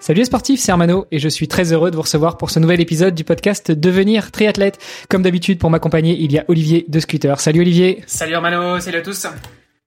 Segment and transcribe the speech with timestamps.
[0.00, 2.58] Salut les sportifs, c'est Armano et je suis très heureux de vous recevoir pour ce
[2.58, 4.78] nouvel épisode du podcast Devenir triathlète.
[5.10, 7.38] Comme d'habitude, pour m'accompagner, il y a Olivier de Scooter.
[7.38, 8.02] Salut Olivier.
[8.06, 9.26] Salut Armano, salut à tous.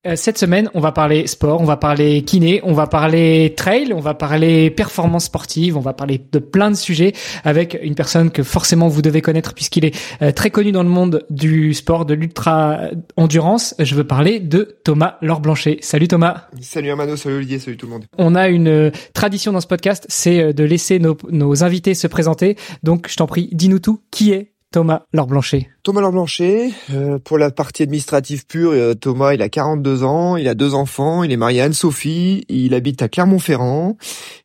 [0.05, 3.93] Euh, cette semaine, on va parler sport, on va parler kiné, on va parler trail,
[3.93, 7.13] on va parler performance sportive, on va parler de plein de sujets
[7.45, 10.89] avec une personne que forcément vous devez connaître puisqu'il est euh, très connu dans le
[10.89, 12.81] monde du sport, de l'ultra
[13.15, 13.75] endurance.
[13.79, 15.77] Je veux parler de Thomas Laure-Blanchet.
[15.79, 16.47] Salut Thomas.
[16.59, 18.03] Salut Armano, salut Olivier, salut tout le monde.
[18.17, 22.07] On a une euh, tradition dans ce podcast, c'est de laisser nos, nos invités se
[22.07, 22.57] présenter.
[22.83, 24.01] Donc je t'en prie, dis-nous tout.
[24.11, 29.41] Qui est Thomas Laure-Blanchet Thomas Laure-Blanchet, euh, pour la partie administrative pure, euh, Thomas, il
[29.41, 33.09] a 42 ans, il a deux enfants, il est marié à Anne-Sophie, il habite à
[33.09, 33.97] Clermont-Ferrand,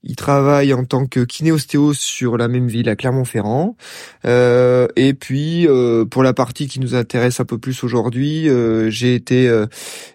[0.02, 3.76] il travaille en tant que kinéostéo sur la même ville à Clermont-Ferrand.
[4.24, 5.68] Euh, et puis,
[6.10, 8.48] pour la partie qui nous intéresse un peu plus aujourd'hui,
[8.88, 9.64] j'ai été,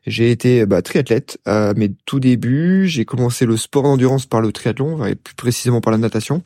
[0.05, 2.87] j'ai été bah, triathlète à mes tout débuts.
[2.87, 6.41] J'ai commencé le sport d'endurance par le triathlon, plus précisément par la natation.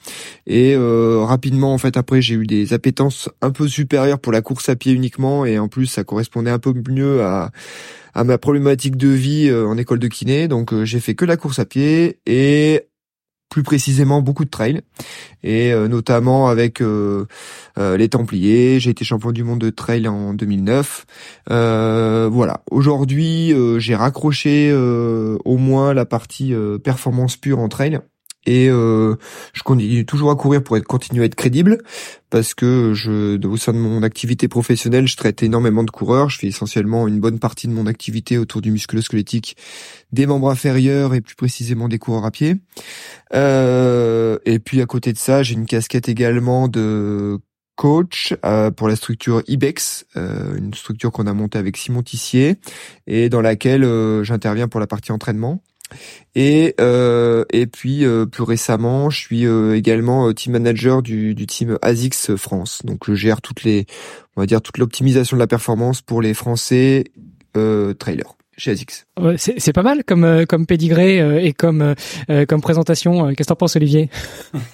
[0.45, 4.66] Et rapidement, en fait, après, j'ai eu des appétences un peu supérieures pour la course
[4.69, 7.51] à pied uniquement et en plus ça correspondait un peu mieux à,
[8.17, 10.47] à ma problématique de vie euh, en école de kiné.
[10.47, 12.87] Donc euh, j'ai fait que la course à pied et
[13.49, 14.81] plus précisément beaucoup de trail
[15.43, 16.81] et euh, notamment avec
[17.77, 18.79] les Templiers.
[18.79, 21.05] J'ai été champion du monde de trail en 2009.
[21.47, 22.63] voilà.
[22.71, 28.01] Aujourd'hui, j'ai raccroché au moins la partie performance pure en trail
[28.47, 29.15] et euh,
[29.53, 31.77] je continue toujours à courir pour être continuer à être crédible
[32.31, 36.39] parce que je au sein de mon activité professionnelle je traite énormément de coureurs je
[36.39, 39.57] fais essentiellement une bonne partie de mon activité autour du musculo-squelettique
[40.11, 42.55] des membres inférieurs et plus précisément des coureurs à pied
[43.35, 47.39] euh, et puis à côté de ça j'ai une casquette également de
[47.77, 52.57] coach euh, pour la structure IBEX, euh, une structure qu'on a montée avec Simon Tissier
[53.05, 55.61] et dans laquelle euh, j'interviens pour la partie entraînement.
[56.35, 61.77] Et euh, et puis euh, plus récemment, je suis euh, également team manager du, team
[61.81, 62.81] ASICS France.
[62.83, 63.85] Donc je gère toutes les,
[64.35, 67.05] on va dire toute l'optimisation de la performance pour les Français
[67.97, 69.05] trailers chez ASICS.
[69.37, 71.93] C'est pas mal comme euh, comme pédigré euh, et comme
[72.29, 73.27] euh, comme présentation.
[73.27, 74.09] Qu'est-ce que t'en penses, Olivier?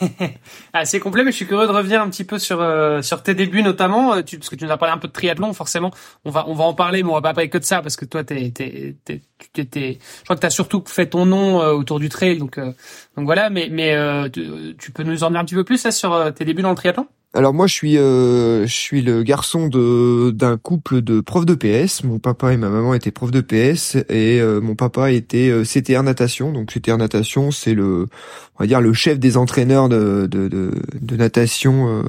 [0.85, 2.65] C'est complet, mais je suis curieux de revenir un petit peu sur
[3.01, 5.53] sur tes débuts notamment, tu, parce que tu nous as parlé un peu de triathlon.
[5.53, 5.91] Forcément,
[6.25, 7.95] on va on va en parler, mais on va pas parler que de ça parce
[7.95, 9.21] que toi, t'es t'es t'es
[9.53, 13.49] je crois que t'as surtout fait ton nom autour du trail, donc donc voilà.
[13.49, 16.45] Mais mais tu, tu, peux nous en dire un petit peu plus là sur tes
[16.45, 17.07] débuts dans le triathlon?
[17.35, 21.55] Alors moi je suis euh, je suis le garçon de d'un couple de profs de
[21.55, 22.03] PS.
[22.03, 25.63] Mon papa et ma maman étaient profs de PS et euh, mon papa était euh,
[25.63, 26.51] CTR natation.
[26.51, 28.07] Donc CTR natation c'est le
[28.55, 30.71] on va dire le chef des entraîneurs de de, de,
[31.01, 32.03] de natation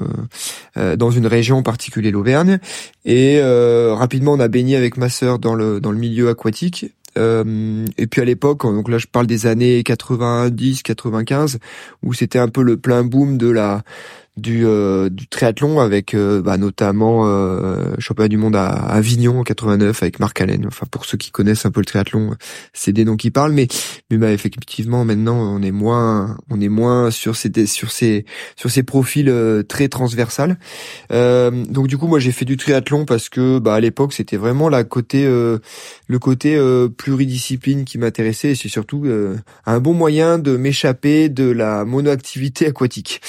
[0.77, 2.59] euh, dans une région en particulier l'Auvergne.
[3.03, 8.07] Et rapidement on a baigné avec ma sœur dans le dans le milieu aquatique et
[8.07, 11.59] puis à l'époque, donc là je parle des années 90, 95,
[12.03, 13.83] où c'était un peu le plein boom de la
[14.37, 19.43] du, euh, du triathlon avec euh, bah, notamment euh, championnat du monde à, Avignon en
[19.43, 20.65] 89 avec Marc Allen.
[20.67, 22.35] Enfin pour ceux qui connaissent un peu le triathlon,
[22.73, 23.67] c'est des noms qui parlent, mais
[24.11, 28.25] mais bah, effectivement maintenant on est moins on est moins sur ces sur ces
[28.57, 30.57] sur ces profils euh, très transversales.
[31.09, 34.69] donc du coup moi j'ai fait du triathlon parce que bah à l'époque c'était vraiment
[34.69, 36.59] la côté le côté
[36.97, 39.05] pluridiscipline qui m'intéressait et c'est surtout
[39.65, 43.21] un bon moyen de m'échapper de la monoactivité aquatique.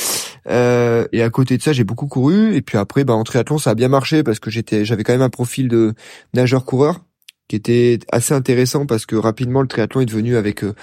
[0.49, 2.55] Euh, et à côté de ça, j'ai beaucoup couru.
[2.55, 5.13] Et puis après, bah, en triathlon, ça a bien marché parce que j'étais, j'avais quand
[5.13, 5.95] même un profil de
[6.35, 7.01] nageur-coureur
[7.49, 10.75] qui était assez intéressant parce que rapidement le triathlon est devenu avec euh,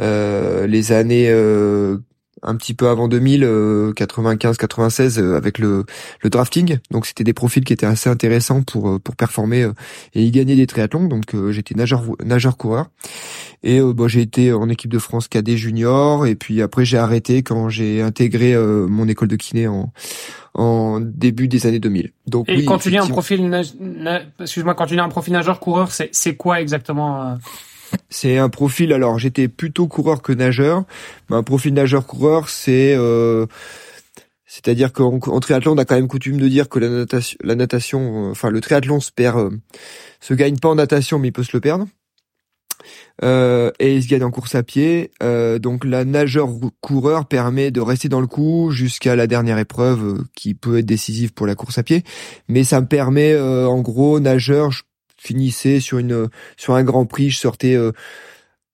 [0.00, 1.98] euh les années euh,
[2.42, 5.84] un petit peu avant 2000, 95, 96, avec le,
[6.22, 6.78] le drafting.
[6.90, 9.72] Donc c'était des profils qui étaient assez intéressants pour euh, pour performer euh,
[10.14, 11.06] et y gagner des triathlons.
[11.06, 12.86] Donc euh, j'étais nageur nageur coureur
[13.62, 17.42] et bah, j'ai été en équipe de France cadet junior et puis après j'ai arrêté
[17.42, 19.92] quand j'ai intégré mon école de kiné en
[20.54, 22.12] en début des années 2000.
[22.26, 23.50] Donc et quand tu dis un profil
[24.40, 27.38] excuse-moi quand tu dis un profil nageur coureur, c'est c'est quoi exactement
[28.12, 28.92] c'est un profil.
[28.92, 30.84] Alors j'étais plutôt coureur que nageur.
[31.28, 33.46] Mais un profil nageur-coureur, c'est euh,
[34.46, 38.30] c'est-à-dire qu'en triathlon, on a quand même coutume de dire que la natation, la natation,
[38.30, 39.50] enfin le triathlon se perd, euh,
[40.20, 41.86] se gagne pas en natation, mais il peut se le perdre.
[43.22, 45.12] Euh, et il se gagne en course à pied.
[45.60, 50.78] donc la nageur-coureur permet de rester dans le coup jusqu'à la dernière épreuve qui peut
[50.78, 52.02] être décisive pour la course à pied.
[52.48, 54.72] Mais ça me permet, en gros, nageur,
[55.22, 57.76] finissais sur une sur un Grand Prix, je sortais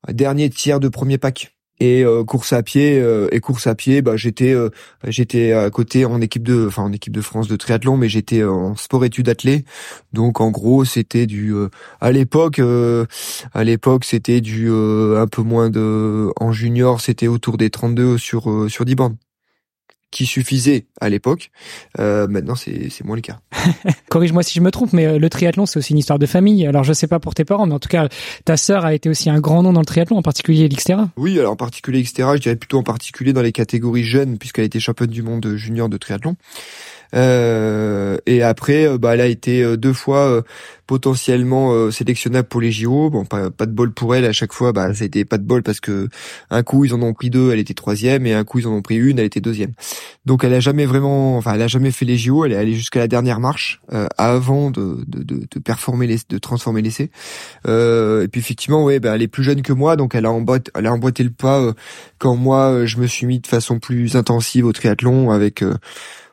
[0.08, 1.54] dernier tiers de premier pack.
[1.80, 4.68] Et euh, course à pied euh, et course à pied bah j'étais euh,
[5.06, 8.42] j'étais à côté en équipe de enfin en équipe de France de triathlon mais j'étais
[8.42, 9.64] en sport études athlée
[10.12, 11.54] donc en gros c'était du
[12.00, 17.70] à l'époque à l'époque c'était du un peu moins de en junior c'était autour des
[17.70, 19.16] 32 sur sur 10 bandes
[20.10, 21.50] qui suffisait à l'époque.
[21.98, 23.40] Euh, maintenant, c'est moins le cas.
[24.08, 26.66] Corrige-moi si je me trompe, mais euh, le triathlon, c'est aussi une histoire de famille.
[26.66, 28.08] Alors, je sais pas pour tes parents, mais en tout cas,
[28.44, 31.10] ta sœur a été aussi un grand nom dans le triathlon, en particulier l'Xterra.
[31.16, 34.62] Oui, alors en particulier l'Xterra, je dirais plutôt en particulier dans les catégories jeunes, puisqu'elle
[34.62, 36.36] a été championne du monde junior de triathlon.
[37.14, 40.42] Euh, et après, euh, bah, elle a été euh, deux fois
[40.86, 43.10] potentiellement sélectionnable pour les JO.
[43.10, 44.24] Bon, pas, pas, de bol pour elle.
[44.24, 46.08] À chaque fois, bah, ça a été pas de bol parce que
[46.48, 48.72] un coup ils en ont pris deux, elle était troisième, et un coup ils en
[48.72, 49.72] ont pris une, elle était deuxième.
[50.24, 52.46] Donc elle a jamais vraiment, enfin, elle a jamais fait les JO.
[52.46, 53.82] Elle est allée jusqu'à la dernière marche
[54.16, 57.10] avant de, de, de, de, performer les, de transformer l'essai.
[57.66, 60.32] Euh, et puis effectivement, ouais, bah, elle est plus jeune que moi, donc elle a
[60.32, 61.74] emboîté, elle a emboîté le pas
[62.18, 65.62] quand moi je me suis mis de façon plus intensive au triathlon avec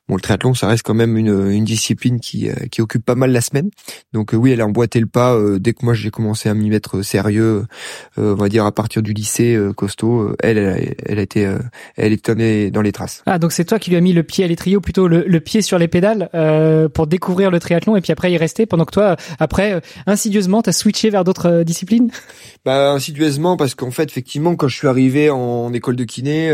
[0.07, 3.16] Bon, le triathlon, ça reste quand même une, une discipline qui, euh, qui occupe pas
[3.16, 3.72] mal la semaine.
[4.13, 6.54] Donc euh, oui, elle a emboîté le pas euh, dès que moi j'ai commencé à
[6.54, 7.66] m'y mettre sérieux,
[8.18, 10.36] on va dire à partir du lycée costaud.
[10.40, 11.52] Elle, elle, elle a été,
[11.96, 13.24] elle est dans les traces.
[13.25, 15.40] Ah, donc c'est toi qui lui as mis le pied à l'étrier, plutôt le, le,
[15.40, 16.30] pied sur les pédales
[16.94, 20.72] pour découvrir le triathlon et puis après y rester, pendant que toi, après, insidieusement, t'as
[20.72, 22.12] switché vers d'autres disciplines?
[22.63, 26.54] Bah insidieusement parce qu'en fait, effectivement, quand je suis arrivé en, école de kiné,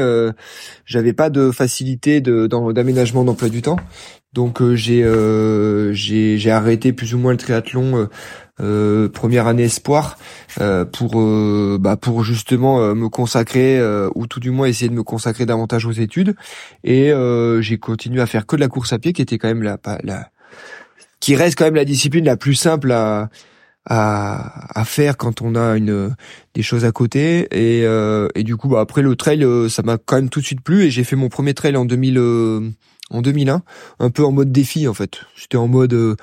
[0.85, 3.77] j'avais pas de facilité de d'aménagement d'emploi du temps.
[4.33, 8.07] Donc euh, j'ai euh, j'ai j'ai arrêté plus ou moins le triathlon
[8.61, 10.17] euh, première année espoir
[10.93, 11.21] pour
[11.79, 13.81] bah pour justement me consacrer
[14.15, 16.35] ou tout du moins essayer de me consacrer davantage aux études.
[16.83, 17.11] Et
[17.61, 19.77] j'ai continué à faire que de la course à pied qui était quand même la,
[20.03, 20.29] la
[21.19, 23.29] qui reste quand même la discipline la plus simple à
[23.87, 26.15] à, à faire quand on a une
[26.53, 27.47] des choses à côté.
[27.51, 27.83] Et,
[28.35, 30.83] et du coup bah, après le trail ça m'a quand même tout de suite plu.
[30.83, 32.73] Et j'ai fait mon premier trail en 2000
[33.11, 33.63] en 2001,
[33.99, 35.21] un peu en mode défi en fait.
[35.35, 36.15] J'étais en mode euh,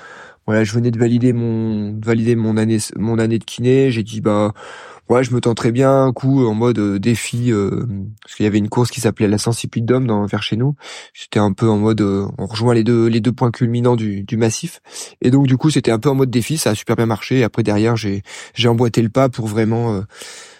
[0.46, 4.02] voilà, je venais de valider mon de valider mon année mon année de kiné, j'ai
[4.02, 4.54] dit bah
[5.08, 7.86] ouais, je me tenterais bien un coup en mode euh, défi euh,
[8.22, 10.74] parce qu'il y avait une course qui s'appelait la Sensipidum dans vers chez nous.
[11.12, 14.36] J'étais un peu en mode on rejoint les deux les deux points culminants du du
[14.36, 14.80] massif
[15.20, 17.44] et donc du coup, c'était un peu en mode défi, ça a super bien marché
[17.44, 18.22] après derrière, j'ai
[18.54, 20.02] j'ai emboîté le pas pour vraiment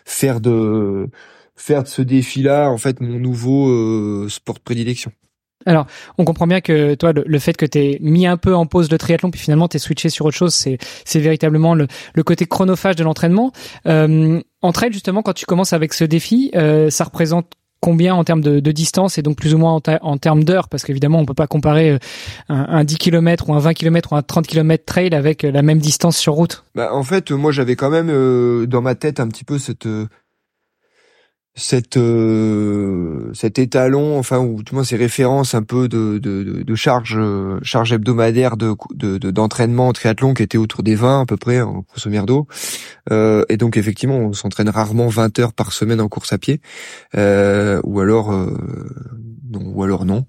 [0.05, 1.09] faire de
[1.57, 5.13] faire de ce défi-là en fait mon nouveau sport de prédilection.
[5.67, 8.91] Alors, on comprend bien que toi, le, fait que tu mis un peu en pause
[8.91, 12.47] le triathlon, puis finalement t'es switché sur autre chose, c'est c'est véritablement le, le côté
[12.47, 13.53] chronophage de l'entraînement.
[13.87, 18.25] Euh, en trail, justement, quand tu commences avec ce défi, euh, ça représente combien en
[18.25, 20.69] termes de, de, distance et donc plus ou moins en, termes d'heures?
[20.69, 21.99] Parce qu'évidemment on peut pas comparer euh,
[22.49, 25.51] un, un, 10 km ou un 20 km ou un 30 km trail avec euh,
[25.51, 26.65] la même distance sur route.
[26.75, 29.89] Bah en fait moi j'avais quand même euh, dans ma tête un petit peu cette
[31.59, 36.75] cette euh, cet étalon enfin ou du moins ces références un peu de de, de
[36.75, 37.19] charge
[37.63, 38.77] charge hebdomadaire de
[39.31, 42.47] d'entraînement en triathlon qui était autour des 20 à peu près en grosso merdo.
[43.11, 46.61] Euh, et donc effectivement on s'entraîne rarement 20 heures par semaine en course à pied.
[47.17, 48.57] Euh, ou alors euh,
[49.51, 50.27] non ou alors non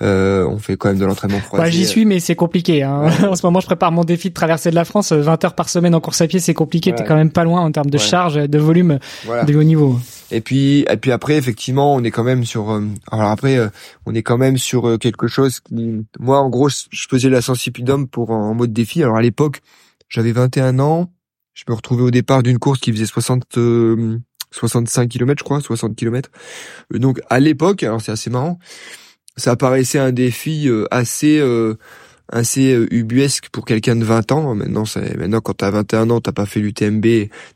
[0.00, 1.64] euh, on fait quand même de l'entraînement croisé.
[1.64, 2.82] Bah, J'y suis, mais c'est compliqué.
[2.82, 3.10] Hein.
[3.28, 5.12] en ce moment, je prépare mon défi de traverser de la France.
[5.12, 6.94] 20 heures par semaine en course à pied, c'est compliqué.
[6.94, 8.98] T'es quand même pas loin en termes de charge, de volume,
[9.46, 9.98] de haut niveau.
[10.30, 12.70] Et puis, et puis après, effectivement, on est quand même sur.
[12.70, 13.68] Euh, alors après, euh,
[14.06, 17.40] on est quand même sur euh, quelque chose qui, moi, en gros, je faisais la
[17.40, 19.02] sensipidum pour en mode défi.
[19.02, 19.60] Alors à l'époque,
[20.08, 21.10] j'avais 21 ans.
[21.54, 23.58] Je me retrouvais au départ d'une course qui faisait 60.
[24.50, 26.30] 65 km je crois 60 km
[26.90, 28.58] donc à l'époque alors c'est assez marrant
[29.38, 31.74] ça paraissait un défi euh, assez euh,
[32.30, 34.54] assez euh, ubuesque pour quelqu'un de 20 ans.
[34.54, 37.02] Maintenant, c'est maintenant quand t'as 21 ans, t'as pas fait l'UTMB,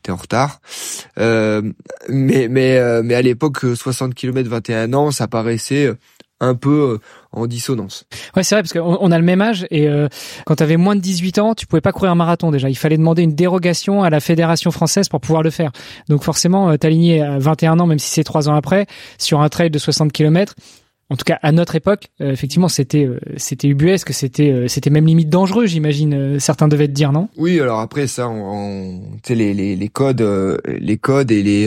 [0.01, 0.61] t'es en retard.
[1.19, 1.61] Euh,
[2.09, 5.93] mais mais mais à l'époque, 60 km 21 ans, ça paraissait
[6.39, 6.99] un peu
[7.31, 8.05] en dissonance.
[8.35, 10.09] Ouais, c'est vrai parce qu'on a le même âge et euh,
[10.45, 12.69] quand tu avais moins de 18 ans, tu pouvais pas courir un marathon déjà.
[12.69, 15.71] Il fallait demander une dérogation à la fédération française pour pouvoir le faire.
[16.09, 18.87] Donc forcément, t'aligner à 21 ans, même si c'est trois ans après,
[19.17, 20.55] sur un trail de 60 km,
[21.13, 24.89] en tout cas à notre époque, euh, effectivement, c'était euh, c'était ubuesque, c'était euh, c'était
[24.89, 26.39] même limite dangereux, j'imagine.
[26.39, 27.29] certains devaient te dire non?
[27.37, 30.25] Oui, alors après ça, on, sais les, les, les codes,
[30.65, 31.65] les codes et les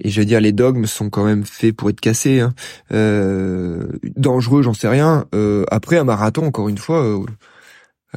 [0.00, 2.40] et je veux dire les dogmes sont quand même faits pour être cassés.
[2.40, 2.54] Hein.
[4.16, 5.26] dangereux, j'en sais rien.
[5.70, 7.24] après un marathon, encore une fois,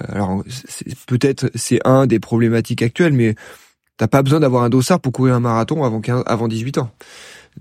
[0.08, 0.44] alors
[1.06, 3.36] peut-être c'est un des problématiques actuelles, mais
[3.98, 6.90] t'as pas besoin d'avoir un dossard pour courir un marathon avant 15, avant 18 ans.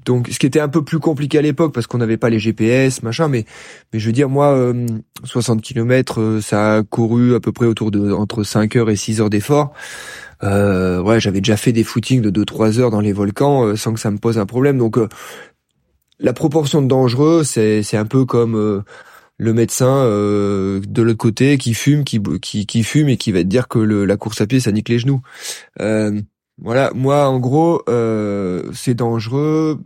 [0.04, 2.38] Donc, ce qui était un peu plus compliqué à l'époque parce qu'on n'avait pas les
[2.38, 3.28] GPS, machin.
[3.28, 3.44] Mais,
[3.92, 4.72] mais je veux dire, moi,
[5.24, 9.20] 60 km, ça a couru à peu près autour de entre 5 heures et 6
[9.20, 9.72] heures d'effort.
[10.44, 14.00] Euh, ouais, j'avais déjà fait des footings de 2-3 heures dans les volcans sans que
[14.00, 14.78] ça me pose un problème.
[14.78, 14.98] Donc,
[16.20, 18.82] la proportion de dangereux, c'est c'est un peu comme euh,
[19.36, 23.48] le médecin euh, de l'autre côté qui fume, qui, qui, fume et qui va te
[23.48, 25.22] dire que la course à pied ça nique les genoux.
[25.80, 26.20] Euh,
[26.60, 27.82] voilà, moi en gros
[28.72, 29.80] c'est dangereux.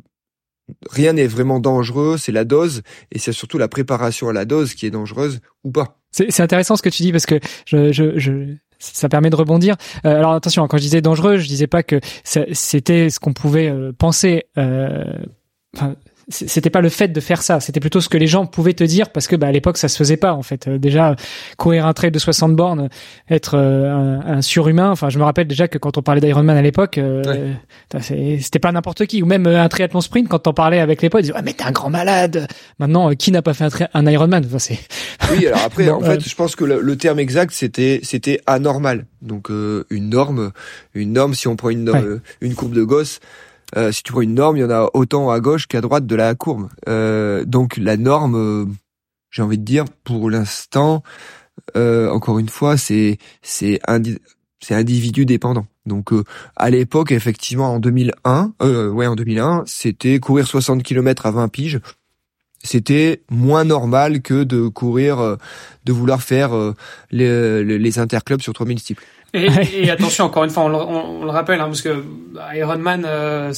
[0.91, 4.75] Rien n'est vraiment dangereux, c'est la dose et c'est surtout la préparation à la dose
[4.75, 5.99] qui est dangereuse ou pas.
[6.13, 9.77] C'est intéressant ce que tu dis parce que je, je, je ça permet de rebondir.
[10.03, 14.45] alors attention, quand je disais dangereux, je disais pas que c'était ce qu'on pouvait penser.
[14.57, 15.97] Enfin,
[16.29, 18.85] c'était pas le fait de faire ça, c'était plutôt ce que les gens pouvaient te
[18.85, 20.69] dire parce que bah, à l'époque ça se faisait pas en fait.
[20.69, 21.17] Euh, déjà
[21.57, 22.89] courir un trail de 60 bornes,
[23.29, 24.91] être euh, un, surhumain.
[24.91, 27.53] Enfin, je me rappelle déjà que quand on parlait d'Ironman à l'époque, euh,
[28.01, 29.23] c'était pas n'importe qui.
[29.23, 31.53] Ou même un triathlon sprint, quand on parlait avec les potes, ils disaient ouais mais
[31.53, 32.47] t'es un grand malade.
[32.79, 34.79] Maintenant, qui n'a pas fait un, un Ironman enfin, c'est...
[35.33, 39.07] Oui, alors après, en fait, je pense que le, terme exact c'était c'était anormal.
[39.23, 40.53] Donc une norme,
[40.95, 41.35] une norme.
[41.35, 43.21] Si on prend une une courbe de gosse
[43.77, 46.07] euh, si tu vois une norme, il y en a autant à gauche qu'à droite
[46.07, 46.69] de la courbe.
[46.89, 48.67] Euh, donc la norme, euh,
[49.31, 51.03] j'ai envie de dire, pour l'instant,
[51.75, 53.81] encore une fois, c'est c'est
[54.71, 55.67] individu dépendant.
[55.87, 56.11] Donc
[56.57, 61.81] à l'époque, effectivement, en 2001, ouais, en 2001, c'était courir 60 km à 20 piges.
[62.65, 65.37] C'était moins normal que de courir,
[65.85, 66.53] de vouloir faire
[67.11, 69.05] les, les interclubs sur 3000 steeples.
[69.35, 72.05] Et, et, attention, encore une fois, on le, on, le rappelle, hein, parce que
[72.55, 73.53] Ironman, euh,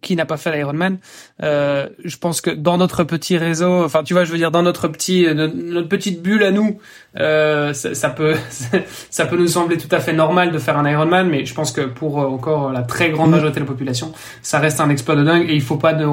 [0.00, 0.98] qui n'a pas fait l'Ironman,
[1.42, 4.62] euh, je pense que dans notre petit réseau, enfin, tu vois, je veux dire, dans
[4.62, 6.78] notre petit, euh, notre, petite bulle à nous,
[7.18, 8.36] euh, ça, ça, peut,
[9.10, 11.72] ça peut nous sembler tout à fait normal de faire un Ironman, mais je pense
[11.72, 15.14] que pour euh, encore la très grande majorité de la population, ça reste un exploit
[15.16, 16.06] de dingue, et il faut pas, de,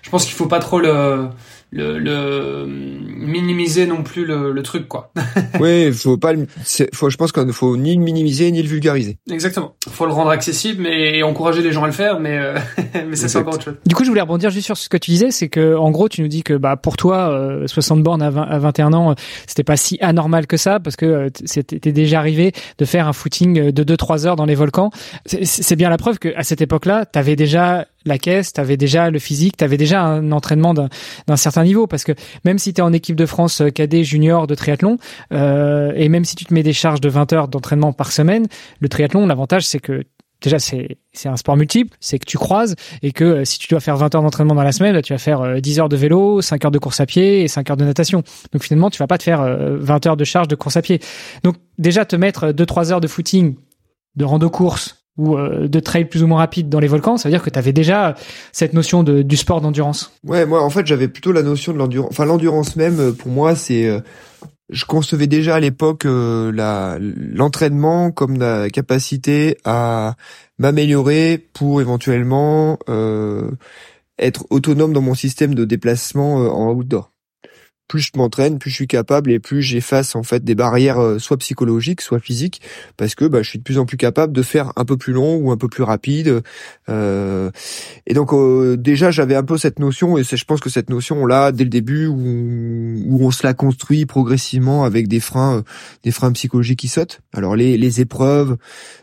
[0.00, 1.28] je pense qu'il faut pas trop le
[1.72, 5.10] le, le minimiser non plus le, le truc quoi.
[5.60, 6.32] oui, faut pas
[6.92, 9.16] faut je pense qu'il ne faut ni le minimiser ni le vulgariser.
[9.30, 9.74] Exactement.
[9.88, 12.58] Faut le rendre accessible mais encourager les gens à le faire mais euh,
[13.08, 13.74] mais c'est encore autre chose.
[13.86, 16.08] Du coup, je voulais rebondir juste sur ce que tu disais, c'est que en gros,
[16.08, 19.14] tu nous dis que bah pour toi 60 euh, bornes à, 20, à 21 ans,
[19.46, 23.12] c'était pas si anormal que ça parce que euh, c'était déjà arrivé de faire un
[23.12, 24.90] footing de 2 3 heures dans les volcans.
[25.24, 28.76] C'est bien la preuve que à cette époque-là, tu avais déjà la caisse, tu avais
[28.76, 32.12] déjà le physique, tu avais déjà un entraînement d'un certain niveau parce que
[32.44, 34.98] même si tu es en équipe de France euh, cadet junior de triathlon
[35.32, 38.46] euh, et même si tu te mets des charges de 20 heures d'entraînement par semaine,
[38.80, 40.04] le triathlon l'avantage c'est que
[40.40, 43.68] déjà c'est c'est un sport multiple, c'est que tu croises et que euh, si tu
[43.68, 46.40] dois faire 20 heures d'entraînement dans la semaine, tu vas faire 10 heures de vélo,
[46.40, 48.22] 5 heures de course à pied et 5 heures de natation.
[48.52, 51.00] Donc finalement, tu vas pas te faire 20 heures de charge de course à pied.
[51.44, 53.56] Donc déjà te mettre 2 3 heures de footing,
[54.16, 57.28] de rando course ou euh, de trail plus ou moins rapide dans les volcans, ça
[57.28, 58.14] veut dire que tu avais déjà
[58.52, 60.12] cette notion de, du sport d'endurance.
[60.24, 62.10] Ouais, moi en fait j'avais plutôt la notion de l'endurance.
[62.10, 64.00] Enfin l'endurance même, euh, pour moi c'est, euh,
[64.70, 70.14] je concevais déjà à l'époque la l'entraînement comme la capacité à
[70.58, 72.78] m'améliorer pour éventuellement
[74.18, 77.12] être autonome dans mon système de déplacement en outdoor
[77.92, 81.18] plus je m'entraîne, plus je suis capable et plus j'efface en fait des barrières euh,
[81.18, 82.62] soit psychologiques, soit physiques,
[82.96, 85.12] parce que bah, je suis de plus en plus capable de faire un peu plus
[85.12, 86.40] long ou un peu plus rapide.
[86.88, 87.50] Euh,
[88.06, 91.26] et donc euh, déjà j'avais un peu cette notion et je pense que cette notion
[91.26, 95.62] là dès le début où, où on se la construit progressivement avec des freins,
[96.02, 97.20] des freins psychologiques qui sautent.
[97.34, 98.56] Alors les, les épreuves,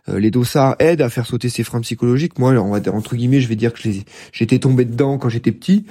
[0.08, 2.40] les dossards aident à faire sauter ces freins psychologiques.
[2.40, 3.88] Moi, on va entre guillemets, je vais dire que
[4.32, 5.86] j'étais tombé dedans quand j'étais petit.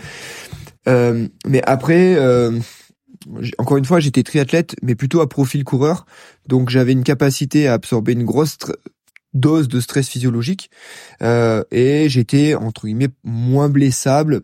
[0.87, 2.17] mais après,
[3.59, 6.07] encore une fois, j'étais triathlète, mais plutôt à profil coureur.
[6.47, 8.59] Donc j'avais une capacité à absorber une grosse
[9.35, 10.71] dose de stress physiologique
[11.23, 14.43] euh, et j'étais entre guillemets moins blessable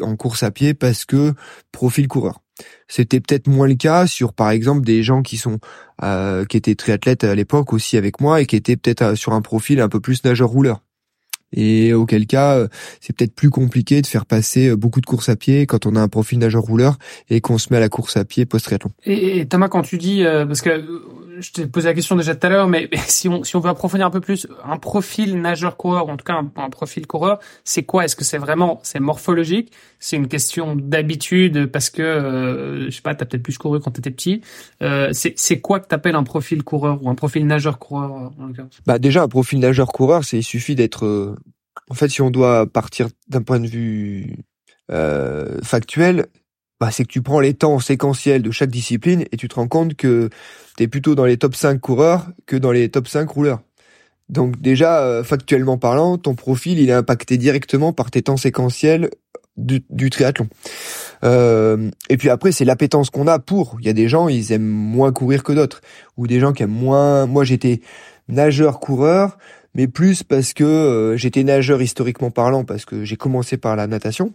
[0.00, 1.32] en course à pied parce que
[1.72, 2.40] profil coureur.
[2.86, 5.58] C'était peut-être moins le cas sur par exemple des gens qui sont
[6.02, 9.32] euh, qui étaient triathlètes à l'époque aussi avec moi et qui étaient peut-être euh, sur
[9.32, 10.83] un profil un peu plus nageur rouleur
[11.54, 12.68] et auquel cas euh,
[13.00, 15.96] c'est peut-être plus compliqué de faire passer euh, beaucoup de courses à pied quand on
[15.96, 16.98] a un profil nageur rouleur
[17.30, 18.90] et qu'on se met à la course à pied post triathlon.
[19.04, 20.84] Et, Thomas quand tu dis euh, parce que
[21.38, 23.70] je t'ai posé la question déjà tout à l'heure mais, si on si on veut
[23.70, 27.38] approfondir un peu plus un profil nageur coureur ou en tout cas un, profil coureur
[27.64, 28.04] c'est quoi?
[28.04, 29.72] Est-ce que c'est vraiment c'est morphologique?
[29.98, 34.10] C'est une question d'habitude parce que je sais pas t'as peut-être plus couru quand t'étais
[34.10, 34.42] petit.
[34.80, 38.32] C'est c'est quoi que t'appelles un profil coureur ou un profil nageur coureur en
[38.86, 41.36] Bah déjà un profil nageur coureur c'est il suffit d'être
[41.90, 44.36] en fait, si on doit partir d'un point de vue
[44.90, 46.26] euh, factuel,
[46.80, 49.68] bah, c'est que tu prends les temps séquentiels de chaque discipline et tu te rends
[49.68, 50.30] compte que
[50.76, 53.60] tu es plutôt dans les top 5 coureurs que dans les top 5 rouleurs.
[54.28, 59.10] Donc déjà, euh, factuellement parlant, ton profil, il est impacté directement par tes temps séquentiels
[59.56, 60.48] du, triathlon.
[61.22, 63.76] Euh, et puis après, c'est l'appétence qu'on a pour.
[63.80, 65.80] Il y a des gens, ils aiment moins courir que d'autres,
[66.16, 67.26] ou des gens qui aiment moins.
[67.26, 67.80] Moi, j'étais
[68.28, 69.38] nageur coureur,
[69.74, 73.86] mais plus parce que euh, j'étais nageur historiquement parlant, parce que j'ai commencé par la
[73.86, 74.32] natation.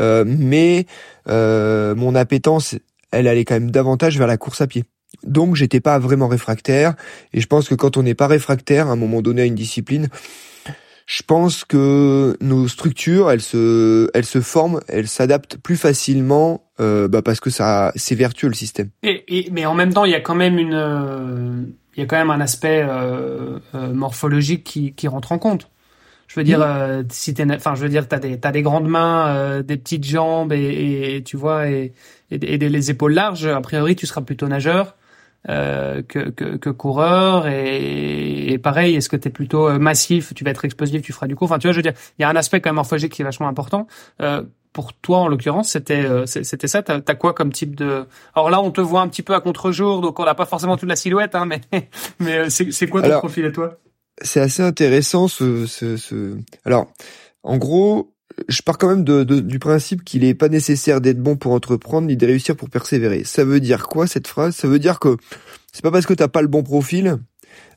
[0.00, 0.86] Euh, mais
[1.26, 2.76] mon appétence,
[3.10, 4.84] elle allait quand même davantage vers la course à pied.
[5.22, 6.94] Donc j'étais pas vraiment réfractaire,
[7.32, 9.54] et je pense que quand on n'est pas réfractaire à un moment donné à une
[9.54, 10.08] discipline,
[11.06, 17.06] je pense que nos structures, elles se, elles se forment, elles s'adaptent plus facilement, euh,
[17.06, 18.90] bah parce que ça, c'est vertueux le système.
[19.04, 21.62] Et, et, mais en même temps, il y a quand même une, euh,
[21.94, 25.70] il y a quand même un aspect euh, morphologique qui, qui rentre en compte.
[26.26, 26.66] Je veux dire,
[27.08, 30.52] si t'es, enfin, je veux dire, t'as des, t'as des grandes mains, des petites jambes
[30.52, 31.92] et, et tu vois, et,
[32.32, 33.46] et, et des, les épaules larges.
[33.46, 34.95] A priori, tu seras plutôt nageur.
[35.48, 40.34] Euh, que, que, que, coureur et, et pareil est-ce que tu es plutôt euh, massif
[40.34, 41.44] tu vas être explosif tu feras du court.
[41.44, 43.22] Enfin tu vois je veux dire il y a un aspect quand même morphologique qui
[43.22, 43.86] est vachement important.
[44.20, 46.82] Euh, pour toi en l'occurrence c'était euh, c'était ça.
[46.82, 49.40] T'as as quoi comme type de alors là on te voit un petit peu à
[49.40, 51.60] contre-jour donc on n'a pas forcément toute la silhouette hein, mais
[52.18, 53.78] mais c'est c'est quoi ton Alors, profil à toi?
[54.22, 56.38] C'est assez intéressant ce, ce, ce...
[56.64, 56.88] Alors,
[57.42, 58.15] en gros,
[58.48, 61.52] je pars quand même de, de- du principe qu'il n'est pas nécessaire d'être bon pour
[61.52, 63.24] entreprendre ni de réussir pour persévérer.
[63.24, 64.54] Ça veut dire quoi cette phrase?
[64.54, 65.16] Ça veut dire que
[65.72, 67.18] c'est pas parce que t'as pas le bon profil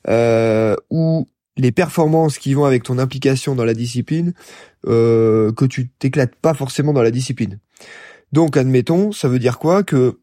[0.08, 1.26] euh, ou
[1.56, 4.32] les performances qui vont avec ton implication dans la discipline
[4.86, 7.58] euh, que tu t'éclates pas forcément dans la discipline.
[8.32, 9.82] Donc admettons, ça veut dire quoi?
[9.82, 10.20] Que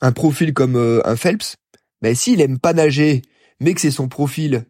[0.00, 1.56] un profil comme euh, un Phelps,
[2.02, 3.22] ben s'il aime pas nager,
[3.60, 4.64] mais que c'est son profil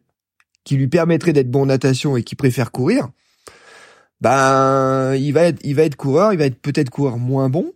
[0.63, 3.09] qui lui permettrait d'être bon en natation et qui préfère courir,
[4.25, 7.75] ben il va être il va être coureur, il va être peut-être coureur moins bon,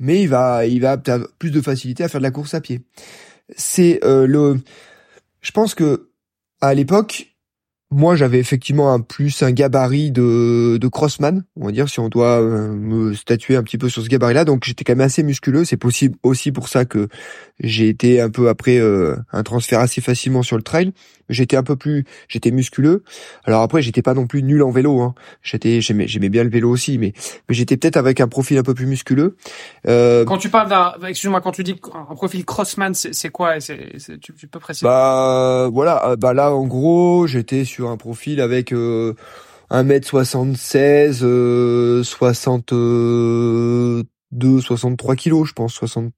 [0.00, 2.60] mais il va il va avoir plus de facilité à faire de la course à
[2.60, 2.80] pied.
[3.56, 4.58] C'est euh, le
[5.42, 6.08] je pense que
[6.60, 7.36] à l'époque
[7.92, 12.08] moi j'avais effectivement un plus un gabarit de de crossman, on va dire si on
[12.08, 15.06] doit euh, me statuer un petit peu sur ce gabarit là donc j'étais quand même
[15.06, 17.06] assez musculeux, c'est possible aussi pour ça que
[17.60, 20.92] j'ai été un peu après euh, un transfert assez facilement sur le trail.
[21.28, 23.02] J'étais un peu plus, j'étais musculeux.
[23.44, 25.00] Alors après, j'étais pas non plus nul en vélo.
[25.00, 25.14] Hein.
[25.42, 27.12] J'étais, j'aimais, j'aimais bien le vélo aussi, mais
[27.48, 29.36] mais j'étais peut-être avec un profil un peu plus musculeux.
[29.86, 33.60] Euh, quand tu parles d'un excuse-moi quand tu dis un profil crossman c'est quoi?
[33.60, 34.86] C'est tu peux préciser?
[34.86, 39.14] Bah voilà, euh, bah là en gros, j'étais sur un profil avec euh,
[39.70, 44.04] 1m76, euh, 62,
[44.60, 46.12] 63 kilos, je pense, 60.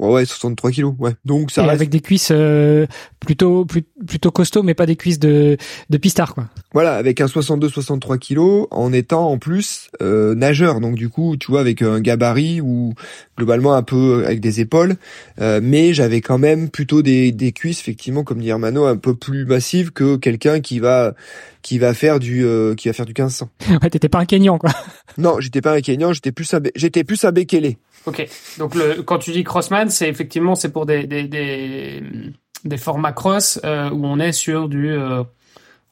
[0.00, 1.12] Ouais, ouais, 63 kilos, ouais.
[1.24, 2.86] Donc ça Et reste avec des cuisses euh,
[3.20, 5.56] plutôt plus- plutôt costauds, mais pas des cuisses de
[5.88, 6.46] de pistard quoi.
[6.72, 11.52] Voilà, avec un 62-63 kilos, en étant en plus euh, nageur, donc du coup, tu
[11.52, 12.94] vois, avec un gabarit ou
[13.38, 14.96] globalement un peu avec des épaules,
[15.40, 19.14] euh, mais j'avais quand même plutôt des, des cuisses, effectivement, comme dit Hermano, un peu
[19.14, 21.14] plus massives que quelqu'un qui va
[21.62, 23.48] qui va faire du euh, qui va faire du 1500.
[23.80, 24.70] Ouais, t'étais pas un Kenyan quoi.
[25.18, 27.76] Non, j'étais pas un Kenyan, j'étais plus un j'étais plus un Bekele.
[28.06, 28.26] Ok.
[28.58, 32.02] Donc le, quand tu dis crossman, c'est effectivement c'est pour des des des,
[32.64, 35.22] des formats cross euh, où on est sur du euh,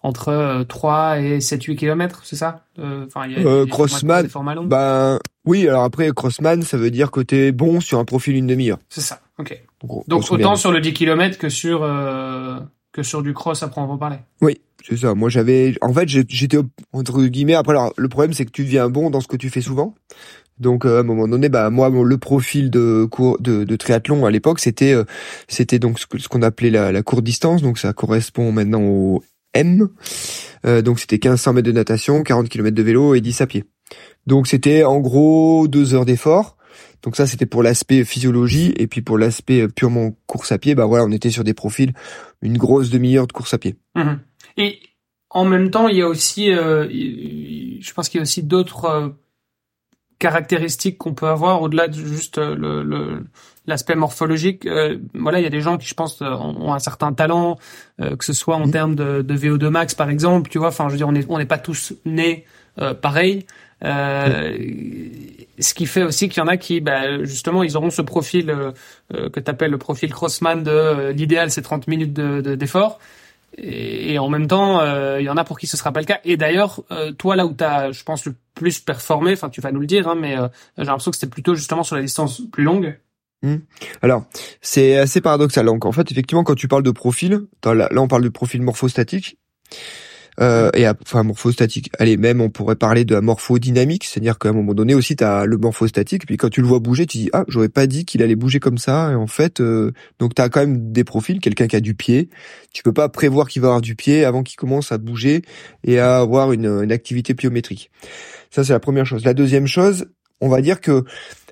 [0.03, 2.64] entre euh, 3 et 7 8 kilomètres, c'est ça?
[2.79, 4.64] Euh, Enfin il y a Euh, des formats crossman, courts, des formats longs.
[4.64, 8.46] Ben oui, alors après crossman, ça veut dire que t'es bon sur un profil une
[8.46, 8.79] demi-heure.
[8.88, 9.20] C'est ça.
[9.38, 9.59] OK.
[10.07, 12.59] Donc, autant sur le 10 km que sur euh,
[12.92, 14.16] que sur du cross après on va en parler.
[14.40, 15.14] Oui, c'est ça.
[15.14, 16.59] Moi, j'avais, en fait, j'étais
[16.92, 17.55] entre guillemets.
[17.55, 19.94] Après, alors, le problème, c'est que tu deviens bon dans ce que tu fais souvent.
[20.59, 24.25] Donc, euh, à un moment donné, bah moi, le profil de cours de, de triathlon
[24.27, 25.05] à l'époque, c'était, euh,
[25.49, 27.62] c'était donc ce qu'on appelait la, la courte distance.
[27.62, 29.23] Donc, ça correspond maintenant au
[29.55, 29.88] M.
[30.65, 33.65] Euh, donc, c'était 1500 mètres de natation, 40 km de vélo et 10 à pied.
[34.27, 36.57] Donc, c'était en gros deux heures d'effort.
[37.03, 40.75] Donc ça, c'était pour l'aspect physiologie et puis pour l'aspect euh, purement course à pied,
[40.75, 41.93] bah voilà, on était sur des profils
[42.43, 43.77] une grosse demi-heure de course à pied.
[43.97, 44.21] Mhm.
[44.57, 44.79] Et
[45.31, 48.85] en même temps, il y a aussi, euh, je pense qu'il y a aussi d'autres
[48.85, 49.09] euh,
[50.18, 53.25] caractéristiques qu'on peut avoir au-delà de juste euh, le, le-
[53.66, 54.66] l'aspect morphologique.
[54.66, 57.59] Euh, voilà, il y a des gens qui, je pense, euh, ont un certain talent,
[58.01, 58.70] euh, que ce soit en Mhm.
[58.72, 60.51] termes de, de VO2 max, par exemple.
[60.51, 62.44] Tu vois, enfin, je veux dire, on n'est on n'est pas tous nés
[62.81, 63.46] euh, pareil.
[63.85, 64.57] Euh,
[65.59, 68.46] Ce qui fait aussi qu'il y en a qui, bah, justement, ils auront ce profil
[69.12, 72.98] que tu appelles le profil crossman de l'idéal, c'est 30 minutes de- de- d'effort.
[73.59, 76.07] Et, en même temps, euh, il y en a pour qui ce sera pas le
[76.07, 76.21] cas.
[76.25, 79.61] Et d'ailleurs, euh, toi là où tu as, je pense, le plus performé, enfin tu
[79.61, 82.03] vas nous le dire, hein, mais euh, j'ai l'impression que c'était plutôt justement sur la
[82.03, 82.99] distance plus longue.
[84.03, 84.25] Alors,
[84.61, 85.67] c'est assez paradoxal.
[85.67, 89.37] Donc, en fait, effectivement, quand tu parles de profil, là, on parle de profil morphostatique.
[90.40, 91.90] Euh, et enfin morphostatique.
[91.99, 95.25] Allez, même on pourrait parler de la morphodynamique, c'est-à-dire qu'à un moment donné aussi tu
[95.25, 98.05] as le morphostatique, puis quand tu le vois bouger, tu dis ah j'aurais pas dit
[98.07, 99.11] qu'il allait bouger comme ça.
[99.12, 101.95] Et en fait, euh, donc tu as quand même des profils, quelqu'un qui a du
[101.95, 102.31] pied,
[102.73, 105.42] tu peux pas prévoir qu'il va avoir du pied avant qu'il commence à bouger
[105.85, 107.90] et à avoir une, une activité pliométrique.
[108.51, 109.25] Ça c'est la première chose.
[109.25, 110.07] La deuxième chose,
[110.40, 111.05] on va dire que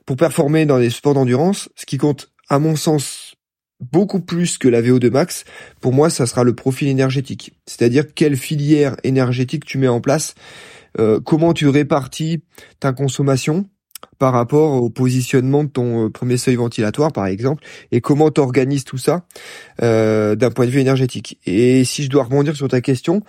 [0.06, 3.29] pour performer dans les sports d'endurance, ce qui compte à mon sens
[3.80, 5.44] beaucoup plus que la VO2 max,
[5.80, 7.52] pour moi, ça sera le profil énergétique.
[7.66, 10.34] C'est-à-dire quelle filière énergétique tu mets en place,
[10.98, 12.42] euh, comment tu répartis
[12.78, 13.66] ta consommation
[14.18, 18.40] par rapport au positionnement de ton euh, premier seuil ventilatoire, par exemple, et comment tu
[18.40, 19.24] organises tout ça
[19.82, 21.38] euh, d'un point de vue énergétique.
[21.46, 23.22] Et si je dois rebondir sur ta question,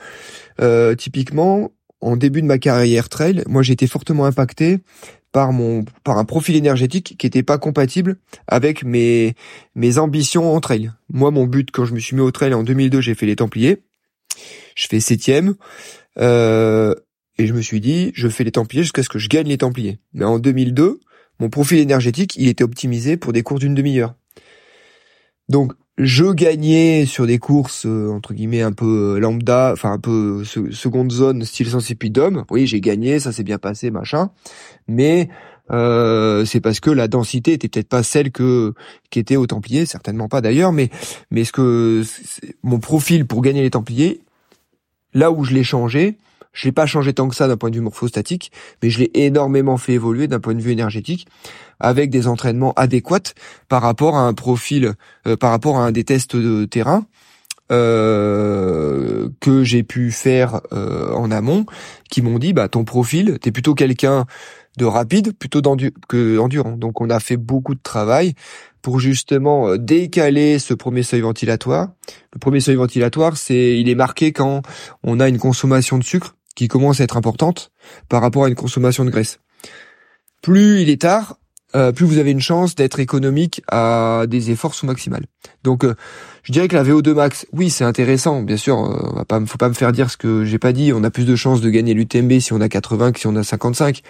[0.98, 4.80] typiquement, en début de ma carrière trail, moi j'ai été fortement impacté
[5.32, 8.17] par mon par un profil énergétique qui était pas compatible
[8.48, 9.36] avec mes
[9.76, 10.91] mes ambitions en trail.
[11.10, 13.36] Moi, mon but quand je me suis mis au trail en 2002, j'ai fait les
[13.36, 13.82] Templiers.
[14.76, 15.56] Je fais septième.
[16.17, 16.94] Euh,
[17.38, 19.58] et je me suis dit, je fais les Templiers jusqu'à ce que je gagne les
[19.58, 20.00] Templiers.
[20.13, 21.00] Mais en 2002,
[21.39, 24.13] mon profil énergétique, il était optimisé pour des cours d'une demi-heure.
[25.50, 30.00] Donc, je gagnais sur des courses euh, entre guillemets un peu euh, lambda, enfin un
[30.00, 32.46] peu seconde zone style Sensipidum.
[32.50, 34.32] Oui, j'ai gagné, ça s'est bien passé, machin.
[34.88, 35.30] Mais
[35.72, 38.74] euh, c'est parce que la densité était peut-être pas celle que
[39.10, 40.72] qui était aux Templiers, certainement pas d'ailleurs.
[40.72, 40.90] Mais
[41.30, 42.04] mais ce que
[42.64, 44.22] mon profil pour gagner les Templiers,
[45.14, 46.18] là où je l'ai changé,
[46.54, 49.12] je l'ai pas changé tant que ça d'un point de vue morphostatique, mais je l'ai
[49.14, 51.28] énormément fait évoluer d'un point de vue énergétique
[51.80, 53.34] avec des entraînements adéquats
[53.70, 54.94] par rapport à un profil,
[55.28, 57.06] euh, par rapport à un des tests de terrain
[57.72, 61.66] euh, que j'ai pu faire euh, en amont,
[62.10, 64.26] qui m'ont dit bah ton profil, t'es plutôt quelqu'un
[64.78, 65.62] de rapide plutôt
[66.10, 66.74] que endurant.
[66.74, 68.34] Donc on a fait beaucoup de travail
[68.82, 71.90] pour justement euh, décaler ce premier seuil ventilatoire.
[72.34, 74.64] Le premier seuil ventilatoire, c'est il est marqué quand
[75.04, 77.72] on a une consommation de sucre qui commence à être importante
[78.10, 79.40] par rapport à une consommation de graisse.
[80.42, 81.38] Plus il est tard,
[81.76, 85.26] euh, plus vous avez une chance d'être économique à des efforts sous maximal.
[85.64, 85.96] Donc euh,
[86.44, 89.70] je dirais que la VO2 max, oui, c'est intéressant, bien sûr, euh, pas faut pas
[89.70, 91.94] me faire dire ce que j'ai pas dit, on a plus de chances de gagner
[91.94, 94.02] l'UTMB si on a 80 que si on a 55.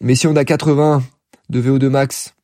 [0.00, 1.02] Mais si on a 80
[1.50, 2.34] de VO2 max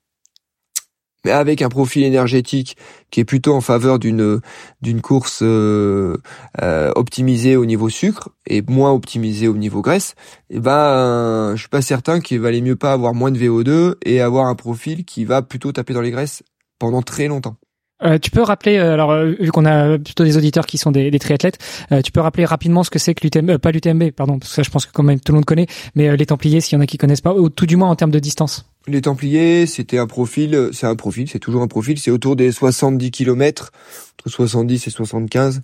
[1.24, 2.76] mais avec un profil énergétique
[3.11, 4.40] qui est plutôt en faveur d'une
[4.83, 6.16] d'une course euh,
[6.62, 10.14] euh, optimisée au niveau sucre et moins optimisée au niveau graisse,
[10.50, 13.96] et eh ben je suis pas certain qu'il valait mieux pas avoir moins de VO2
[14.04, 16.42] et avoir un profil qui va plutôt taper dans les graisses
[16.78, 17.56] pendant très longtemps.
[18.02, 20.90] Euh, tu peux rappeler, euh, alors euh, vu qu'on a plutôt des auditeurs qui sont
[20.90, 21.59] des, des triathlètes,
[22.04, 24.62] tu peux rappeler rapidement ce que c'est que l'UTMB, pas l'UTMB, pardon, parce que ça
[24.62, 26.83] je pense que quand même tout le monde connaît, mais les Templiers, s'il y en
[26.83, 28.69] a qui connaissent pas, ou tout du moins en termes de distance.
[28.86, 32.50] Les Templiers, c'était un profil, c'est un profil, c'est toujours un profil, c'est autour des
[32.50, 33.72] 70 km,
[34.18, 35.62] entre 70 et 75,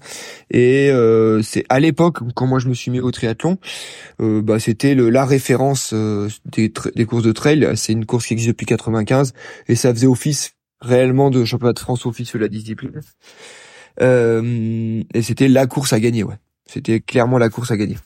[0.50, 0.90] et
[1.42, 3.59] c'est à l'époque quand moi je me suis mis au triathlon,
[4.18, 5.94] bah c'était la référence
[6.44, 6.72] des,
[7.07, 9.33] courses de trail, c'est une course qui existe depuis 95,
[9.68, 13.00] et ça faisait office réellement de championnat de France officieux de la discipline.
[14.00, 16.37] Euh, et c'était la course à gagner, ouais.
[16.66, 17.96] C'était clairement la course à gagner.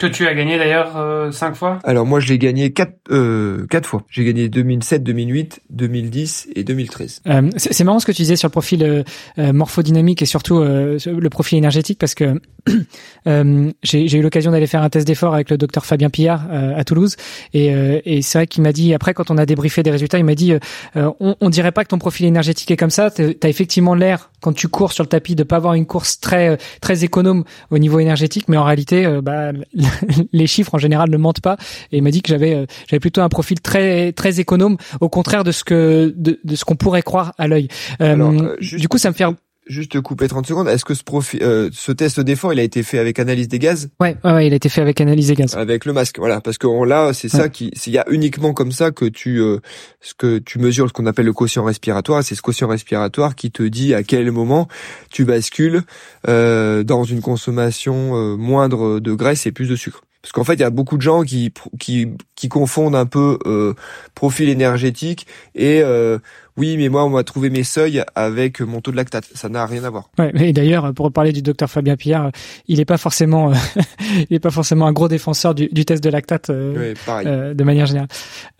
[0.00, 1.78] Que tu as gagné d'ailleurs euh, cinq fois?
[1.84, 4.02] Alors moi je l'ai gagné quatre euh, quatre fois.
[4.08, 7.20] J'ai gagné 2007, 2008, 2010 et 2013.
[7.26, 9.02] Euh, c'est marrant ce que tu disais sur le profil euh,
[9.38, 12.40] euh, morphodynamique et surtout le profil énergétique parce que
[13.82, 17.16] j'ai eu l'occasion d'aller faire un test d'effort avec le docteur Fabien Pillard à Toulouse
[17.52, 17.66] et,
[18.06, 20.34] et c'est vrai qu'il m'a dit après quand on a débriefé des résultats il m'a
[20.34, 20.54] dit
[20.94, 23.10] on, on dirait pas que ton profil énergétique est comme ça.
[23.10, 26.58] T'as effectivement l'air quand tu cours sur le tapis de pas avoir une course très
[26.80, 29.52] très économe au niveau énergétique mais en réalité bah
[30.32, 31.56] les chiffres en général ne mentent pas.
[31.92, 35.08] Et il m'a dit que j'avais euh, j'avais plutôt un profil très très économe, au
[35.08, 37.68] contraire de ce que de, de ce qu'on pourrait croire à l'œil.
[38.00, 39.24] Euh, euh du coup, ça me fait
[39.66, 40.68] juste couper 30 secondes.
[40.68, 43.58] Est-ce que ce profil, euh, ce test d'effort, il a été fait avec analyse des
[43.58, 43.88] gaz?
[44.00, 45.54] Ouais, ouais, il a été fait avec analyse des gaz.
[45.54, 48.72] Avec le masque, voilà, parce que là, c'est ça qui, il y a uniquement comme
[48.72, 49.58] ça que tu, euh,
[50.00, 52.24] ce que tu mesures ce qu'on appelle le quotient respiratoire.
[52.24, 54.68] C'est ce quotient respiratoire qui te dit à quel moment
[55.10, 55.82] tu bascules
[56.28, 60.02] euh, dans une consommation euh, moindre de graisse et plus de sucre.
[60.22, 63.38] Parce qu'en fait, il y a beaucoup de gens qui qui, qui confondent un peu
[63.46, 63.74] euh,
[64.14, 66.18] profil énergétique et euh,
[66.60, 69.24] oui, mais moi, on m'a trouvé mes seuils avec mon taux de lactate.
[69.34, 70.10] Ça n'a rien à voir.
[70.18, 72.30] Ouais, et d'ailleurs, pour parler du docteur Fabien Pierre,
[72.68, 73.50] il n'est pas forcément,
[74.28, 77.64] il est pas forcément un gros défenseur du, du test de lactate euh, euh, de
[77.64, 78.08] manière générale.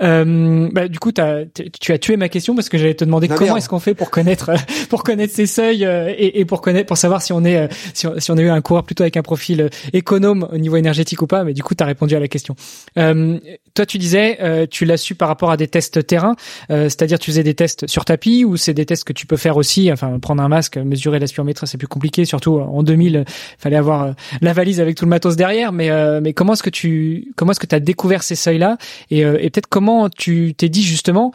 [0.02, 1.42] Euh, bah, du coup, as,
[1.78, 4.08] tu as tué ma question parce que j'allais te demander comment est-ce qu'on fait pour
[4.08, 4.50] connaître,
[4.88, 8.18] pour connaître ces seuils et, et, pour connaître, pour savoir si on est, si on,
[8.18, 11.26] si on a eu un coureur plutôt avec un profil économe au niveau énergétique ou
[11.26, 11.44] pas.
[11.44, 12.56] Mais du coup, tu as répondu à la question.
[12.94, 16.34] toi, tu disais, tu l'as su par rapport à des tests terrain,
[16.70, 19.56] c'est-à-dire tu faisais des tests sur tapis ou c'est des tests que tu peux faire
[19.56, 22.24] aussi Enfin, prendre un masque, mesurer la spirométrie, c'est plus compliqué.
[22.24, 25.72] Surtout en 2000, il fallait avoir la valise avec tout le matos derrière.
[25.72, 28.78] Mais mais comment est-ce que tu comment est-ce que tu as découvert ces seuils-là
[29.10, 31.32] et, et peut-être comment tu t'es dit justement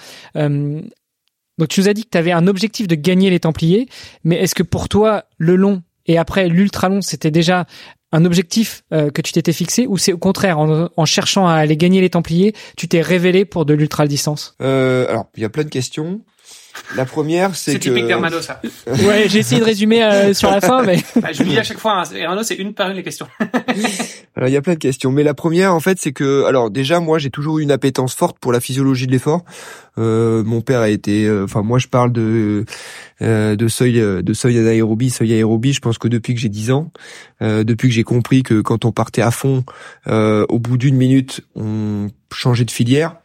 [1.58, 3.88] donc tu nous as dit que tu avais un objectif de gagner les Templiers,
[4.24, 7.66] mais est-ce que pour toi le long et après l'ultra long c'était déjà
[8.12, 11.78] un objectif euh, que tu t'étais fixé ou c'est au contraire en, cherchant à aller
[11.78, 14.56] gagner les Templiers, tu t'es révélé pour de l'ultra distance?
[14.62, 16.22] Euh, Alors il y a plein de questions.
[16.96, 17.84] La première, c'est que...
[17.84, 18.62] C'est typique d'Hermano, ça.
[18.88, 21.04] ouais, j'ai essayé de résumer euh, sur la fin, mais...
[21.16, 23.28] Bah, je lui dis à chaque fois, hein, Hermano, c'est une par une les questions.
[24.36, 25.12] alors, il y a plein de questions.
[25.12, 26.46] Mais la première, en fait, c'est que...
[26.46, 29.44] Alors, déjà, moi, j'ai toujours eu une appétence forte pour la physiologie de l'effort.
[29.98, 31.26] Euh, mon père a été...
[31.26, 32.66] Euh, enfin, moi, je parle de
[33.22, 35.74] euh, de seuil de seuil anaérobie, seuil aérobie.
[35.74, 36.92] Je pense que depuis que j'ai 10 ans,
[37.42, 39.64] depuis que j'ai compris que quand on partait à fond,
[40.08, 43.16] au bout d'une minute, on changeait de filière.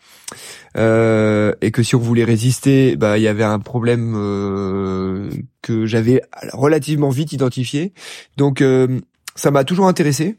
[0.76, 5.30] Euh, et que si on voulait résister, bah il y avait un problème euh,
[5.62, 7.92] que j'avais relativement vite identifié.
[8.36, 9.00] Donc euh,
[9.34, 10.38] ça m'a toujours intéressé.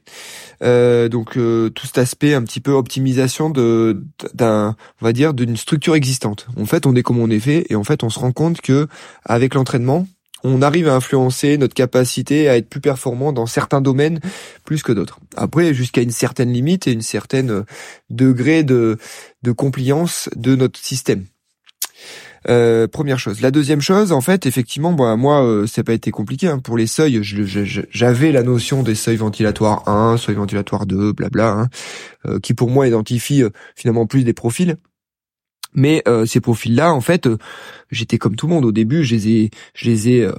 [0.61, 5.95] donc tout cet aspect un petit peu optimisation de d'un on va dire d'une structure
[5.95, 6.47] existante.
[6.57, 8.61] En fait, on est comme on est fait et en fait, on se rend compte
[8.61, 8.87] que
[9.25, 10.07] avec l'entraînement,
[10.43, 14.19] on arrive à influencer notre capacité à être plus performant dans certains domaines
[14.65, 15.19] plus que d'autres.
[15.35, 17.63] Après, jusqu'à une certaine limite et une certaine euh,
[18.09, 18.97] degré de,
[19.43, 21.25] de compliance de notre système.
[22.49, 23.41] Euh, première chose.
[23.41, 26.47] La deuxième chose, en fait, effectivement, bah, moi, euh, ça n'a pas été compliqué.
[26.47, 26.59] Hein.
[26.59, 31.69] Pour les seuils, j'avais la notion des seuils ventilatoires 1, seuil ventilatoire 2, blabla, hein,
[32.25, 33.43] euh, qui pour moi identifie
[33.75, 34.77] finalement plus des profils.
[35.73, 37.37] Mais euh, ces profils-là, en fait, euh,
[37.91, 39.03] j'étais comme tout le monde au début.
[39.03, 40.33] Je les ai, je les ai, euh,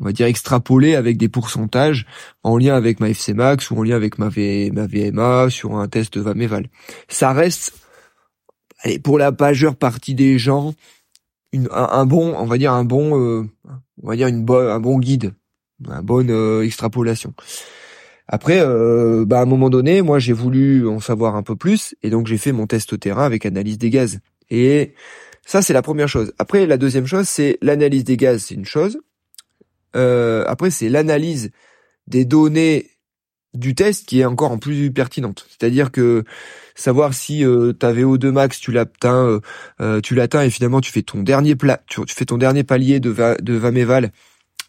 [0.00, 2.06] on va dire, extrapolés avec des pourcentages
[2.42, 6.16] en lien avec ma FC Max ou en lien avec ma, VMA sur un test
[6.16, 6.68] Vameval.
[7.08, 7.72] Ça reste,
[8.82, 10.74] allez, pour la majeure partie des gens,
[11.52, 13.48] une, un, bon, on va dire un bon,
[14.02, 15.32] on va dire une bonne, un bon guide,
[15.84, 17.32] une bonne extrapolation.
[18.28, 18.58] Après,
[19.24, 22.26] bah à un moment donné, moi j'ai voulu en savoir un peu plus et donc
[22.26, 24.20] j'ai fait mon test au terrain avec analyse des gaz.
[24.50, 24.94] Et
[25.46, 26.32] ça, c'est la première chose.
[26.38, 28.98] Après, la deuxième chose, c'est l'analyse des gaz, c'est une chose.
[29.96, 31.50] Euh, après, c'est l'analyse
[32.06, 32.90] des données
[33.54, 35.46] du test qui est encore en plus pertinente.
[35.48, 36.24] C'est-à-dire que
[36.74, 39.40] savoir si euh, ta VO2 max tu l'atteins, euh,
[39.80, 43.00] euh, tu l'atteins et finalement tu fais ton dernier plat, tu, fais ton dernier palier
[43.00, 43.60] de, va, de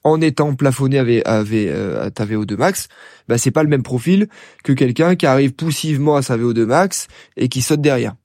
[0.04, 2.88] en étant plafonné avec, avec à ta VO2 max,
[3.28, 4.30] bah c'est pas le même profil
[4.64, 8.16] que quelqu'un qui arrive poussivement à sa VO2 max et qui saute derrière.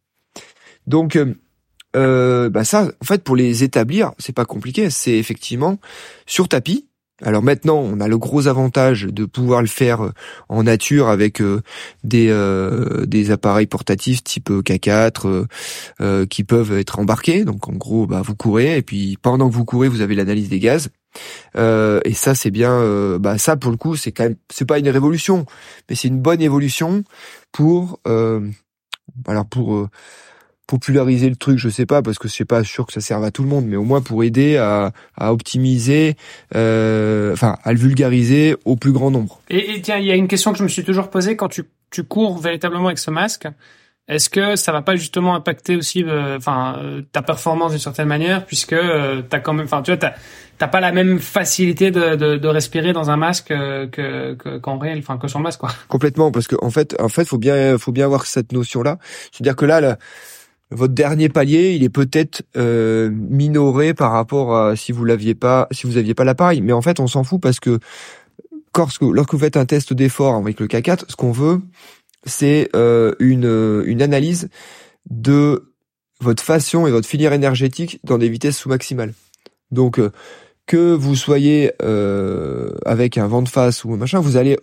[0.86, 1.18] Donc
[1.96, 4.90] euh, bah ça, en fait, pour les établir, c'est pas compliqué.
[4.90, 5.78] C'est effectivement
[6.26, 6.88] sur tapis.
[7.22, 10.10] Alors maintenant, on a le gros avantage de pouvoir le faire euh,
[10.48, 11.62] en nature avec euh,
[12.02, 12.26] des
[13.06, 15.46] des appareils portatifs type K4
[16.26, 17.44] qui peuvent être embarqués.
[17.44, 20.48] Donc en gros, bah, vous courez et puis pendant que vous courez, vous avez l'analyse
[20.48, 20.90] des gaz.
[21.56, 23.18] et ça, c'est bien.
[23.18, 25.46] bah ça, pour le coup, c'est quand même, c'est pas une révolution,
[25.88, 27.04] mais c'est une bonne évolution
[27.52, 28.00] pour
[29.26, 29.88] alors pour
[30.66, 33.24] populariser le truc, je sais pas, parce que je sais pas sûr que ça serve
[33.24, 36.16] à tout le monde, mais au moins pour aider à, à optimiser,
[36.54, 39.40] euh, enfin à le vulgariser au plus grand nombre.
[39.50, 41.64] Et, tiens, il y a une question que je me suis toujours posée quand tu,
[41.90, 43.46] tu cours véritablement avec ce masque.
[44.06, 48.08] Est-ce que ça va pas justement impacter aussi, euh, enfin, euh, ta performance d'une certaine
[48.08, 50.12] manière, puisque euh, t'as quand même, enfin, tu vois, t'as
[50.58, 54.98] t'as pas la même facilité de, de, de respirer dans un masque que qu'en réel,
[54.98, 55.70] enfin, que le masque, quoi.
[55.88, 58.98] Complètement, parce que en fait, en fait, faut bien, faut bien avoir cette notion-là.
[59.32, 59.96] C'est-à-dire que là, là
[60.70, 65.68] votre dernier palier, il est peut-être euh, minoré par rapport à si vous l'aviez pas,
[65.70, 66.60] si vous aviez pas l'appareil.
[66.60, 67.78] Mais en fait, on s'en fout parce que
[68.76, 71.60] lorsque, vous faites un test d'effort avec le K4, ce qu'on veut,
[72.24, 74.48] c'est euh, une, une analyse
[75.10, 75.72] de
[76.20, 79.12] votre façon et votre filière énergétique dans des vitesses sous-maximales.
[79.70, 80.10] Donc, euh,
[80.66, 81.72] que vous soyez
[82.86, 84.58] avec un vent de face ou un machin, vous allez,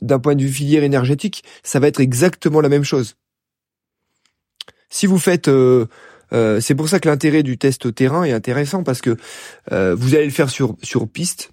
[0.00, 3.16] d'un point de vue filière énergétique, ça va être exactement la même chose.
[4.90, 5.86] Si vous faites euh,
[6.32, 9.16] euh, c'est pour ça que l'intérêt du test terrain est intéressant parce que
[9.72, 11.52] euh, vous allez le faire sur sur piste,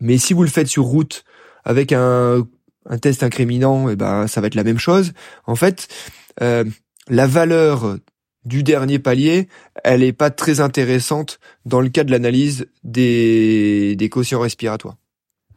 [0.00, 1.24] mais si vous le faites sur route
[1.64, 2.46] avec un,
[2.88, 5.12] un test incriminant, et eh ben ça va être la même chose.
[5.46, 5.88] En fait,
[6.38, 7.98] la valeur
[8.44, 9.48] du dernier palier,
[9.82, 14.96] elle est pas très intéressante dans le cas de l'analyse des des quotients respiratoires.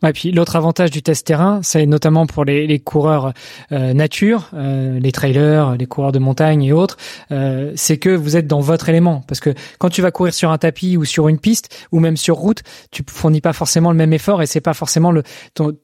[0.07, 3.33] Et puis l'autre avantage du test terrain, c'est notamment pour les, les coureurs
[3.71, 6.97] euh, nature, euh, les trailers, les coureurs de montagne et autres,
[7.31, 9.23] euh, c'est que vous êtes dans votre élément.
[9.27, 12.17] Parce que quand tu vas courir sur un tapis ou sur une piste ou même
[12.17, 15.75] sur route, tu fournis pas forcément le même effort et c'est pas forcément le ton,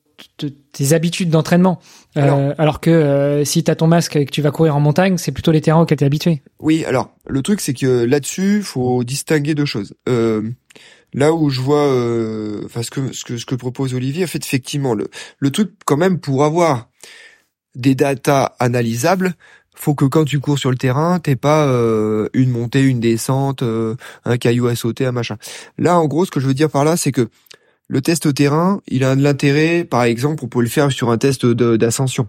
[0.71, 1.80] tes habitudes d'entraînement.
[2.17, 4.80] Euh, alors, que euh, si tu as ton masque et que tu vas courir en
[4.80, 6.41] montagne, c'est plutôt les terrains auxquels tu es habitué.
[6.60, 9.93] Oui, alors le truc c'est que là-dessus, faut distinguer deux choses.
[10.08, 10.41] Euh,
[11.15, 11.86] là où je vois
[12.65, 15.08] enfin ce que ce que propose Olivier, en fait effectivement le
[15.39, 16.89] le truc quand même pour avoir
[17.73, 19.34] des datas analysables,
[19.73, 21.65] faut que quand tu cours sur le terrain, t'aies pas
[22.34, 25.38] une montée, une descente, un caillou à sauter, un machin.
[25.78, 27.30] Là, en gros, ce que je veux dire par là, c'est que
[27.88, 31.12] le test au terrain, il a de l'intérêt, par exemple, on peut le faire sur
[31.12, 32.28] un test d'ascension.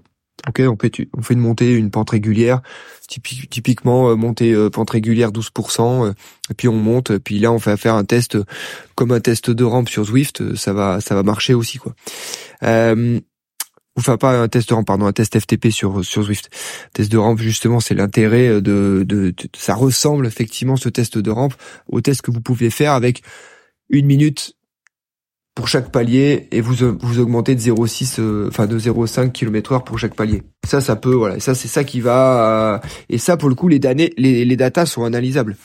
[0.49, 0.77] Ok, on
[1.23, 2.61] fait, une montée, une pente régulière,
[3.09, 6.13] typiquement euh, montée euh, pente régulière 12%, euh,
[6.51, 8.39] et puis on monte, puis là on fait faire un test
[8.95, 11.95] comme un test de rampe sur Zwift, ça va ça va marcher aussi quoi.
[12.63, 13.19] Euh,
[13.99, 16.51] enfin pas un test de rampe, pardon, un test FTP sur sur Zwift.
[16.93, 21.31] Test de rampe justement, c'est l'intérêt de, de, de, ça ressemble effectivement ce test de
[21.31, 21.55] rampe
[21.89, 23.23] au test que vous pouvez faire avec
[23.89, 24.56] une minute
[25.57, 29.99] pour chaque palier et vous vous augmentez de 0,6 euh, enfin de 0,5 km/h pour
[29.99, 30.43] chaque palier.
[30.65, 33.67] Ça ça peut voilà, ça c'est ça qui va euh, et ça pour le coup
[33.67, 35.57] les données les les datas sont analysables.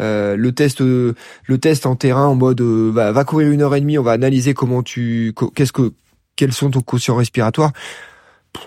[0.00, 1.14] Euh, le test le
[1.60, 4.54] test en terrain en mode va, va courir une heure et demie, on va analyser
[4.54, 5.92] comment tu qu'est-ce que
[6.34, 7.72] quels sont ton quotient respiratoire.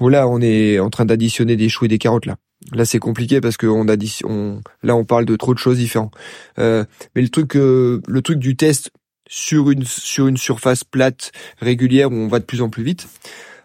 [0.02, 2.38] Là, on est en train d'additionner des choux et des carottes là.
[2.72, 6.14] Là, c'est compliqué parce que on additionne, là, on parle de trop de choses différentes.
[6.58, 8.92] Euh, mais le truc, le truc du test,
[9.28, 13.08] sur une sur une surface plate régulière où on va de plus en plus vite.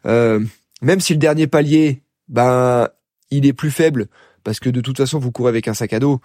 [0.07, 0.40] Euh,
[0.83, 2.88] même si le dernier palier, ben,
[3.31, 4.07] il est plus faible
[4.44, 6.20] parce que de toute façon vous courez avec un sac à dos.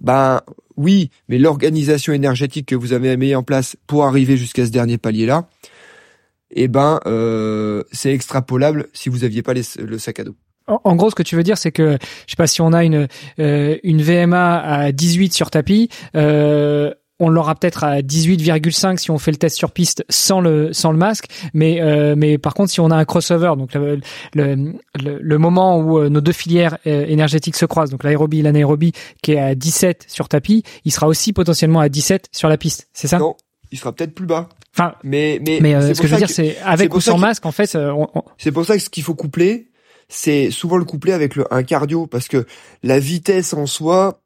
[0.00, 0.42] Ben
[0.76, 4.98] oui, mais l'organisation énergétique que vous avez mis en place pour arriver jusqu'à ce dernier
[4.98, 5.48] palier là,
[6.50, 10.36] eh ben euh, c'est extrapolable si vous aviez pas le sac à dos.
[10.84, 12.84] En gros, ce que tu veux dire, c'est que je sais pas si on a
[12.84, 19.10] une euh, une VMA à 18 sur tapis, euh, on l'aura peut-être à 18,5 si
[19.10, 22.54] on fait le test sur piste sans le sans le masque, mais euh, mais par
[22.54, 24.00] contre si on a un crossover, donc le
[24.34, 28.42] le, le, moment où euh, nos deux filières euh, énergétiques se croisent, donc l'aérobie et
[28.42, 32.56] l'anaérobie, qui est à 17 sur tapis, il sera aussi potentiellement à 17 sur la
[32.56, 33.18] piste, c'est ça?
[33.18, 33.36] Non,
[33.70, 34.48] il sera peut-être plus bas.
[34.74, 37.52] Enfin, mais mais, mais ce que je veux dire, c'est avec ou sans masque, en
[37.52, 37.76] fait.
[38.38, 39.68] C'est pour ça que ce qu'il faut coupler,
[40.08, 42.46] c'est souvent le coupler avec le, un cardio, parce que
[42.82, 44.19] la vitesse en soi,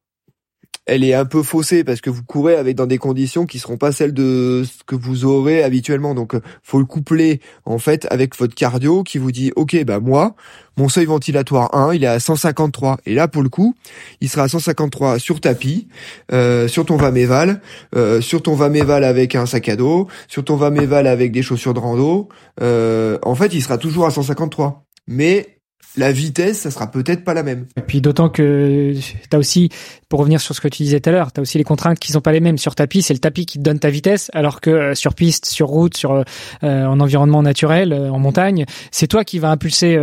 [0.86, 3.76] elle est un peu faussée parce que vous courez avec dans des conditions qui seront
[3.76, 6.14] pas celles de ce que vous aurez habituellement.
[6.14, 10.00] Donc, euh, faut le coupler en fait avec votre cardio qui vous dit, ok, bah
[10.00, 10.34] moi,
[10.76, 12.98] mon seuil ventilatoire 1, il est à 153.
[13.06, 13.74] Et là, pour le coup,
[14.20, 15.88] il sera à 153 sur tapis,
[16.32, 17.60] euh, sur ton Vaméval,
[17.94, 21.74] euh, sur ton Vaméval avec un sac à dos, sur ton Vaméval avec des chaussures
[21.74, 22.28] de rando.
[22.60, 24.84] Euh, en fait, il sera toujours à 153.
[25.06, 25.54] Mais
[25.96, 27.66] la vitesse, ça sera peut-être pas la même.
[27.76, 29.70] Et puis d'autant que tu as aussi,
[30.14, 31.98] pour revenir sur ce que tu disais tout à l'heure, tu as aussi les contraintes
[31.98, 32.56] qui sont pas les mêmes.
[32.56, 35.46] Sur tapis, c'est le tapis qui te donne ta vitesse, alors que euh, sur piste,
[35.46, 36.22] sur route, sur euh,
[36.62, 39.98] en environnement naturel, euh, en montagne, c'est toi qui va impulser,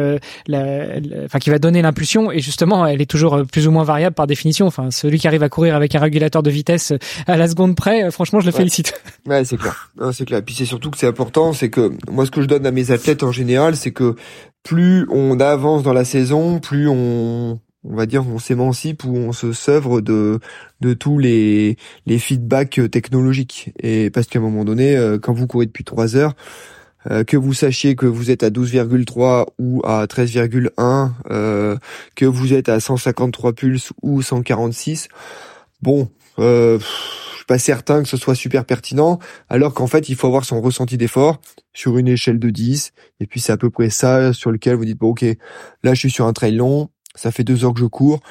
[0.47, 0.85] la,
[1.23, 2.29] enfin qui va donner l'impulsion.
[2.29, 4.67] Et justement, elle est toujours plus ou moins variable par définition.
[4.67, 6.91] Enfin, celui qui arrive à courir avec un régulateur de vitesse
[7.25, 8.93] à la seconde près, franchement, je le félicite.
[9.27, 9.91] Ouais, c'est clair.
[10.11, 10.39] c'est clair.
[10.39, 12.71] Et puis c'est surtout que c'est important, c'est que moi, ce que je donne à
[12.71, 14.15] mes athlètes en général, c'est que
[14.63, 19.31] plus on avance dans la saison, plus on, on va dire, on s'émancipe ou on
[19.31, 20.39] se sevre de
[20.81, 23.71] de tous les les feedbacks technologiques.
[23.79, 26.35] Et parce qu'à un moment donné, euh, quand vous courez depuis trois heures,
[27.09, 31.77] euh, que vous sachiez que vous êtes à 12,3 ou à 13,1, euh,
[32.15, 35.07] que vous êtes à 153 pulses ou 146,
[35.81, 36.77] bon, euh,
[37.47, 39.17] pas certain que ce soit super pertinent,
[39.49, 41.41] alors qu'en fait, il faut avoir son ressenti d'effort
[41.73, 44.85] sur une échelle de 10, et puis c'est à peu près ça sur lequel vous
[44.85, 45.25] dites, bon, ok,
[45.83, 48.21] là, je suis sur un trail long, ça fait deux heures que je cours,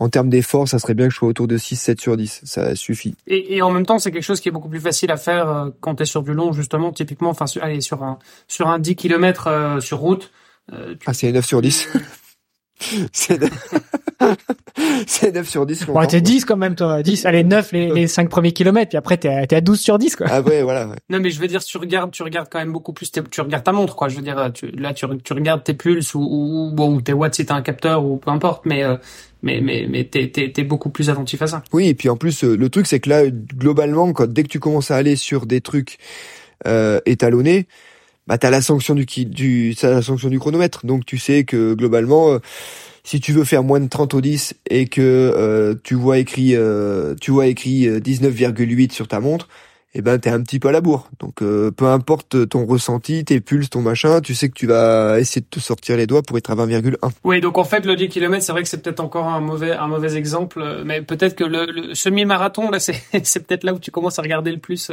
[0.00, 2.42] en termes d'effort, ça serait bien que je sois autour de 6, 7 sur 10.
[2.44, 3.16] Ça suffit.
[3.26, 5.70] Et, en même temps, c'est quelque chose qui est beaucoup plus facile à faire euh,
[5.80, 8.78] quand tu es sur du long, justement, typiquement, enfin, sur, allez, sur un, sur un
[8.78, 10.30] 10 km euh, sur route.
[10.72, 11.88] Euh, Ah, c'est 9 sur 10.
[13.12, 13.40] c'est
[15.34, 15.86] 9 sur 10.
[15.86, 17.02] Bon, t'es 10 quand même, toi.
[17.02, 19.98] 10, allez, 9 les, les 5 premiers kilomètres, puis après t'es à, à 12 sur
[19.98, 20.26] 10, quoi.
[20.30, 20.88] Ah ouais, voilà.
[20.88, 20.96] Ouais.
[21.10, 23.64] Non, mais je veux dire, tu regardes, tu regardes quand même beaucoup plus, tu regardes
[23.64, 24.08] ta montre, quoi.
[24.08, 27.12] Je veux dire, tu, là, tu, tu regardes tes pulses ou, ou, bon, ou tes
[27.12, 28.96] watts si t'as un capteur ou peu importe, mais, euh,
[29.42, 31.62] mais, mais, mais t'es, t'es, t'es beaucoup plus attentif à ça.
[31.72, 34.48] Oui, et puis en plus, euh, le truc, c'est que là, globalement, quand, dès que
[34.48, 35.98] tu commences à aller sur des trucs,
[36.66, 37.68] euh, étalonnés,
[38.28, 40.84] bah t'as la sanction du du t'as la sanction du chronomètre.
[40.84, 42.38] Donc tu sais que globalement euh,
[43.02, 46.54] si tu veux faire moins de 30 au 10 et que euh, tu vois écrit
[46.54, 49.48] euh, tu vois écrit 19,8 sur ta montre
[49.94, 51.08] eh ben t'es un petit peu à la bourre.
[51.18, 55.40] Donc peu importe ton ressenti tes pulses ton machin tu sais que tu vas essayer
[55.40, 58.10] de te sortir les doigts pour être à 20,1 oui donc en fait le 10
[58.10, 61.44] km c'est vrai que c'est peut-être encore un mauvais un mauvais exemple mais peut-être que
[61.44, 64.92] le, le semi-marathon là c'est c'est peut-être là où tu commences à regarder le plus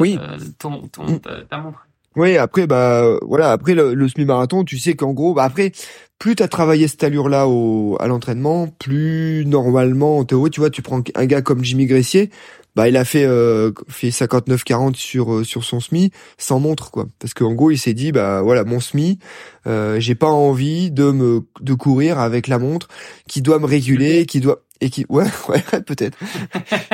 [0.00, 0.18] oui.
[0.58, 1.85] ton, ton ta montre
[2.16, 5.72] Oui, après bah voilà, après le, semi-marathon, tu sais qu'en gros, bah après
[6.18, 10.80] plus t'as travaillé cette allure-là au à l'entraînement, plus normalement en théorie, tu vois, tu
[10.80, 12.30] prends un gars comme Jimmy Gressier,
[12.76, 16.90] bah il a fait euh, fait 59 40 sur euh, sur son semi sans montre
[16.90, 17.06] quoi.
[17.18, 19.18] Parce qu'en gros il s'est dit bah voilà mon semi
[19.66, 22.88] euh, j'ai pas envie de me de courir avec la montre
[23.28, 26.18] qui doit me réguler qui doit et qui ouais ouais peut-être.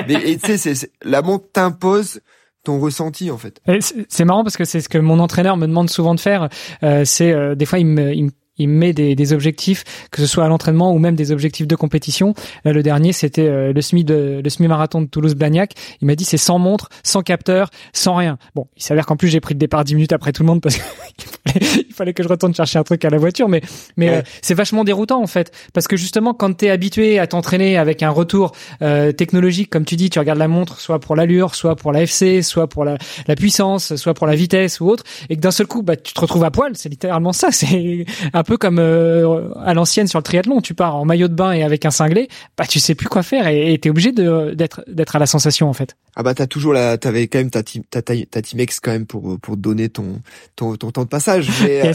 [0.09, 2.21] Mais tu sais c'est la montre t'impose
[2.65, 3.61] ton ressenti en fait.
[4.09, 6.49] C'est marrant parce que c'est ce que mon entraîneur me demande souvent de faire.
[6.83, 10.21] Euh, c'est euh, des fois il me, il me il met des, des, objectifs, que
[10.21, 12.35] ce soit à l'entraînement ou même des objectifs de compétition.
[12.65, 15.73] Là, le dernier, c'était euh, le semi de le semi marathon de Toulouse-Blagnac.
[16.01, 18.39] Il m'a dit c'est sans montre, sans capteur, sans rien.
[18.55, 20.61] Bon, il s'avère qu'en plus j'ai pris le départ dix minutes après tout le monde
[20.61, 20.79] parce
[21.53, 23.49] qu'il fallait que je retourne chercher un truc à la voiture.
[23.49, 23.63] Mais
[23.97, 27.77] mais euh, c'est vachement déroutant en fait parce que justement quand t'es habitué à t'entraîner
[27.77, 31.55] avec un retour euh, technologique, comme tu dis, tu regardes la montre soit pour l'allure,
[31.55, 35.05] soit pour la FC, soit pour la, la puissance, soit pour la vitesse ou autre,
[35.29, 36.73] et que d'un seul coup, bah tu te retrouves à poil.
[36.75, 37.51] C'est littéralement ça.
[37.63, 41.35] C'est un peu comme euh, à l'ancienne sur le triathlon, tu pars en maillot de
[41.35, 44.55] bain et avec un cinglé, bah tu sais plus quoi faire et t'es obligé de
[44.55, 45.97] d'être d'être à la sensation en fait.
[46.15, 48.81] Ah bah t'as toujours la t'avais quand même ta team ta, ta, ta team X
[48.81, 50.21] quand même pour pour donner ton
[50.57, 51.93] ton, ton temps de passage mais euh,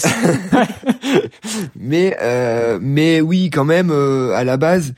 [1.76, 4.94] mais euh, mais oui quand même à la base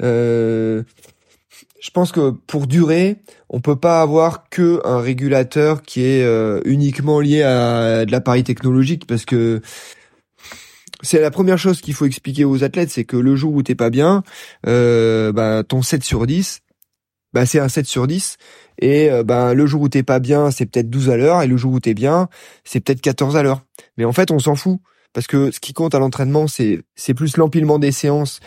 [0.00, 3.16] je pense que pour durer,
[3.50, 6.26] on peut pas avoir que un régulateur qui est
[6.64, 9.60] uniquement lié à de l'appareil technologique parce que
[11.04, 13.74] c'est la première chose qu'il faut expliquer aux athlètes, c'est que le jour où t'es
[13.74, 14.24] pas bien,
[14.66, 16.60] euh, bah, ton 7 sur 10,
[17.32, 18.38] bah, c'est un 7 sur 10.
[18.80, 21.46] Et euh, bah, le jour où t'es pas bien, c'est peut-être 12 à l'heure, et
[21.46, 22.28] le jour où t'es bien,
[22.64, 23.62] c'est peut-être 14 à l'heure.
[23.96, 24.78] Mais en fait, on s'en fout.
[25.12, 28.40] Parce que ce qui compte à l'entraînement, c'est, c'est plus l'empilement des séances,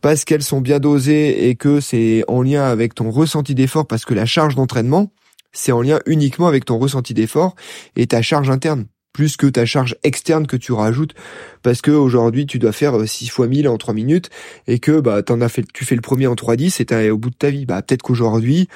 [0.00, 4.06] parce qu'elles sont bien dosées et que c'est en lien avec ton ressenti d'effort, parce
[4.06, 5.12] que la charge d'entraînement,
[5.52, 7.54] c'est en lien uniquement avec ton ressenti d'effort
[7.96, 11.14] et ta charge interne plus que ta charge externe que tu rajoutes
[11.62, 14.28] parce que aujourd'hui tu dois faire 6 euh, fois 1000 en 3 minutes
[14.66, 17.16] et que bah t'en as fait tu fais le premier en 3.10 et t'es au
[17.16, 17.64] bout de ta vie.
[17.64, 18.68] Bah peut-être qu'aujourd'hui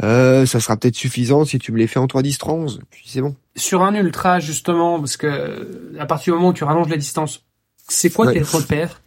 [0.00, 3.34] ça sera peut-être suffisant si tu me les fais en 3.10 3.11 puis c'est bon.
[3.56, 7.44] Sur un ultra justement parce que à partir du moment où tu rallonges la distance,
[7.88, 9.00] c'est quoi tes repères?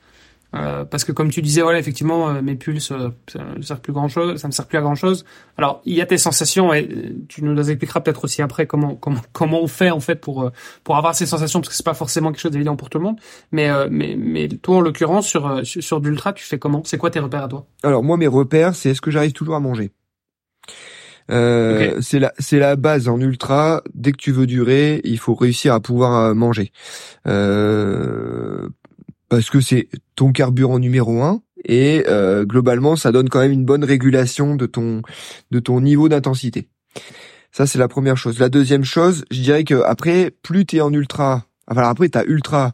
[0.56, 3.80] Euh, parce que comme tu disais, voilà, effectivement, euh, mes pulses, euh, ça ne sert
[3.80, 5.26] plus grand chose, ça me sert plus à grand chose.
[5.58, 6.88] Alors, il y a tes sensations et
[7.28, 10.52] tu nous expliqueras peut-être aussi après comment comment comment on fait en fait pour
[10.84, 13.04] pour avoir ces sensations parce que c'est pas forcément quelque chose d'évident pour tout le
[13.06, 13.20] monde.
[13.52, 16.84] Mais mais mais toi en l'occurrence sur sur, sur l'ultra, tu fais comment?
[16.86, 17.66] C'est quoi tes repères à toi?
[17.82, 19.92] Alors moi mes repères, c'est est-ce que j'arrive toujours à manger.
[21.32, 23.82] Euh, c'est la c'est la base en ultra.
[23.94, 26.72] Dès que tu veux durer, il faut réussir à pouvoir manger.
[27.28, 28.68] Euh,
[29.30, 33.66] parce que c'est ton carburant numéro un et euh, globalement ça donne quand même une
[33.66, 35.02] bonne régulation de ton
[35.52, 36.68] de ton niveau d'intensité.
[37.52, 38.40] Ça c'est la première chose.
[38.40, 42.18] La deuxième chose, je dirais que après plus tu es en ultra, enfin après tu
[42.20, 42.74] as ultra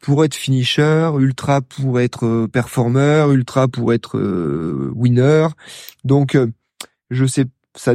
[0.00, 5.48] pour être finisher, ultra pour être euh, performeur, ultra pour être euh, winner.
[6.04, 6.38] Donc
[7.10, 7.94] je sais ça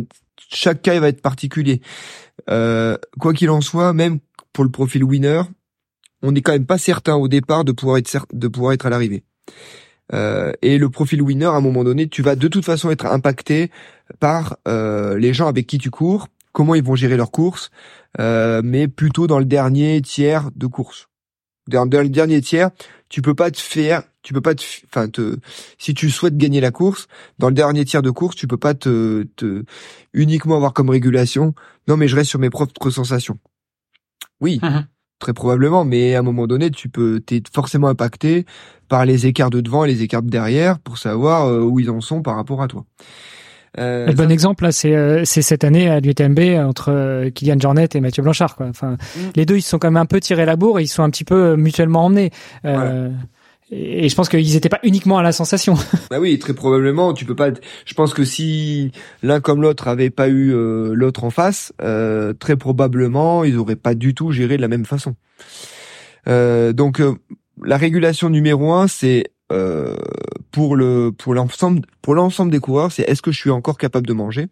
[0.49, 1.81] chaque cas va être particulier.
[2.47, 4.19] quoi qu'il en soit, même
[4.51, 5.41] pour le profil winner,
[6.21, 8.89] on n'est quand même pas certain au départ de pouvoir être de pouvoir être à
[8.89, 9.23] l'arrivée.
[10.13, 13.05] Euh, et le profil winner, à un moment donné, tu vas de toute façon être
[13.05, 13.71] impacté
[14.19, 17.71] par euh, les gens avec qui tu cours, comment ils vont gérer leur course,
[18.19, 21.07] euh, mais plutôt dans le dernier tiers de course.
[21.67, 22.71] Dans, le dernier tiers,
[23.13, 25.37] tu peux pas te faire, tu peux pas te, enfin te,
[25.77, 27.07] si tu souhaites gagner la course,
[27.37, 29.65] dans le dernier tiers de course, tu peux pas te, te
[30.13, 31.53] uniquement avoir comme régulation.
[31.87, 33.37] Non, mais je reste sur mes propres sensations.
[34.41, 34.87] Oui, mmh
[35.19, 38.45] très probablement, mais à un moment donné, tu peux, t'es forcément impacté
[38.89, 41.89] par les écarts de devant et les écarts de derrière pour savoir euh, où ils
[41.89, 42.83] en sont par rapport à toi.
[43.79, 47.59] Euh, le bon exemple là, c'est euh, c'est cette année à l'UTMB entre euh, Kylian
[47.59, 48.55] Jornet et Mathieu Blanchard.
[48.55, 48.67] Quoi.
[48.67, 49.19] Enfin, mm.
[49.35, 51.03] les deux, ils se sont quand même un peu tirés la bourre et ils sont
[51.03, 52.31] un petit peu mutuellement emmenés.
[52.65, 53.09] Euh,
[53.75, 55.75] et je pense qu'ils n'étaient pas uniquement à la sensation.
[56.09, 57.13] Bah oui, très probablement.
[57.13, 57.49] Tu peux pas.
[57.85, 58.91] Je pense que si
[59.23, 63.75] l'un comme l'autre avait pas eu euh, l'autre en face, euh, très probablement ils auraient
[63.75, 65.15] pas du tout géré de la même façon.
[66.27, 67.01] Euh, donc
[67.63, 69.31] la régulation numéro un, c'est
[70.53, 74.07] pour le pour l'ensemble pour l'ensemble des coureurs, c'est est-ce que je suis encore capable
[74.07, 74.47] de manger?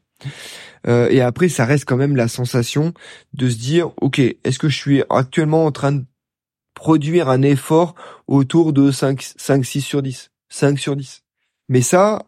[0.88, 2.94] et après, ça reste quand même la sensation
[3.34, 6.04] de se dire, ok, est-ce que je suis actuellement en train de
[6.74, 7.96] produire un effort
[8.28, 10.32] autour de 5, 5, 6 sur 10.
[10.50, 11.24] 5 sur 10.
[11.70, 12.24] Mais ça,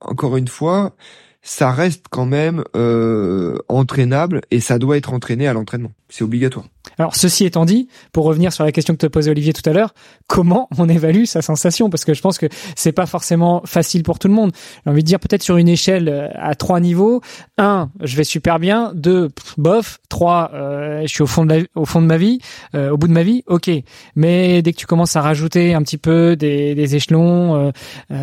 [0.00, 0.94] encore une fois,
[1.42, 5.92] ça reste quand même euh, entraînable et ça doit être entraîné à l'entraînement.
[6.08, 6.66] C'est obligatoire.
[6.98, 9.72] Alors ceci étant dit, pour revenir sur la question que te posait Olivier tout à
[9.72, 9.94] l'heure,
[10.26, 11.90] comment on évalue sa sensation?
[11.90, 14.52] Parce que je pense que c'est pas forcément facile pour tout le monde.
[14.84, 17.20] J'ai envie de dire peut-être sur une échelle euh, à trois niveaux.
[17.56, 18.92] Un, je vais super bien.
[18.94, 19.98] Deux, bof.
[20.08, 22.40] Trois, euh, je suis au fond de la, au fond de ma vie,
[22.74, 23.44] euh, au bout de ma vie.
[23.46, 23.70] Ok.
[24.16, 27.72] Mais dès que tu commences à rajouter un petit peu des, des échelons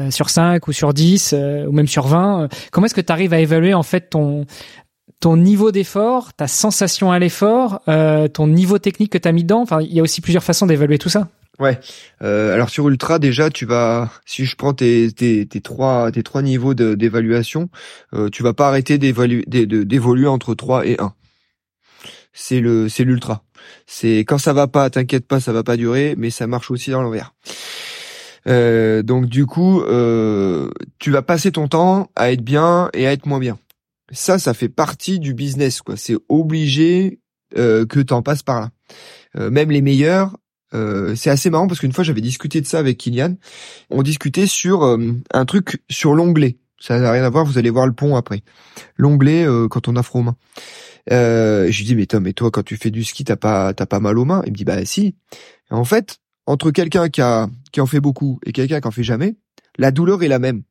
[0.10, 1.36] sur 5 ou sur 10
[1.68, 4.46] ou même sur 20, comment est-ce que tu arrives à évaluer en fait ton
[5.26, 9.42] ton niveau d'effort, ta sensation à l'effort, euh, ton niveau technique que tu as mis
[9.42, 9.60] dedans.
[9.60, 11.30] Enfin, il y a aussi plusieurs façons d'évaluer tout ça.
[11.58, 11.80] Ouais.
[12.22, 16.22] Euh, alors sur Ultra déjà, tu vas, si je prends tes tes, tes trois tes
[16.22, 17.70] trois niveaux d'évaluation,
[18.14, 21.12] euh, tu vas pas arrêter d'évaluer d'évoluer entre 3 et 1.
[22.32, 23.42] C'est le c'est l'ultra.
[23.88, 26.92] C'est quand ça va pas, t'inquiète pas, ça va pas durer, mais ça marche aussi
[26.92, 27.34] dans l'envers.
[28.48, 29.82] Euh, donc du coup,
[31.00, 33.58] tu vas passer ton temps à être bien et à être moins bien
[34.16, 35.97] ça, ça fait partie du business, quoi.
[35.97, 37.20] C'est obligé
[37.57, 38.72] euh, que t'en passes par là.
[39.38, 40.38] Euh, même les meilleurs,
[40.74, 43.36] euh, c'est assez marrant parce qu'une fois j'avais discuté de ça avec Kylian.
[43.89, 46.57] On discutait sur euh, un truc sur l'onglet.
[46.80, 47.45] Ça n'a rien à voir.
[47.45, 48.43] Vous allez voir le pont après.
[48.97, 50.38] L'onglet quand on a froid aux mains.
[51.09, 53.86] je lui dis mais Tom, et toi quand tu fais du ski t'as pas t'as
[53.86, 55.16] pas mal aux mains Il me dit bah si.
[55.70, 59.03] en fait, entre quelqu'un qui a qui en fait beaucoup et quelqu'un qui en fait
[59.03, 59.38] jamais,
[59.78, 60.63] la douleur est la même.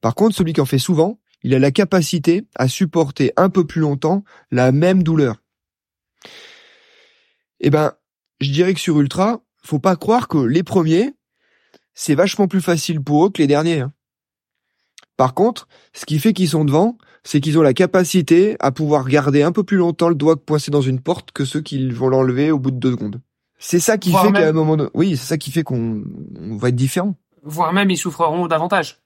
[0.00, 1.18] Par contre, celui qui en fait souvent,
[1.48, 5.36] il a la capacité à supporter un peu plus longtemps la même douleur.
[7.60, 7.94] Eh ben,
[8.42, 11.14] je dirais que sur Ultra, faut pas croire que les premiers,
[11.94, 13.80] c'est vachement plus facile pour eux que les derniers.
[13.80, 13.94] Hein.
[15.16, 19.08] Par contre, ce qui fait qu'ils sont devant, c'est qu'ils ont la capacité à pouvoir
[19.08, 22.10] garder un peu plus longtemps le doigt coincé dans une porte que ceux qui vont
[22.10, 23.22] l'enlever au bout de deux secondes.
[23.58, 24.90] C'est ça qui fait qu'à un moment, donné...
[24.92, 26.04] oui, c'est ça qui fait qu'on
[26.58, 27.14] va être différent.
[27.42, 29.00] Voire même ils souffreront davantage.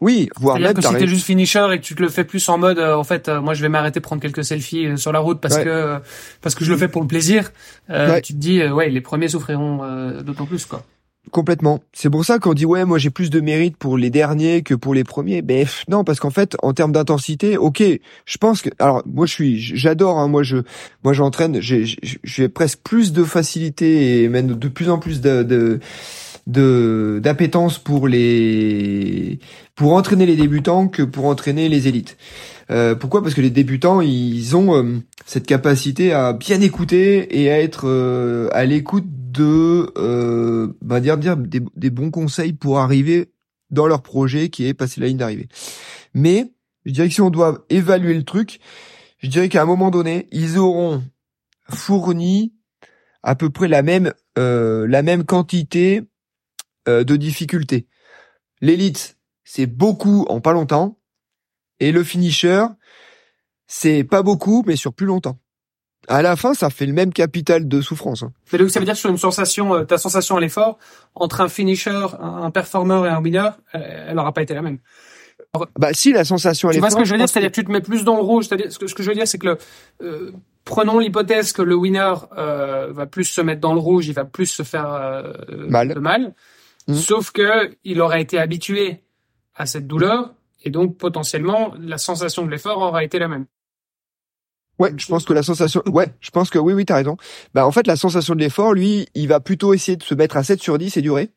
[0.00, 0.74] Oui, voire même.
[0.74, 2.96] que si t'es juste finisher et que tu te le fais plus en mode, euh,
[2.96, 5.56] en fait, euh, moi je vais m'arrêter prendre quelques selfies euh, sur la route parce
[5.56, 5.98] que
[6.42, 7.50] parce que je le fais pour le plaisir.
[7.88, 10.82] Tu te dis, ouais, les premiers souffriront d'autant plus quoi.
[11.32, 11.82] Complètement.
[11.92, 14.74] C'est pour ça qu'on dit ouais, moi j'ai plus de mérite pour les derniers que
[14.74, 15.42] pour les premiers.
[15.42, 19.32] Ben non, parce qu'en fait, en termes d'intensité, ok, je pense que alors moi je
[19.32, 20.18] suis, j'adore.
[20.18, 20.58] Hein, moi je,
[21.02, 25.80] moi j'entraîne, j'ai presque plus de facilité et même de plus en plus de
[26.46, 29.40] de d'appétence pour les
[29.76, 32.16] pour entraîner les débutants que pour entraîner les élites.
[32.70, 33.22] Euh, pourquoi?
[33.22, 37.86] Parce que les débutants, ils ont euh, cette capacité à bien écouter et à être
[37.86, 43.30] euh, à l'écoute de, euh, bah dire, dire des, bons conseils pour arriver
[43.70, 45.48] dans leur projet qui est passer la ligne d'arrivée.
[46.14, 46.50] Mais
[46.86, 48.60] je dirais que si on doit évaluer le truc,
[49.18, 51.02] je dirais qu'à un moment donné, ils auront
[51.68, 52.54] fourni
[53.22, 56.02] à peu près la même la même quantité
[56.88, 57.88] euh, de difficulté.
[58.60, 59.15] L'élite,
[59.46, 60.98] c'est beaucoup en pas longtemps.
[61.78, 62.66] Et le finisher,
[63.66, 65.38] c'est pas beaucoup, mais sur plus longtemps.
[66.08, 68.22] À la fin, ça fait le même capital de souffrance.
[68.22, 68.32] Hein.
[68.52, 70.78] Mais donc ça veut dire sur une sensation, euh, ta sensation à l'effort,
[71.14, 74.78] entre un finisher, un performeur et un winner, euh, elle aura pas été la même.
[75.78, 76.88] bah si la sensation à l'effort.
[76.88, 78.22] Tu vois ce que je veux dire, c'est-à-dire que tu te mets plus dans le
[78.22, 78.48] rouge.
[78.48, 79.56] C'est-à-dire ce que, ce que je veux dire, c'est que
[80.00, 80.32] le,
[80.64, 84.46] prenons l'hypothèse que le winner va plus se mettre dans le rouge, il va plus
[84.46, 85.24] se faire
[85.68, 85.94] mal.
[85.94, 86.34] de mal.
[86.88, 86.94] Mmh.
[86.94, 89.05] Sauf que il aurait été habitué
[89.56, 90.34] à cette douleur
[90.64, 93.46] et donc potentiellement la sensation de l'effort aura été la même.
[94.78, 97.16] Ouais, je pense que la sensation, ouais, je pense que oui, oui, t'as raison.
[97.54, 100.36] Bah, en fait, la sensation de l'effort, lui, il va plutôt essayer de se mettre
[100.36, 101.30] à 7 sur 10 et durer.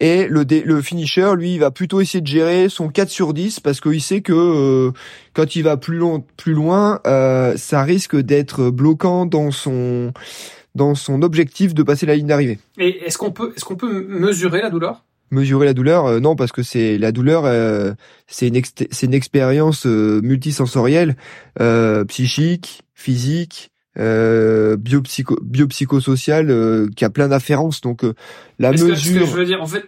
[0.00, 3.58] Et le, le finisher, lui, il va plutôt essayer de gérer son 4 sur 10
[3.60, 4.92] parce qu'il sait que euh,
[5.32, 10.12] quand il va plus, long, plus loin, euh, ça risque d'être bloquant dans son
[10.76, 12.60] dans son objectif de passer la ligne d'arrivée.
[12.78, 15.02] Et est-ce qu'on peut, est-ce qu'on peut mesurer la douleur?
[15.30, 17.92] Mesurer la douleur, euh, non, parce que c'est la douleur, euh,
[18.26, 21.16] c'est une, c'est une expérience euh, multisensorielle,
[22.08, 27.80] psychique, physique, biopsycho, biopsychosociale, qui a plein d'afférences.
[27.80, 28.02] Donc
[28.58, 28.88] la mesure.
[28.88, 29.84] Que, je veux dire, en fait.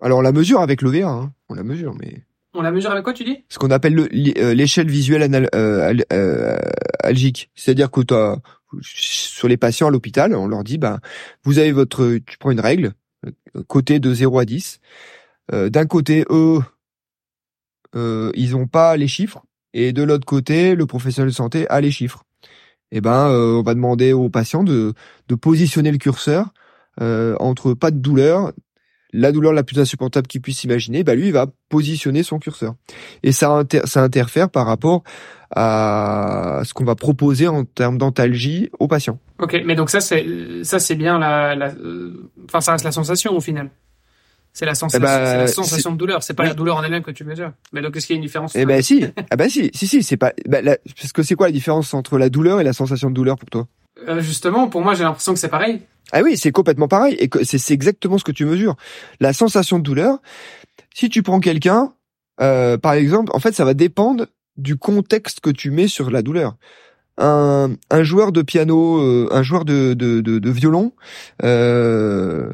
[0.00, 2.22] Alors la mesure avec le V1, hein, on la mesure, mais.
[2.56, 3.42] On la mesure avec quoi, tu dis?
[3.48, 5.48] Ce qu'on appelle l'échelle visuelle anal,
[7.02, 8.38] algique, c'est-à-dire que as
[8.82, 11.00] sur les patients à l'hôpital, on leur dit, ben,
[11.44, 12.90] vous avez votre, tu prends une règle, euh,
[13.66, 14.80] côté de 0 à 10.
[15.52, 16.60] Euh, d'un côté, eux,
[17.96, 21.80] euh, ils ont pas les chiffres, et de l'autre côté, le professionnel de santé a
[21.80, 22.24] les chiffres.
[22.90, 24.94] Et eh ben, on va demander aux patients de
[25.40, 26.52] positionner le curseur
[27.00, 28.52] entre pas de douleur,
[29.14, 32.74] la douleur la plus insupportable qu'il puisse imaginer, bah lui, il va positionner son curseur.
[33.22, 35.04] Et ça, ça interfère par rapport
[35.54, 39.20] à ce qu'on va proposer en termes d'antalgie aux patients.
[39.38, 40.26] Ok, mais donc ça c'est
[40.64, 41.72] ça c'est bien la, la,
[42.46, 43.70] enfin ça reste la sensation au final.
[44.52, 46.22] C'est la sensation, eh ben, la sensation de douleur.
[46.22, 47.52] C'est pas la douleur en elle-même que tu mesures.
[47.72, 49.88] Mais donc est-ce qu'il y a une différence Eh ben si, ah ben si, si
[49.88, 50.32] si, c'est pas.
[50.48, 53.36] Bah, parce que c'est quoi la différence entre la douleur et la sensation de douleur
[53.36, 53.66] pour toi?
[54.08, 55.82] Euh, justement, pour moi, j'ai l'impression que c'est pareil.
[56.16, 57.16] Ah oui, c'est complètement pareil.
[57.18, 58.76] Et c'est exactement ce que tu mesures.
[59.18, 60.22] La sensation de douleur,
[60.94, 61.92] si tu prends quelqu'un,
[62.40, 66.22] euh, par exemple, en fait, ça va dépendre du contexte que tu mets sur la
[66.22, 66.56] douleur.
[67.18, 70.92] Un, un joueur de piano, euh, un joueur de, de, de, de violon,
[71.42, 72.52] euh,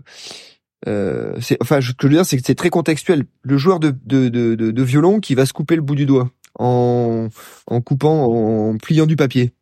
[0.88, 3.24] euh, enfin, ce que je veux dire, c'est que c'est très contextuel.
[3.42, 6.30] Le joueur de, de, de, de, violon qui va se couper le bout du doigt
[6.58, 7.28] en,
[7.66, 9.52] en coupant, en pliant du papier.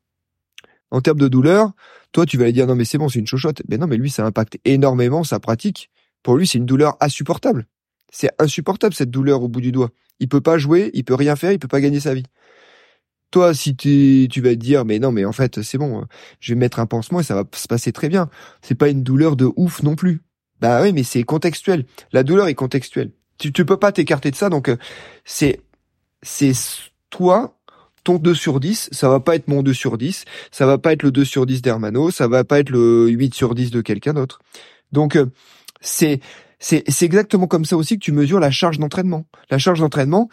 [0.91, 1.73] En termes de douleur,
[2.13, 3.63] toi, tu vas lui dire non mais c'est bon, c'est une chochotte.
[3.69, 5.91] Mais non, mais lui, ça impacte énormément sa pratique.
[6.23, 7.67] Pour lui, c'est une douleur insupportable.
[8.11, 9.91] C'est insupportable cette douleur au bout du doigt.
[10.21, 12.25] Il peut pas jouer, il peut rien faire, il peut pas gagner sa vie.
[13.31, 16.07] Toi, si tu vas te dire, mais non, mais en fait, c'est bon,
[16.41, 18.31] je vais mettre un pansement et ça va se passer très bien.
[18.63, 20.23] C'est pas une douleur de ouf non plus.
[20.61, 21.85] Bah oui, mais c'est contextuel.
[22.13, 23.13] La douleur est contextuelle.
[23.39, 24.77] Tu, tu peux pas t'écarter de ça, donc euh,
[25.25, 25.61] c'est
[26.23, 26.53] c'est
[27.11, 27.58] toi
[28.05, 30.93] ton 2 sur 10, ça va pas être mon 2 sur 10, ça va pas
[30.93, 33.81] être le 2 sur 10 d'Hermano, ça va pas être le 8 sur 10 de
[33.81, 34.41] quelqu'un d'autre.
[34.93, 35.27] Donc euh,
[35.81, 36.21] c'est
[36.61, 39.27] c'est exactement comme ça aussi que tu mesures la charge d'entraînement.
[39.49, 40.29] La charge d'entraînement,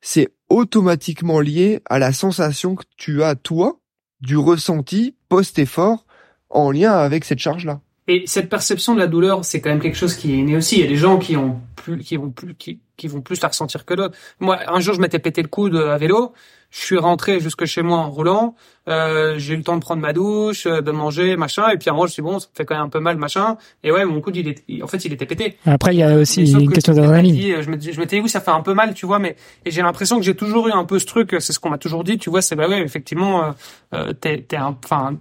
[0.00, 3.80] c'est automatiquement lié à la sensation que tu as toi
[4.20, 6.06] du ressenti post-effort
[6.48, 7.80] en lien avec cette charge-là.
[8.06, 10.76] Et cette perception de la douleur, c'est quand même quelque chose qui est né aussi.
[10.76, 13.40] Il y a des gens qui ont plus, qui vont plus, qui, qui vont plus
[13.40, 14.16] la ressentir que d'autres.
[14.40, 16.32] Moi, un jour, je m'étais pété le coude à vélo.
[16.70, 18.56] Je suis rentré jusque chez moi en roulant.
[18.88, 21.68] Euh, j'ai eu le temps de prendre ma douche, de manger, machin.
[21.70, 23.56] Et puis à moi, je suis bon, ça fait quand même un peu mal, machin.
[23.84, 25.56] Et ouais, mon coude, il est, en fait, il était pété.
[25.66, 27.62] Après, il y a aussi une question d'adrénaline.
[27.62, 29.20] Je me, je m'étais dit, oui, ça fait un peu mal, tu vois.
[29.20, 31.36] Mais et j'ai l'impression que j'ai toujours eu un peu ce truc.
[31.38, 32.42] C'est ce qu'on m'a toujours dit, tu vois.
[32.42, 33.50] C'est bah ouais, effectivement, euh,
[33.94, 35.16] euh t'es, t'es enfin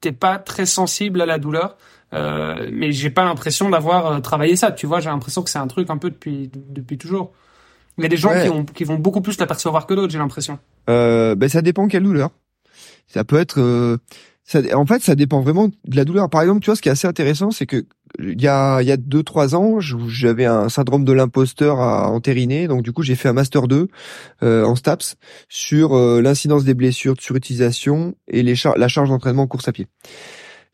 [0.00, 1.76] t'es pas très sensible à la douleur.
[2.14, 4.72] Euh, mais j'ai pas l'impression d'avoir euh, travaillé ça.
[4.72, 7.32] Tu vois, j'ai l'impression que c'est un truc un peu depuis depuis toujours.
[7.98, 10.12] Il y a des gens qui, ont, qui vont beaucoup plus l'apercevoir que d'autres.
[10.12, 10.58] J'ai l'impression.
[10.88, 12.30] Euh, ben ça dépend quelle douleur.
[13.08, 13.60] Ça peut être.
[13.60, 13.98] Euh,
[14.44, 16.30] ça, en fait, ça dépend vraiment de la douleur.
[16.30, 17.84] Par exemple, tu vois, ce qui est assez intéressant, c'est que
[18.18, 22.08] il y a il y a deux trois ans, j'avais un syndrome de l'imposteur à
[22.10, 23.88] entériner, donc du coup j'ai fait un master 2
[24.42, 25.16] euh, en STAPS
[25.48, 29.72] sur euh, l'incidence des blessures de surutilisation et les la charge d'entraînement en course à
[29.72, 29.86] pied.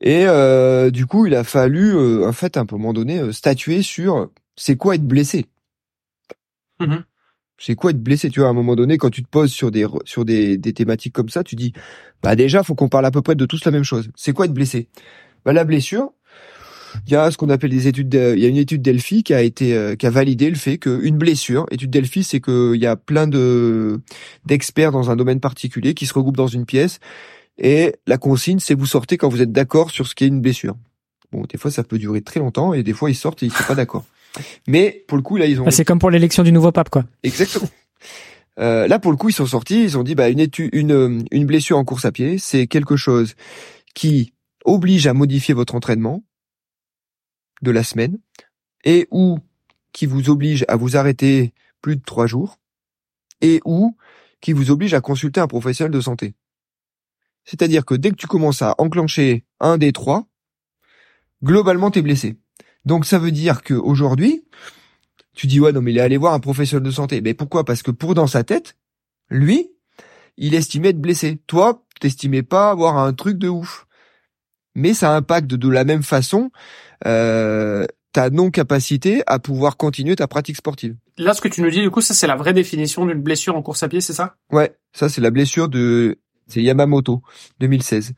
[0.01, 4.30] Et euh, du coup, il a fallu en fait à un moment donné statuer sur
[4.57, 5.47] c'est quoi être blessé?
[6.80, 6.97] Mmh
[7.57, 8.30] c'est quoi être blessé?
[8.30, 10.72] Tu vois, à un moment donné, quand tu te poses sur des sur des, des
[10.72, 11.72] thématiques comme ça, tu dis
[12.22, 14.11] bah déjà faut qu'on parle à peu près de tous la même chose.
[14.16, 14.89] C'est quoi être blessé?
[15.45, 16.12] Bah la blessure,
[17.07, 18.14] il y a ce qu'on appelle des études.
[18.14, 20.78] il y a une étude Delphi qui a été euh, qui a validé le fait
[20.78, 24.01] qu'une blessure, étude Delphi, c'est qu'il y a plein de
[24.47, 26.99] d'experts dans un domaine particulier qui se regroupent dans une pièce
[27.59, 30.40] et la consigne, c'est vous sortez quand vous êtes d'accord sur ce qui est une
[30.40, 30.76] blessure.
[31.32, 33.53] Bon, des fois ça peut durer très longtemps et des fois ils sortent et ils
[33.53, 34.05] sont pas d'accord.
[34.66, 35.64] Mais pour le coup là ils ont.
[35.66, 37.05] Ah, c'est comme pour l'élection du nouveau pape quoi.
[37.22, 37.68] Exactement.
[38.61, 39.82] Euh, là, pour le coup, ils sont sortis.
[39.82, 42.95] Ils ont dit, bah, une, étude, une, une blessure en course à pied, c'est quelque
[42.97, 43.34] chose
[43.95, 44.32] qui
[44.64, 46.22] oblige à modifier votre entraînement,
[47.64, 48.18] de la semaine
[48.84, 49.38] et ou
[49.92, 52.58] qui vous oblige à vous arrêter plus de trois jours
[53.40, 53.96] et ou
[54.40, 56.34] qui vous oblige à consulter un professionnel de santé.
[57.44, 60.26] C'est-à-dire que dès que tu commences à enclencher un des trois,
[61.42, 62.36] globalement t'es blessé.
[62.84, 64.44] Donc ça veut dire que aujourd'hui,
[65.34, 67.20] tu dis ouais non mais il est allé voir un professionnel de santé.
[67.20, 67.64] Mais pourquoi?
[67.64, 68.76] Parce que pour dans sa tête,
[69.30, 69.70] lui,
[70.36, 71.40] il estimait être blessé.
[71.46, 73.86] Toi, t'estimais pas avoir un truc de ouf.
[74.75, 76.51] Mais ça impacte de la même façon
[77.07, 80.97] euh, ta non-capacité à pouvoir continuer ta pratique sportive.
[81.18, 83.57] Là, ce que tu nous dis, du coup, ça c'est la vraie définition d'une blessure
[83.57, 84.37] en course à pied, c'est ça?
[84.51, 86.18] Ouais, ça c'est la blessure de
[86.49, 87.22] c'est Yamamoto
[87.61, 88.12] 2016.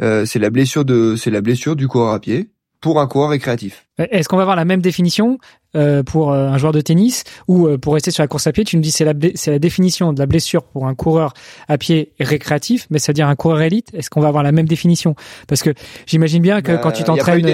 [0.00, 2.50] Euh, c'est la blessure de c'est la blessure du coureur à pied
[2.82, 3.86] pour un coureur récréatif.
[3.96, 5.38] Est-ce qu'on va avoir la même définition
[5.76, 8.52] euh, pour euh, un joueur de tennis ou euh, pour rester sur la course à
[8.52, 11.32] pied Tu nous dis c'est la c'est la définition de la blessure pour un coureur
[11.68, 13.94] à pied récréatif, mais c'est-à-dire un coureur élite.
[13.94, 15.14] Est-ce qu'on va avoir la même définition?
[15.46, 15.70] Parce que
[16.06, 17.46] j'imagine bien que quand tu t'entraînes,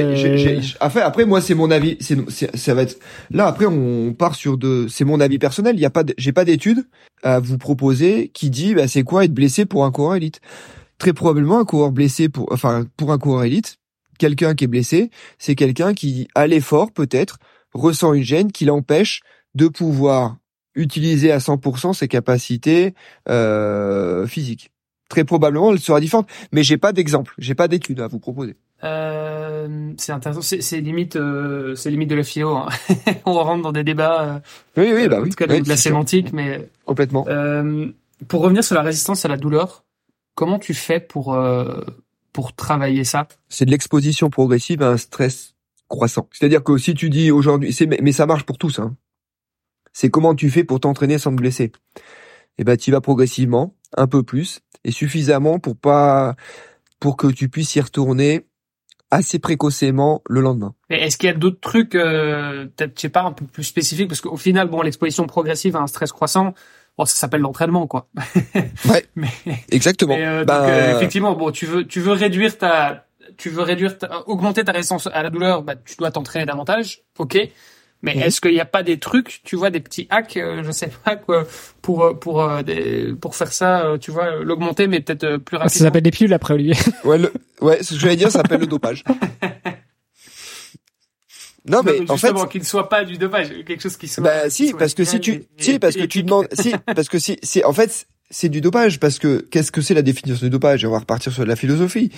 [0.81, 1.99] après, après moi c'est mon avis.
[2.01, 2.17] C'est
[2.57, 2.99] ça va être
[3.31, 3.47] là.
[3.47, 5.77] Après on part sur de c'est mon avis personnel.
[5.77, 6.87] Il y a pas j'ai pas d'étude
[7.23, 10.41] à vous proposer qui dit bah, c'est quoi être blessé pour un coureur élite?
[10.97, 13.79] Très probablement un coureur blessé pour enfin pour un coureur élite
[14.19, 17.39] quelqu'un qui est blessé, c'est quelqu'un qui, à l'effort peut-être,
[17.73, 19.21] ressent une gêne qui l'empêche
[19.55, 20.37] de pouvoir
[20.75, 22.95] utiliser à 100% ses capacités
[23.29, 24.71] euh, physiques.
[25.09, 28.57] Très probablement, elle sera différente, mais j'ai pas d'exemple, j'ai pas d'études à vous proposer.
[28.85, 32.55] Euh, c'est intéressant, c'est limite, euh, c'est limite de la philo.
[32.57, 32.69] Hein.
[33.27, 34.41] On rentre dans des débats.
[34.77, 37.25] Oui, oui, bah en tout cas, de la sémantique, mais complètement.
[37.29, 37.87] Euh,
[38.29, 39.85] pour revenir sur la résistance à la douleur,
[40.35, 41.37] comment tu fais pour
[42.33, 45.55] pour travailler ça C'est de l'exposition progressive à un stress
[45.89, 46.29] croissant.
[46.33, 48.79] C'est-à-dire que si tu dis aujourd'hui, c'est mais ça marche pour tous.
[48.79, 48.97] Hein.
[49.93, 51.73] C'est comment tu fais pour t'entraîner sans te blesser.
[52.59, 56.37] Eh ben tu vas progressivement, un peu plus et suffisamment pour pas
[57.01, 58.47] pour que tu puisses y retourner
[59.11, 60.75] assez précocement le lendemain.
[60.91, 63.65] Et est-ce qu'il y a d'autres trucs, euh, peut-être, je sais pas, un peu plus
[63.65, 66.53] spécifiques, parce qu'au final, bon, l'exposition progressive à un stress croissant,
[66.99, 68.09] bon, ça s'appelle l'entraînement, quoi.
[68.91, 69.07] Ouais.
[69.17, 69.29] mais,
[69.71, 70.17] Exactement.
[70.17, 73.07] mais, euh, Bah, donc, euh, effectivement, bon, tu veux, tu veux réduire ta,
[73.39, 77.03] tu veux réduire, ta- augmenter ta résistance à la douleur, bah, tu dois t'entraîner davantage,
[77.19, 77.39] ok.
[78.01, 78.23] Mais Mhm.
[78.23, 80.89] est-ce qu'il n'y a pas des trucs, tu vois, des petits hacks, euh, je sais
[81.05, 81.45] pas quoi,
[81.83, 85.39] pour euh, pour euh, des, pour faire ça, euh, tu vois, l'augmenter, mais peut-être euh,
[85.39, 85.85] plus Ça rapidement.
[85.87, 86.75] s'appelle des pilules après, Olivier.
[87.05, 89.03] Ouais, le, ouais, ce que j'allais dire, ça s'appelle le dopage.
[91.69, 94.23] Non, mais en fait, qu'il ne soit pas du dopage, quelque chose qui soit.
[94.25, 96.49] bah si, soit parce que si tu, et- si, et- parce que et tu demandes,
[96.53, 99.95] si, parce que si, c'est, en fait, c'est du dopage, parce que qu'est-ce que c'est
[99.95, 100.85] la définition du dopage?
[100.85, 102.11] On va repartir sur de la philosophie.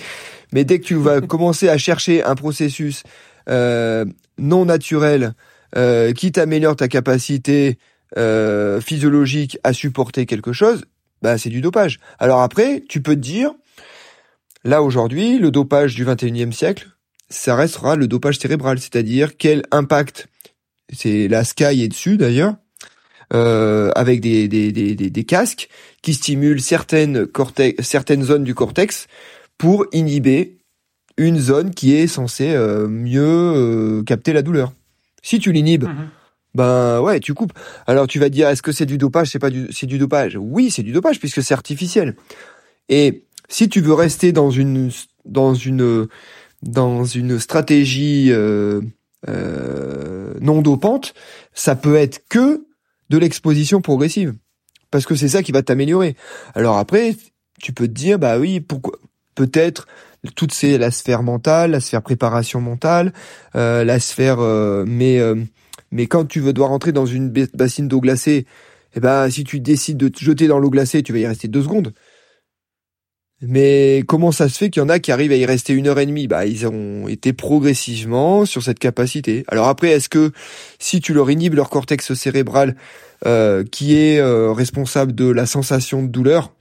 [0.53, 3.03] Mais dès que tu vas commencer à chercher un processus
[3.49, 4.05] euh,
[4.37, 5.33] non naturel
[5.77, 7.77] euh, qui t'améliore ta capacité
[8.17, 10.83] euh, physiologique à supporter quelque chose,
[11.21, 11.99] bah c'est du dopage.
[12.19, 13.51] Alors après, tu peux te dire,
[14.63, 16.87] là aujourd'hui, le dopage du 21e siècle,
[17.31, 20.27] ça restera le dopage cérébral, c'est-à-dire quel impact,
[20.93, 22.55] c'est la Sky est dessus d'ailleurs,
[23.33, 25.69] euh, avec des, des, des, des, casques
[26.01, 29.07] qui stimulent certaines, cortex, certaines zones du cortex
[29.57, 30.57] pour inhiber
[31.17, 34.73] une zone qui est censée euh, mieux euh, capter la douleur.
[35.21, 36.09] Si tu l'inhibes, Mhm.
[36.55, 37.53] ben ouais, tu coupes.
[37.87, 39.29] Alors tu vas dire, est-ce que c'est du dopage?
[39.29, 40.37] C'est pas du, c'est du dopage.
[40.37, 42.15] Oui, c'est du dopage puisque c'est artificiel.
[42.89, 44.91] Et si tu veux rester dans une,
[45.23, 46.07] dans une,
[46.61, 48.81] dans une stratégie euh,
[49.27, 51.13] euh, non dopante,
[51.53, 52.65] ça peut être que
[53.09, 54.33] de l'exposition progressive,
[54.89, 56.15] parce que c'est ça qui va t'améliorer.
[56.55, 57.15] Alors après,
[57.61, 58.97] tu peux te dire, bah oui, pourquoi
[59.33, 59.87] Peut-être
[60.35, 63.13] toute c'est la sphère mentale, la sphère préparation mentale,
[63.55, 64.39] euh, la sphère,
[64.85, 65.19] mais
[65.91, 68.45] mais quand tu veux dois rentrer dans une ba- bassine d'eau glacée,
[68.95, 71.47] eh ben si tu décides de te jeter dans l'eau glacée, tu vas y rester
[71.47, 71.93] deux secondes.
[73.41, 75.87] Mais comment ça se fait qu'il y en a qui arrivent à y rester une
[75.87, 76.27] heure et demie?
[76.27, 79.43] Bah ils ont été progressivement sur cette capacité.
[79.47, 80.31] Alors après, est-ce que
[80.77, 82.75] si tu leur inhibes leur cortex cérébral,
[83.25, 86.53] euh, qui est euh, responsable de la sensation de douleur,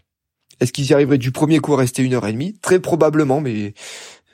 [0.61, 2.55] est-ce qu'ils y arriveraient du premier coup à rester une heure et demie?
[2.62, 3.74] Très probablement, mais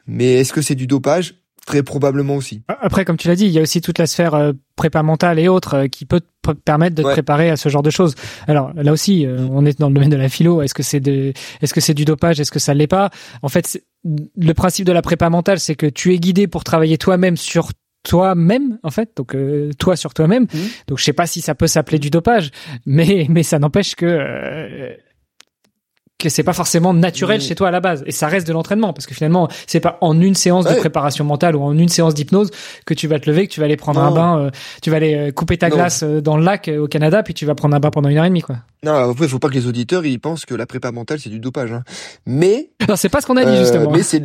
[0.07, 1.34] mais est-ce que c'est du dopage?
[1.66, 2.62] Très probablement aussi.
[2.68, 5.38] Après, comme tu l'as dit, il y a aussi toute la sphère euh, prépa mentale
[5.40, 8.14] et autres euh, qui peut te permettre de te préparer à ce genre de choses.
[8.46, 10.62] Alors là aussi, euh, on est dans le domaine de la philo.
[10.62, 12.38] Est-ce que c'est de, est-ce que c'est du dopage?
[12.38, 13.10] Est-ce que ça l'est pas?
[13.42, 16.98] En fait, le principe de la prépa mentale, c'est que tu es guidé pour travailler
[16.98, 17.70] toi-même sur
[18.08, 20.68] toi-même en fait donc euh, toi sur toi-même Mhm.
[20.86, 22.50] donc je sais pas si ça peut s'appeler du dopage
[22.86, 24.94] mais mais ça n'empêche que euh,
[26.18, 27.46] que c'est pas forcément naturel Mhm.
[27.46, 29.98] chez toi à la base et ça reste de l'entraînement parce que finalement c'est pas
[30.00, 32.50] en une séance de préparation mentale ou en une séance d'hypnose
[32.86, 34.50] que tu vas te lever que tu vas aller prendre un bain euh,
[34.80, 35.76] tu vas aller euh, couper ta Non.
[35.76, 38.08] glace euh, dans le lac euh, au Canada puis tu vas prendre un bain pendant
[38.08, 40.46] une heure et demie quoi Non, après, il faut pas que les auditeurs ils pensent
[40.46, 41.70] que la prépa mentale c'est du dopage.
[41.72, 41.82] Hein.
[42.24, 44.22] Mais non c'est pas ce qu'on a dit Euh, justement Mais c'est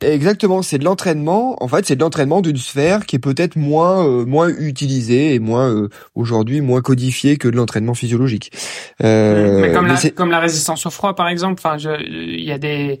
[0.00, 1.62] exactement, c'est de l'entraînement.
[1.62, 5.38] En fait, c'est de l'entraînement d'une sphère qui est peut-être moins euh, moins utilisée et
[5.38, 8.52] moins euh, aujourd'hui moins codifiée que de l'entraînement physiologique.
[9.02, 11.60] Euh, mais comme mais la, comme la résistance au froid, par exemple.
[11.64, 13.00] Enfin, il y a des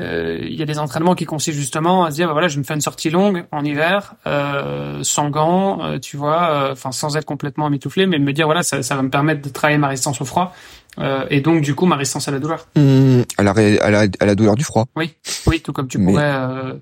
[0.00, 2.58] euh, il y a des entraînements qui consistent justement à se dire bah voilà je
[2.58, 6.90] me fais une sortie longue en hiver euh, sans gants euh, tu vois euh, enfin
[6.90, 9.78] sans être complètement mitouflé mais me dire voilà ça, ça va me permettre de travailler
[9.78, 10.52] ma résistance au froid
[10.98, 14.06] euh, et donc du coup ma résistance à la douleur Hum, à la, à la
[14.20, 14.86] à la douleur du froid.
[14.96, 15.14] oui
[15.62, 16.74] tout comme tu Mais- pourrais euh,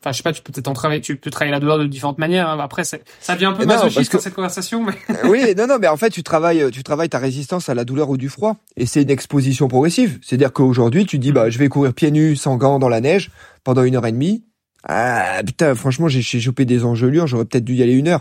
[0.00, 1.84] Enfin, je sais pas, tu peux peut-être en travailler, tu peux travailler la douleur de
[1.88, 2.48] différentes manières.
[2.48, 2.56] hein.
[2.60, 2.98] Après, ça
[3.34, 5.88] devient un peu Non, parce masochiste que- cette conversation, mais Euh, oui, non, non, mais
[5.88, 8.86] en fait, tu travailles, tu travailles ta résistance à la douleur ou du froid, et
[8.86, 10.20] c'est une exposition progressive.
[10.22, 13.32] C'est-à-dire qu'aujourd'hui, tu dis, bah, je vais courir pieds nus, sans gants, dans la neige,
[13.64, 14.44] pendant une heure et demie.
[14.88, 18.20] Ah, putain, franchement, j'ai j'ai chopé des engelures, j'aurais peut-être dû y aller une heure.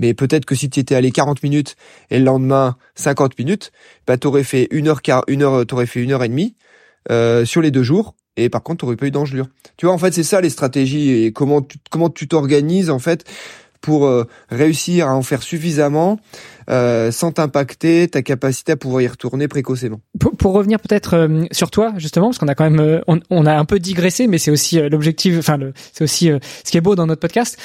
[0.00, 1.76] Mais peut-être que si tu étais allé 40 minutes
[2.10, 3.70] et le lendemain 50 minutes,
[4.06, 6.56] bah, t'aurais fait une heure, une heure, t'aurais fait une heure et demie
[7.10, 8.14] euh, sur les deux jours.
[8.36, 9.48] Et par contre, t'aurais pas eu d'engelure.
[9.76, 12.98] Tu vois, en fait, c'est ça les stratégies et comment tu, comment tu t'organises en
[12.98, 13.24] fait
[13.80, 16.18] pour euh, réussir à en faire suffisamment
[16.68, 20.00] euh, sans t'impacter ta capacité à pouvoir y retourner précocement.
[20.18, 23.20] Pour, pour revenir peut-être euh, sur toi justement, parce qu'on a quand même, euh, on,
[23.30, 25.58] on a un peu digressé, mais c'est aussi euh, l'objectif, enfin
[25.92, 26.30] c'est aussi
[26.64, 27.58] ce qui est beau dans notre podcast.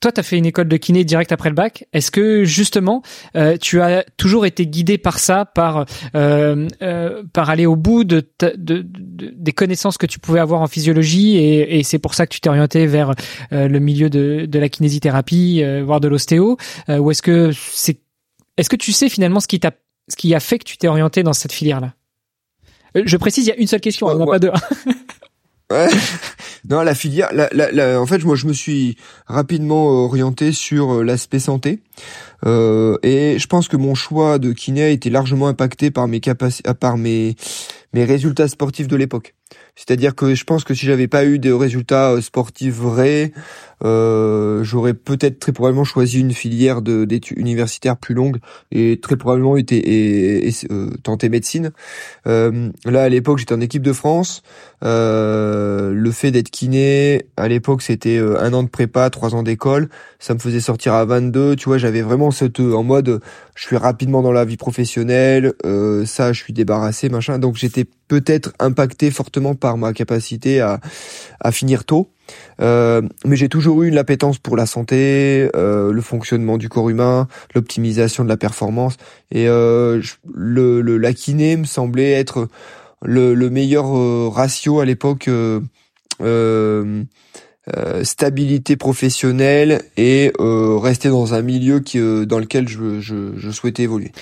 [0.00, 1.84] Toi, tu as fait une école de kiné direct après le bac.
[1.92, 3.02] Est-ce que justement,
[3.34, 8.04] euh, tu as toujours été guidé par ça, par euh, euh, par aller au bout
[8.04, 11.98] de, ta- de, de- des connaissances que tu pouvais avoir en physiologie, et, et c'est
[11.98, 13.12] pour ça que tu t'es orienté vers
[13.52, 16.56] euh, le milieu de, de la kinésithérapie, euh, voire de l'ostéo,
[16.88, 17.98] euh, ou est-ce que c'est,
[18.56, 19.72] est-ce que tu sais finalement ce qui t'a,
[20.08, 21.94] ce qui a fait que tu t'es orienté dans cette filière-là?
[22.96, 24.38] Euh, Je précise, il y a une seule question, Ouais, on n'en a ouais.
[24.38, 24.52] pas deux.
[25.72, 25.88] Ouais.
[26.68, 28.96] non, la filière, la, la, la- en fait, moi, je me suis
[29.26, 31.80] rapidement orienté sur euh, l'aspect santé.
[32.44, 36.72] Et je pense que mon choix de kiné a été largement impacté par mes capacités,
[36.74, 37.34] par mes
[37.94, 39.34] mes résultats sportifs de l'époque.
[39.76, 43.32] C'est-à-dire que je pense que si j'avais pas eu de résultats euh, sportifs vrais,
[43.84, 48.38] euh, j'aurais peut-être très probablement choisi une filière d'études universitaires plus longue
[48.72, 51.70] et très probablement été euh, tenté médecine.
[52.26, 54.42] Euh, là, à l'époque, j'étais en équipe de France.
[54.84, 59.88] Euh, le fait d'être kiné, à l'époque, c'était un an de prépa, trois ans d'école.
[60.18, 61.56] Ça me faisait sortir à 22.
[61.56, 63.22] Tu vois, j'avais vraiment cette en mode,
[63.54, 65.54] je suis rapidement dans la vie professionnelle.
[66.04, 67.38] ça, je suis débarrassé, machin.
[67.38, 70.80] Donc, j'étais peut-être impacté fortement par ma capacité à,
[71.50, 72.10] finir tôt.
[72.60, 76.90] Euh, mais j'ai toujours eu une appétence pour la santé, euh, le fonctionnement du corps
[76.90, 78.98] humain, l'optimisation de la performance.
[79.30, 82.48] Et euh, le, le, la kiné me semblait être
[83.02, 85.30] le, le meilleur euh, ratio à l'époque.
[87.76, 93.00] Euh, euh, stabilité professionnelle et euh, rester dans un milieu qui, euh, dans lequel je,
[93.00, 94.12] je, je, souhaitais évoluer.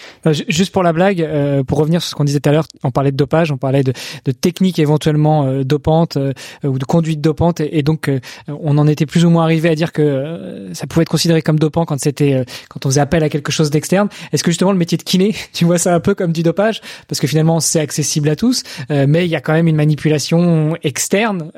[0.48, 1.26] Juste pour la blague,
[1.66, 3.82] pour revenir sur ce qu'on disait tout à l'heure, on parlait de dopage, on parlait
[3.82, 3.92] de,
[4.24, 6.16] de techniques éventuellement dopantes
[6.64, 8.10] ou de conduite dopante, et, donc
[8.48, 11.58] on en était plus ou moins arrivé à dire que ça pouvait être considéré comme
[11.58, 14.08] dopant quand c'était quand on faisait appel à quelque chose d'externe.
[14.32, 16.80] Est-ce que justement le métier de kiné, tu vois ça un peu comme du dopage?
[17.08, 20.76] Parce que finalement c'est accessible à tous, mais il y a quand même une manipulation
[20.82, 21.50] externe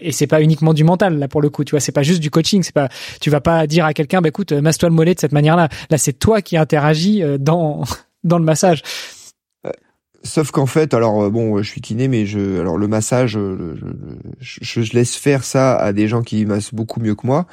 [0.00, 1.16] et c'est pas uniquement du mental.
[1.32, 1.64] Pour le coup.
[1.64, 2.62] Tu vois, c'est pas juste du coaching.
[2.62, 2.88] C'est pas,
[3.20, 5.68] tu vas pas dire à quelqu'un, bah écoute, masse-toi le mollet de cette manière-là.
[5.90, 7.82] Là, c'est toi qui interagis euh, dans
[8.22, 8.82] dans le massage.
[10.24, 13.74] Sauf qu'en fait, alors euh, bon, je suis kiné, mais je, alors le massage, euh,
[14.38, 17.46] je, je, laisse faire ça à des gens qui massent beaucoup mieux que moi.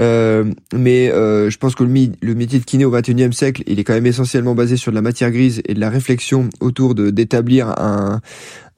[0.00, 3.78] Euh, mais euh, je pense que le, le, métier de kiné au XXIe siècle, il
[3.78, 6.94] est quand même essentiellement basé sur de la matière grise et de la réflexion autour
[6.94, 8.22] de d'établir un,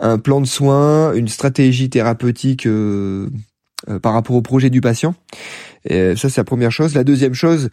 [0.00, 3.28] un plan de soins, une stratégie thérapeutique euh,
[3.88, 5.14] euh, par rapport au projet du patient.
[5.88, 6.94] Et ça, c'est la première chose.
[6.94, 7.68] La deuxième chose,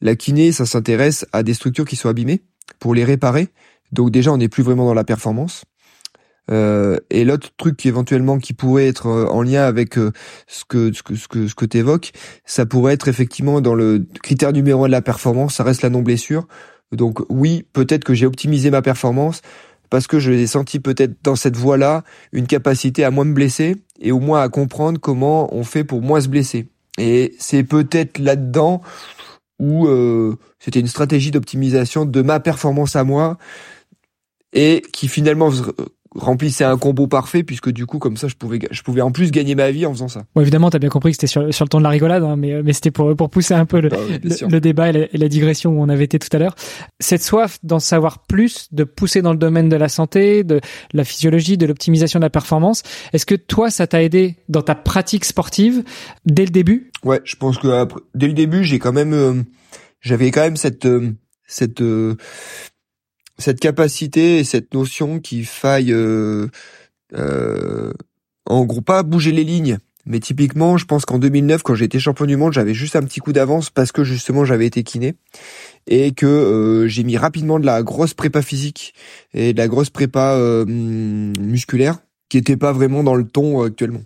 [0.00, 2.42] la kiné, ça s'intéresse à des structures qui sont abîmées
[2.78, 3.48] pour les réparer.
[3.92, 5.64] Donc déjà, on n'est plus vraiment dans la performance.
[6.50, 10.10] Euh, et l'autre truc qui éventuellement qui pourrait être euh, en lien avec euh,
[10.48, 12.12] ce que ce que ce que ce que t'évoques,
[12.44, 15.90] ça pourrait être effectivement dans le critère numéro un de la performance, ça reste la
[15.90, 16.48] non blessure.
[16.92, 19.42] Donc oui, peut-être que j'ai optimisé ma performance,
[19.90, 23.76] parce que je l'ai senti peut-être dans cette voie-là une capacité à moins me blesser
[24.00, 26.68] et au moins à comprendre comment on fait pour moins se blesser.
[26.98, 28.82] Et c'est peut-être là-dedans
[29.58, 33.36] où euh, c'était une stratégie d'optimisation de ma performance à moi
[34.52, 35.50] et qui finalement
[36.14, 39.30] remplissait un combo parfait puisque du coup comme ça je pouvais je pouvais en plus
[39.30, 40.24] gagner ma vie en faisant ça.
[40.34, 42.22] Bon, évidemment, tu as bien compris que c'était sur, sur le ton de la rigolade
[42.24, 45.28] hein, mais mais c'était pour pour pousser un peu le, ah le, débat et la,
[45.28, 46.54] digression où on avait été tout à l'heure.
[46.98, 50.60] Cette soif d'en savoir plus, de pousser dans le domaine de la santé, de
[50.92, 52.82] la physiologie, de l'optimisation de la performance,
[53.12, 55.84] est-ce que toi ça t'a aidé dans ta pratique sportive
[56.26, 56.90] dès le début?
[57.04, 59.42] Ouais, je pense que dès le début, j'ai quand même euh,
[60.00, 61.12] j'avais quand même cette euh,
[61.46, 62.16] cette euh,
[63.40, 66.48] cette capacité et cette notion qu'il faille euh,
[67.14, 67.92] euh,
[68.46, 69.78] en gros pas bouger les lignes.
[70.06, 73.02] Mais typiquement je pense qu'en 2009 quand j'ai été champion du monde j'avais juste un
[73.02, 75.14] petit coup d'avance parce que justement j'avais été kiné
[75.86, 78.94] et que euh, j'ai mis rapidement de la grosse prépa physique
[79.34, 84.02] et de la grosse prépa euh, musculaire qui était pas vraiment dans le ton actuellement.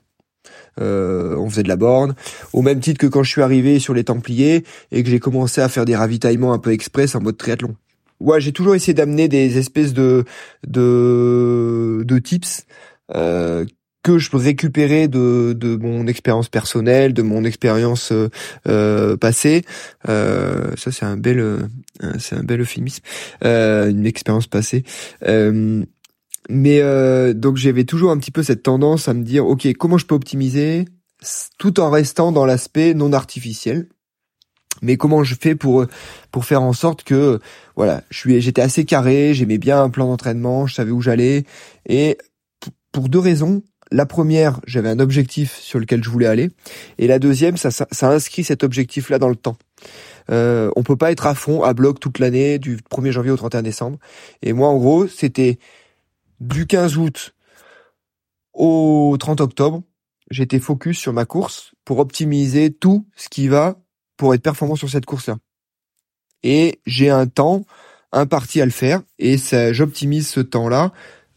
[0.76, 2.16] On faisait de la borne,
[2.53, 5.61] au même titre que quand je suis arrivé sur les Templiers et que j'ai commencé
[5.61, 7.76] à faire des ravitaillements un peu express en mode triathlon
[8.21, 10.25] ouais, j'ai toujours essayé d'amener des espèces de
[10.67, 12.67] de, de tips
[13.15, 13.65] euh,
[14.05, 18.29] que je peux récupérer de, de mon expérience personnelle, de mon expérience euh,
[18.69, 19.65] euh passée.
[20.09, 21.59] Euh, ça, c'est un bel, euh,
[22.19, 23.03] c'est un bel euphémisme,
[23.45, 24.85] euh, une expérience passée.
[26.51, 26.83] mais
[27.35, 30.15] donc j'avais toujours un petit peu cette tendance à me dire, ok, comment je peux
[30.15, 30.85] optimiser
[31.59, 33.89] tout en restant dans l'aspect non artificiel?
[34.85, 35.87] Mais comment je fais pour
[36.30, 37.41] pour faire en sorte que
[37.76, 41.45] voilà, je j'étais assez carré, j'aimais bien un plan d'entraînement, je savais où j'allais
[41.89, 42.18] et
[42.93, 43.62] pour deux raisons.
[43.91, 46.51] La première, j'avais un objectif sur lequel je voulais aller
[46.99, 49.57] et la deuxième, ça ça, ça inscrit cet objectif là dans le temps.
[50.30, 53.37] Euh, on peut pas être à fond à bloc toute l'année du 1er janvier au
[53.37, 53.99] 31 décembre
[54.43, 55.59] et moi en gros, c'était
[56.41, 57.35] du 15 août
[58.55, 59.82] au 30 octobre,
[60.30, 63.76] j'étais focus sur ma course pour optimiser tout ce qui va
[64.17, 65.37] pour être performant sur cette course-là.
[66.43, 67.65] Et j'ai un temps
[68.12, 69.37] imparti à le faire et
[69.73, 70.93] j'optimise ce temps-là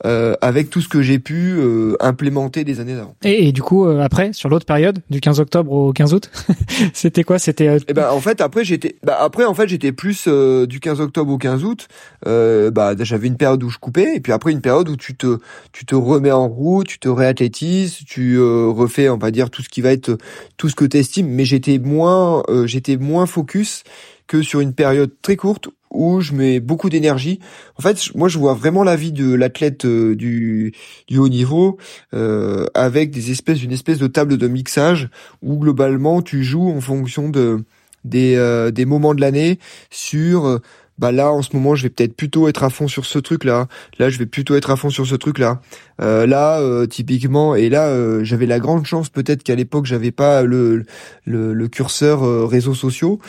[0.05, 3.15] euh, avec tout ce que j'ai pu euh, implémenter des années avant.
[3.23, 6.29] Et, et, du coup, euh, après, sur l'autre période, du 15 octobre au 15 août,
[6.93, 7.39] c'était quoi?
[7.39, 7.67] C'était.
[7.67, 8.95] Euh, eh ben, en fait, après, j'étais.
[9.03, 11.87] Bah, après, en fait, j'étais plus du 15 octobre au 15 août.
[12.23, 15.39] bah, j'avais une période où je coupais, et puis après une période où tu te,
[15.71, 19.69] tu te remets en route, tu te réathlétises, tu refais, on va dire, tout ce
[19.69, 20.17] qui va être
[20.57, 21.29] tout ce que t'estimes.
[21.29, 23.83] Mais j'étais moins, j'étais moins focus
[24.27, 27.39] que sur une période très courte où je mets beaucoup d'énergie.
[27.77, 30.73] En fait, moi, je vois vraiment la vie de l'athlète euh, du,
[31.07, 31.77] du haut niveau
[32.13, 35.09] euh, avec des espèces, une espèce de table de mixage
[35.41, 37.63] où globalement tu joues en fonction de
[38.03, 39.59] des, euh, des moments de l'année
[39.89, 40.61] sur
[40.97, 43.43] bah là en ce moment je vais peut-être plutôt être à fond sur ce truc
[43.43, 43.67] là
[43.99, 45.61] là je vais plutôt être à fond sur ce truc là
[46.01, 50.11] euh, là euh, typiquement et là euh, j'avais la grande chance peut-être qu'à l'époque j'avais
[50.11, 50.85] pas le
[51.25, 53.19] le, le curseur euh, réseaux sociaux.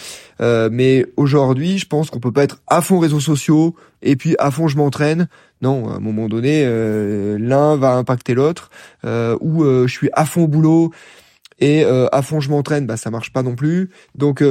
[0.40, 4.50] Mais aujourd'hui je pense qu'on peut pas être à fond réseaux sociaux et puis à
[4.50, 5.28] fond je m'entraîne.
[5.62, 6.64] Non à un moment donné
[7.38, 8.70] l'un va impacter l'autre.
[9.04, 10.92] Ou je suis à fond au boulot
[11.58, 12.86] et à fond je m'entraîne.
[12.86, 13.90] Bah ça marche pas non plus.
[14.14, 14.44] Donc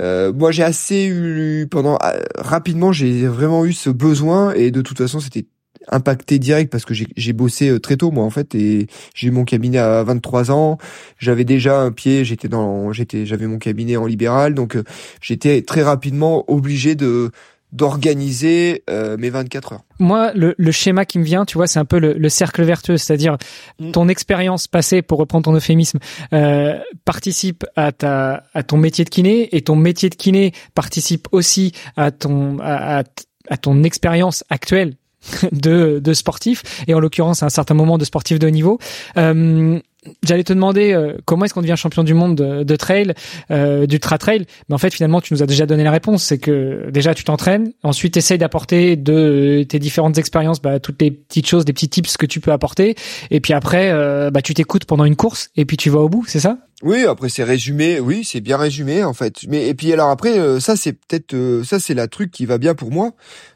[0.00, 4.82] euh, moi j'ai assez eu pendant euh, rapidement j'ai vraiment eu ce besoin et de
[4.82, 5.46] toute façon c'était
[5.90, 9.30] impacté direct parce que j'ai bossé euh, très tôt moi en fait et j'ai eu
[9.30, 10.78] mon cabinet à 23 ans.
[11.18, 14.76] J'avais déjà un pied j'étais dans j'étais j'avais mon cabinet en libéral donc
[15.20, 17.30] j'étais très rapidement obligé de
[17.72, 19.82] d'organiser euh, mes 24 heures.
[19.98, 22.62] Moi, le, le, schéma qui me vient, tu vois, c'est un peu le, le cercle
[22.62, 23.36] vertueux, c'est-à-dire
[23.78, 23.92] mm.
[23.92, 25.98] ton expérience passée, pour reprendre ton euphémisme,
[26.32, 31.28] euh, participe à ta à ton métier de kiné et ton métier de kiné participe
[31.32, 33.02] aussi à ton à,
[33.48, 34.96] à ton expérience actuelle
[35.52, 38.78] de, de sportif et en l'occurrence à un certain moment de sportif de haut niveau.
[39.16, 39.80] Euh,
[40.22, 43.14] J'allais te demander euh, comment est-ce qu'on devient champion du monde de, de trail,
[43.50, 46.38] euh, d'ultra trail, mais en fait finalement tu nous as déjà donné la réponse, c'est
[46.38, 51.46] que déjà tu t'entraînes, ensuite essayes d'apporter de tes différentes expériences, bah, toutes les petites
[51.46, 52.94] choses, des petits tips que tu peux apporter,
[53.30, 56.08] et puis après euh, bah, tu t'écoutes pendant une course et puis tu vas au
[56.08, 56.58] bout, c'est ça?
[56.84, 59.40] Oui, après c'est résumé, oui, c'est bien résumé en fait.
[59.48, 62.46] Mais et puis alors après, euh, ça c'est peut-être euh, ça c'est la truc qui
[62.46, 63.12] va bien pour moi.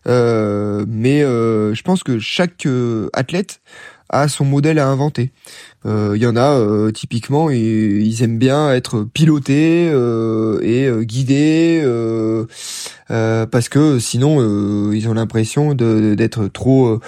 [0.08, 2.66] Euh, mais je pense que chaque
[3.12, 3.60] athlète
[4.12, 5.32] a son modèle à inventer.
[5.84, 11.82] Il euh, y en a euh, typiquement ils aiment bien être pilotés euh, et guidés
[13.08, 17.00] parce que sinon ils ont l'impression d'être trop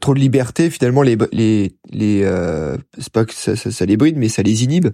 [0.00, 0.70] trop de liberté.
[0.70, 2.22] Finalement les les les
[2.98, 4.88] c'est pas que ça, ça, ça, les bride mais ça les inhibe.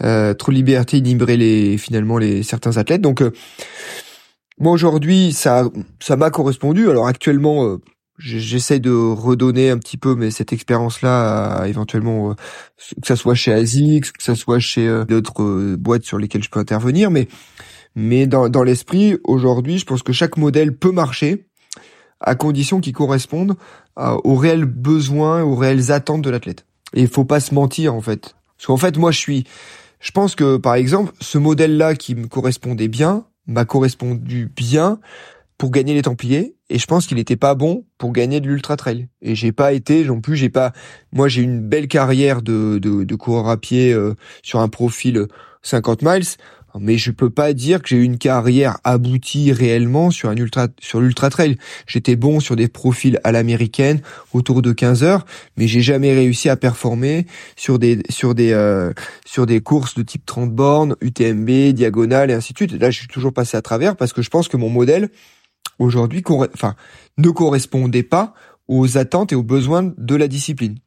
[0.00, 3.02] Trop de liberté inhiberait les finalement les certains athlètes.
[3.02, 3.22] Donc
[4.58, 5.68] moi aujourd'hui ça
[6.00, 6.90] ça m'a correspondu.
[6.90, 7.78] Alors actuellement
[8.18, 12.34] j'essaie de redonner un petit peu mais cette expérience là éventuellement euh,
[13.00, 16.42] que ça soit chez ASICS que ça soit chez euh, d'autres euh, boîtes sur lesquelles
[16.42, 17.28] je peux intervenir mais
[17.94, 21.46] mais dans, dans l'esprit aujourd'hui je pense que chaque modèle peut marcher
[22.20, 23.56] à condition qu'il corresponde
[23.96, 26.66] aux réels besoins aux réelles attentes de l'athlète.
[26.94, 28.34] Et il faut pas se mentir en fait.
[28.56, 29.44] Parce qu'en fait moi je suis
[30.00, 34.98] je pense que par exemple ce modèle là qui me correspondait bien m'a correspondu bien
[35.58, 38.76] pour gagner les Templiers et je pense qu'il n'était pas bon pour gagner de l'ultra
[38.76, 39.08] trail.
[39.22, 40.72] Et j'ai pas été non plus, j'ai pas.
[41.12, 45.26] Moi, j'ai une belle carrière de de, de coureur à pied euh, sur un profil
[45.62, 46.24] 50 miles,
[46.78, 50.68] mais je peux pas dire que j'ai eu une carrière aboutie réellement sur un ultra
[50.80, 51.56] sur l'ultra trail.
[51.86, 54.00] J'étais bon sur des profils à l'américaine
[54.32, 58.92] autour de 15 heures, mais j'ai jamais réussi à performer sur des sur des euh,
[59.24, 62.72] sur des courses de type 30 bornes, UTMB, diagonale et ainsi de suite.
[62.72, 65.10] là, je suis toujours passé à travers parce que je pense que mon modèle
[65.78, 66.74] aujourd'hui enfin,
[67.18, 68.34] ne correspondait pas
[68.68, 70.78] aux attentes et aux besoins de la discipline.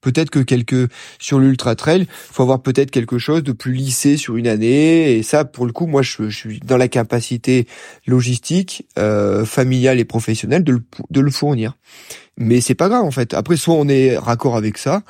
[0.00, 4.36] Peut-être que quelques sur l'ultra trail, faut avoir peut-être quelque chose de plus lissé sur
[4.36, 7.66] une année et ça pour le coup moi je, suis dans la capacité
[8.06, 11.76] logistique, euh, familiale et professionnelle de le, de le fournir.
[12.36, 13.34] Mais c'est pas grave en fait.
[13.34, 15.02] Après soit on est raccord avec ça,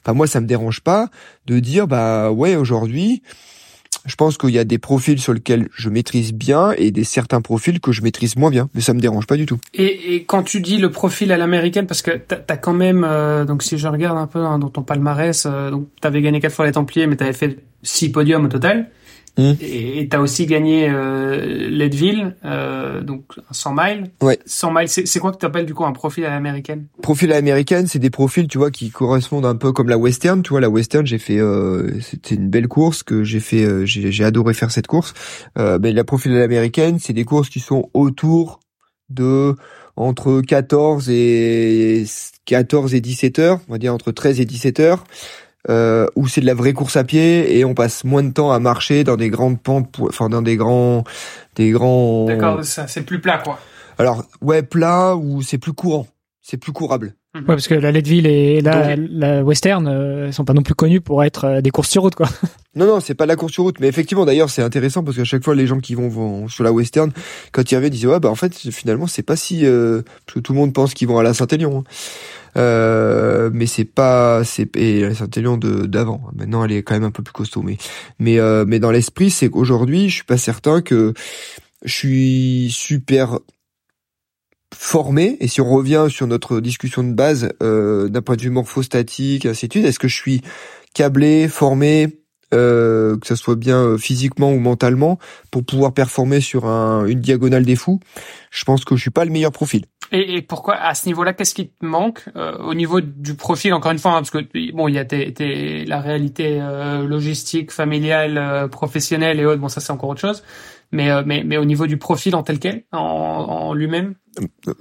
[0.00, 1.10] enfin moi ça me dérange pas
[1.46, 3.22] de dire bah ouais aujourd'hui
[4.06, 7.40] je pense qu'il y a des profils sur lesquels je maîtrise bien et des certains
[7.40, 9.58] profils que je maîtrise moins bien, mais ça me dérange pas du tout.
[9.74, 13.04] Et, et quand tu dis le profil à l'américaine, parce que t'as as quand même,
[13.04, 16.40] euh, donc si je regarde un peu hein, dans ton palmarès, euh, donc t'avais gagné
[16.40, 18.90] quatre fois les Templiers, mais t'avais fait six podiums au total.
[19.38, 19.52] Mmh.
[19.60, 24.10] Et tu as aussi gagné euh, Leadville, euh, donc 100 miles.
[24.22, 24.38] Ouais.
[24.46, 26.86] 100 miles, c'est quoi que tu appelles du coup un profil à l'américaine?
[27.02, 30.42] Profil à l'américaine, c'est des profils, tu vois, qui correspondent un peu comme la western.
[30.42, 33.84] Tu vois, la western, j'ai fait, euh, c'était une belle course que j'ai fait, euh,
[33.84, 35.12] j'ai adoré faire cette course.
[35.58, 38.60] Euh, mais la profil à l'américaine, c'est des courses qui sont autour
[39.10, 39.54] de
[39.96, 42.04] entre 14 et
[42.44, 45.04] 14 et 17 heures, on va dire entre 13 et 17 heures
[45.68, 48.52] euh, où c'est de la vraie course à pied et on passe moins de temps
[48.52, 51.04] à marcher dans des grandes pentes, enfin dans des grands,
[51.56, 52.26] des grands.
[52.26, 53.58] D'accord, c'est plus plat quoi.
[53.98, 56.06] Alors ouais, plat ou c'est plus courant,
[56.42, 57.14] c'est plus courable.
[57.36, 57.40] Mhm.
[57.42, 61.00] Ouais, parce que la Leadville et la, la Western euh, sont pas non plus connus
[61.00, 62.28] pour être euh, des courses sur route, quoi.
[62.76, 65.24] Non, non, c'est pas la course sur route, mais effectivement, d'ailleurs, c'est intéressant parce qu'à
[65.24, 67.10] chaque fois, les gens qui vont, vont, sur la Western,
[67.50, 70.34] quand ils reviennent, ils disent ouais, bah en fait, finalement, c'est pas si euh, parce
[70.34, 71.78] que tout le monde pense qu'ils vont à la Saint-Élion.
[71.78, 71.84] Hein.
[72.56, 76.22] Euh, mais c'est pas c'est et la Saint-Élion de d'avant.
[76.34, 77.76] Maintenant, elle est quand même un peu plus costaud, mais
[78.18, 81.12] mais euh, mais dans l'esprit, c'est qu'aujourd'hui, je suis pas certain que
[81.84, 83.38] je suis super
[84.74, 88.50] formé et si on revient sur notre discussion de base euh, d'un point de vue
[88.50, 90.42] morphostatique ainsi de suite est-ce que je suis
[90.92, 92.25] câblé formé?
[92.56, 95.18] Euh, que ce soit bien euh, physiquement ou mentalement
[95.50, 98.00] pour pouvoir performer sur un, une diagonale des fous
[98.50, 99.84] je pense que je suis pas le meilleur profil.
[100.12, 103.74] Et, et pourquoi à ce niveau-là qu'est-ce qui te manque euh, au niveau du profil
[103.74, 107.06] encore une fois hein, parce que bon il y a tes, tes, la réalité euh,
[107.06, 110.42] logistique familiale professionnelle et autres bon ça c'est encore autre chose
[110.92, 114.14] mais, euh, mais, mais au niveau du profil en tel quel, en, en lui-même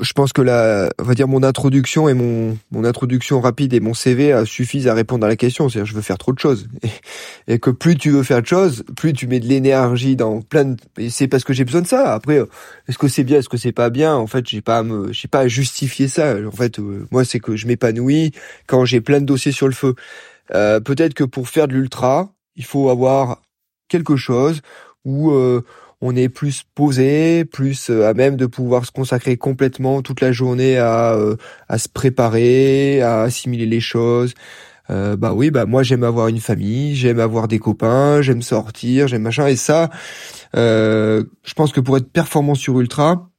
[0.02, 3.80] Je pense que la, on va dire mon introduction et mon, mon introduction rapide et
[3.80, 5.70] mon CV suffisent à répondre à la question.
[5.70, 6.68] C'est-à-dire, je veux faire trop de choses.
[7.48, 10.42] Et, et, que plus tu veux faire de choses, plus tu mets de l'énergie dans
[10.42, 12.14] plein de, et c'est parce que j'ai besoin de ça.
[12.14, 12.42] Après,
[12.88, 14.16] est-ce que c'est bien, est-ce que c'est pas bien?
[14.16, 16.36] En fait, j'ai pas à me, j'ai pas à justifier ça.
[16.46, 18.32] En fait, euh, moi, c'est que je m'épanouis
[18.68, 19.96] quand j'ai plein de dossiers sur le feu.
[20.54, 23.42] Euh, peut-être que pour faire de l'ultra, il faut avoir
[23.88, 24.62] quelque chose
[25.04, 25.64] où, euh,
[26.02, 30.32] on est plus posé, plus euh, à même de pouvoir se consacrer complètement toute la
[30.32, 31.36] journée à, euh,
[31.70, 34.34] à se préparer, à assimiler les choses.
[34.90, 39.08] Euh, bah oui, bah moi j'aime avoir une famille, j'aime avoir des copains, j'aime sortir,
[39.08, 39.48] j'aime machin.
[39.48, 39.90] Et ça,
[40.56, 43.30] euh, je pense que pour être performant sur ultra,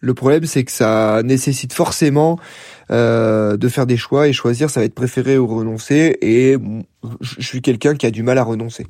[0.00, 2.38] le problème c'est que ça nécessite forcément
[2.90, 6.18] euh, de faire des choix et choisir, ça va être préféré ou renoncer.
[6.20, 6.56] Et
[7.20, 8.86] je suis quelqu'un qui a du mal à renoncer.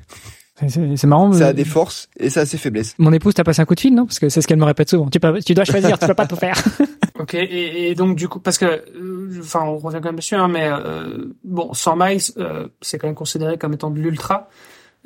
[0.68, 1.32] C'est marrant.
[1.32, 2.94] Ça a des forces et ça a ses faiblesses.
[2.98, 4.06] Mon épouse t'a passé un coup de fil, non?
[4.06, 5.08] Parce que c'est ce qu'elle me répète souvent.
[5.08, 6.56] Tu, peux, tu dois choisir, tu peux pas tout faire.
[7.18, 10.34] ok, et, et, donc du coup, parce que, euh, enfin, on revient quand même dessus,
[10.34, 14.48] hein, mais euh, bon, 100 miles, euh, c'est quand même considéré comme étant de l'ultra.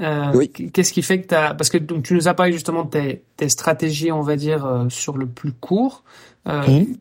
[0.00, 0.50] Euh, oui.
[0.50, 3.22] Qu'est-ce qui fait que t'as Parce que donc tu nous as parlé justement de tes,
[3.36, 6.04] tes stratégies, on va dire, euh, sur le plus court.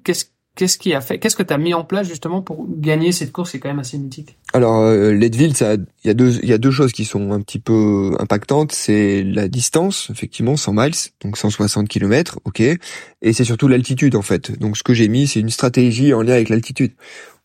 [0.03, 0.25] Qu'est-ce
[0.55, 3.33] Qu'est-ce qui a fait Qu'est-ce que tu as mis en place justement pour gagner cette
[3.33, 4.37] course qui est quand même assez mythique?
[4.53, 7.41] Alors euh, Leadville, il y a deux, il y a deux choses qui sont un
[7.41, 8.71] petit peu impactantes.
[8.71, 14.21] C'est la distance, effectivement, 100 miles, donc 160 km, ok, et c'est surtout l'altitude en
[14.21, 14.57] fait.
[14.57, 16.93] Donc ce que j'ai mis, c'est une stratégie en lien avec l'altitude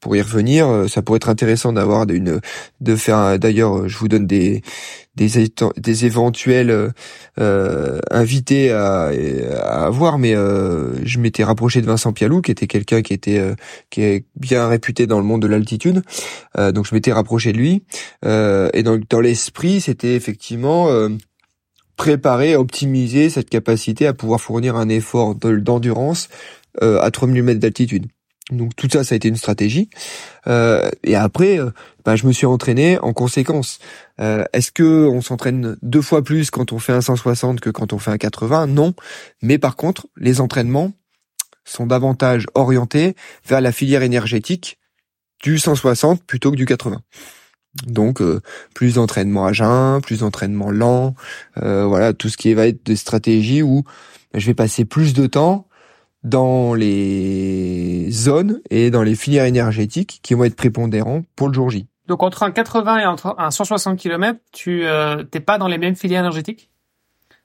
[0.01, 2.41] pour y revenir, euh, ça pourrait être intéressant d'avoir une,
[2.81, 3.39] de faire.
[3.39, 4.63] D'ailleurs, je vous donne des
[5.17, 6.93] des, éventuels
[7.39, 9.11] euh, invités à,
[9.63, 13.39] à avoir, mais euh, je m'étais rapproché de Vincent Pialou, qui était quelqu'un qui était
[13.39, 13.55] euh,
[13.91, 16.03] qui est bien réputé dans le monde de l'altitude.
[16.59, 17.83] Euh, donc je m'étais rapproché de lui.
[18.25, 20.89] et donc dans l'esprit, c'était effectivement
[21.97, 26.29] préparer, optimiser cette capacité à pouvoir fournir un effort d'endurance
[26.81, 28.07] à 3000 mètres d'altitude.
[28.51, 29.91] Donc tout ça, ça a été une stratégie.
[30.47, 31.71] Euh, et après, euh,
[32.05, 33.79] bah, je me suis entraîné en conséquence.
[34.21, 37.93] Euh, est-ce que on s'entraîne deux fois plus quand on fait un 160 que quand
[37.93, 38.95] on fait un 80 Non.
[39.43, 40.93] Mais par contre, les entraînements
[41.65, 43.15] sont davantage orientés
[43.47, 44.79] vers la filière énergétique
[45.43, 47.01] du 160 plutôt que du 80.
[47.87, 48.21] Donc
[48.75, 51.15] plus d'entraînement à jeun, plus d'entraînement lent,
[51.55, 53.85] voilà tout ce qui va être des stratégies où
[54.35, 55.69] je vais passer plus de temps
[56.23, 61.71] dans les zones et dans les filières énergétiques qui vont être prépondérants pour le jour
[61.71, 61.87] J.
[62.07, 65.79] Donc entre un 80 et entre un 160 km, tu euh, t'es pas dans les
[65.79, 66.71] mêmes filières énergétiques?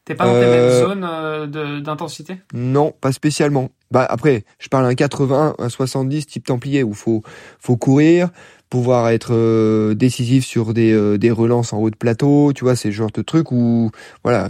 [0.06, 2.38] T'es pas dans les mêmes euh, zones euh, d'intensité?
[2.54, 3.70] Non, pas spécialement.
[3.90, 7.24] Bah après, je parle d'un 80, un 70 type Templier où faut
[7.60, 8.30] faut courir,
[8.70, 12.92] pouvoir être euh, décisif sur des des relances en haut de plateau, tu vois, c'est
[12.92, 13.90] genre de truc où
[14.24, 14.50] voilà,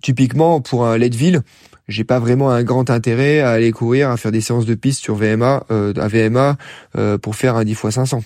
[0.00, 1.42] typiquement pour un Leadville,
[1.88, 5.02] j'ai pas vraiment un grand intérêt à aller courir, à faire des séances de piste
[5.02, 6.56] sur VMA, euh, à VMA
[6.96, 8.22] euh, pour faire un 10 x 500.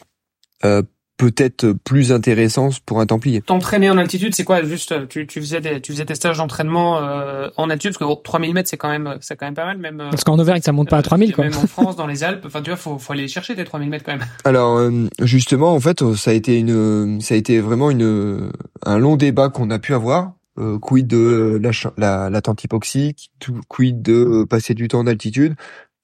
[0.64, 0.82] Euh,
[1.16, 3.40] peut-être plus intéressant pour un Templier.
[3.40, 6.98] T'entraîner en altitude, c'est quoi Juste, tu, tu faisais des, tu faisais des stages d'entraînement
[6.98, 7.96] euh, en altitude?
[7.98, 9.96] Parce que 3000 mètres, c'est quand même, c'est quand même pas mal, même.
[10.10, 11.44] Parce qu'en Auvergne, ça monte pas à 3000 quoi.
[11.44, 13.88] Même en France, dans les Alpes, enfin tu vois, faut, faut aller chercher tes 3000
[13.88, 14.26] mètres quand même.
[14.44, 14.90] Alors
[15.22, 18.50] justement, en fait, ça a été une, ça a été vraiment une,
[18.84, 23.30] un long débat qu'on a pu avoir euh, quid de la, la, la tente hypoxique,
[23.68, 25.54] quid de euh, passer du temps en altitude.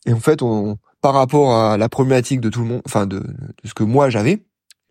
[0.07, 3.19] Et en fait, on, par rapport à la problématique de tout le monde, enfin de,
[3.19, 4.43] de ce que moi j'avais,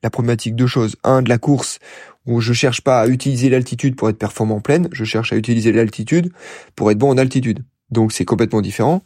[0.04, 0.96] la problématique deux choses.
[1.04, 1.80] Un, de la course,
[2.26, 5.36] où je cherche pas à utiliser l'altitude pour être performant en pleine, je cherche à
[5.36, 6.32] utiliser l'altitude
[6.76, 7.64] pour être bon en altitude.
[7.90, 9.02] Donc c'est complètement différent.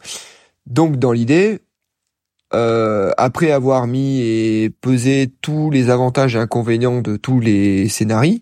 [0.66, 1.60] Donc dans l'idée,
[2.54, 8.38] euh, après avoir mis et pesé tous les avantages et inconvénients de tous les scénarios,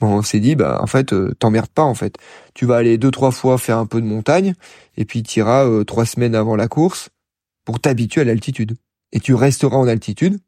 [0.00, 2.16] on s'est dit bah en fait euh, t'emmerdes pas en fait.
[2.54, 4.54] Tu vas aller deux trois fois faire un peu de montagne
[4.96, 7.10] et puis tu iras euh, trois semaines avant la course
[7.64, 8.76] pour t'habituer à l'altitude.
[9.12, 10.38] Et tu resteras en altitude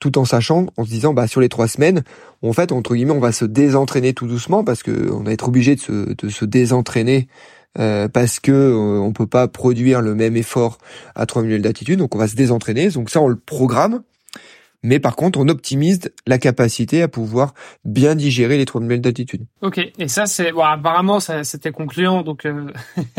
[0.00, 2.02] tout en sachant, en se disant bah sur les trois semaines,
[2.42, 5.46] en fait entre guillemets on va se désentraîner tout doucement parce que on va être
[5.46, 7.28] obligé de se, de se désentraîner
[7.78, 10.78] euh, parce que on peut pas produire le même effort
[11.14, 12.88] à 3000 d'altitude, donc on va se désentraîner.
[12.88, 14.02] Donc ça on le programme
[14.82, 17.54] Mais par contre, on optimise la capacité à pouvoir
[17.84, 19.44] bien digérer les troubles d'altitude.
[19.60, 22.72] Ok, et ça c'est bon, apparemment ça c'était concluant, donc euh,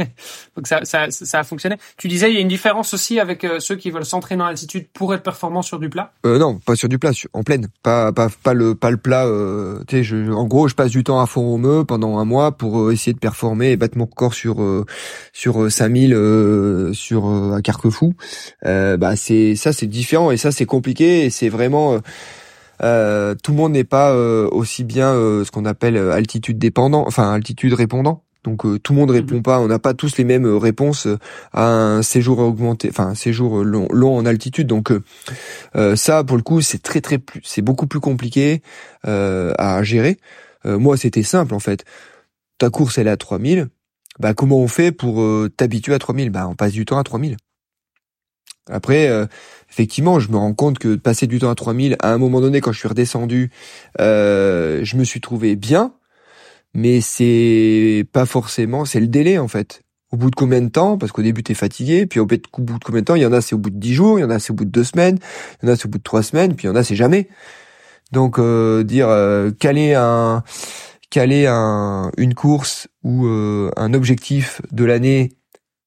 [0.55, 1.77] donc ça, ça ça a fonctionné.
[1.97, 4.47] Tu disais il y a une différence aussi avec euh, ceux qui veulent s'entraîner en
[4.47, 6.13] altitude pour être performants sur du plat?
[6.25, 9.25] Euh, non, pas sur du plat, en pleine, pas pas pas le pas le plat.
[9.25, 12.25] Euh, tu sais, je, en gros, je passe du temps à fond romeux pendant un
[12.25, 14.57] mois pour euh, essayer de performer et battre mon record sur
[15.33, 18.13] sur 5000 sur à Carquefou.
[18.63, 21.99] bah c'est ça c'est différent et ça c'est compliqué et c'est vraiment euh,
[22.83, 27.31] euh, tout le monde n'est pas euh, aussi bien ce qu'on appelle altitude dépendant, enfin
[27.31, 28.23] altitude répondant.
[28.43, 29.43] Donc tout le monde répond mhm.
[29.43, 31.07] pas, on n'a pas tous les mêmes réponses
[31.53, 34.65] à un séjour augmenté, enfin un séjour long, long en altitude.
[34.65, 34.91] Donc
[35.95, 38.63] ça, pour le coup, c'est très très plus, c'est beaucoup plus compliqué
[39.03, 40.17] à gérer.
[40.65, 41.85] moi, c'était simple en fait.
[42.57, 43.67] Ta course elle est à 3000.
[44.19, 45.23] Bah comment on fait pour
[45.55, 47.37] t'habituer à 3000 Bah on passe du temps à 3000.
[48.71, 49.25] Après, euh,
[49.69, 52.61] effectivement, je me rends compte que passer du temps à 3000, à un moment donné,
[52.61, 53.51] quand je suis redescendu,
[53.99, 55.93] euh, je me suis trouvé bien,
[56.73, 59.81] mais c'est pas forcément, c'est le délai en fait.
[60.11, 62.83] Au bout de combien de temps Parce qu'au début, t'es fatigué, puis au bout de
[62.83, 64.25] combien de temps Il y en a, c'est au bout de 10 jours, il y
[64.25, 65.17] en a, c'est au bout de deux semaines,
[65.61, 66.83] il y en a, c'est au bout de trois semaines, puis il y en a,
[66.83, 67.29] c'est jamais.
[68.11, 69.07] Donc, euh, dire
[69.59, 70.43] caler un
[71.09, 75.29] caler un, une course ou un objectif de l'année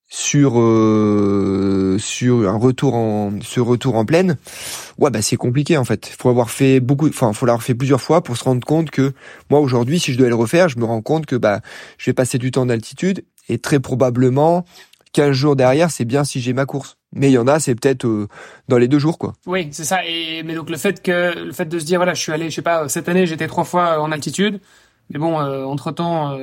[0.09, 4.37] sur euh, sur un retour en ce retour en pleine
[4.99, 6.07] ouais bah c'est compliqué en fait.
[6.07, 9.13] Faut avoir fait beaucoup enfin faut l'avoir fait plusieurs fois pour se rendre compte que
[9.51, 11.61] moi aujourd'hui si je dois le refaire je me rends compte que bah
[11.99, 14.65] je vais passer du temps en altitude et très probablement
[15.15, 16.97] 15 jours derrière c'est bien si j'ai ma course.
[17.13, 18.29] Mais il y en a c'est peut-être euh,
[18.69, 19.33] dans les deux jours quoi.
[19.47, 20.05] Oui c'est ça.
[20.07, 22.51] Et mais donc le fait que le fait de se dire voilà je suis allé
[22.51, 24.61] je sais pas cette année j'étais trois fois en altitude.
[25.11, 26.37] Mais bon euh, entre temps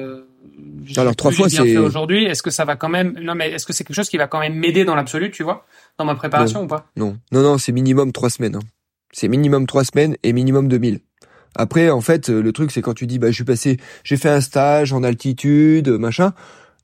[0.98, 2.26] alors trois fois c'est aujourd'hui.
[2.26, 4.28] Est-ce que ça va quand même Non, mais est-ce que c'est quelque chose qui va
[4.28, 5.66] quand même m'aider dans l'absolu, tu vois,
[5.98, 6.90] dans ma préparation ou pas?
[6.96, 8.56] Non, non, non, c'est minimum trois semaines.
[8.56, 8.68] Hein.
[9.12, 11.00] C'est minimum trois semaines et minimum 2000.
[11.56, 14.30] Après, en fait, le truc c'est quand tu dis bah je suis passé, j'ai fait
[14.30, 16.34] un stage en altitude, machin.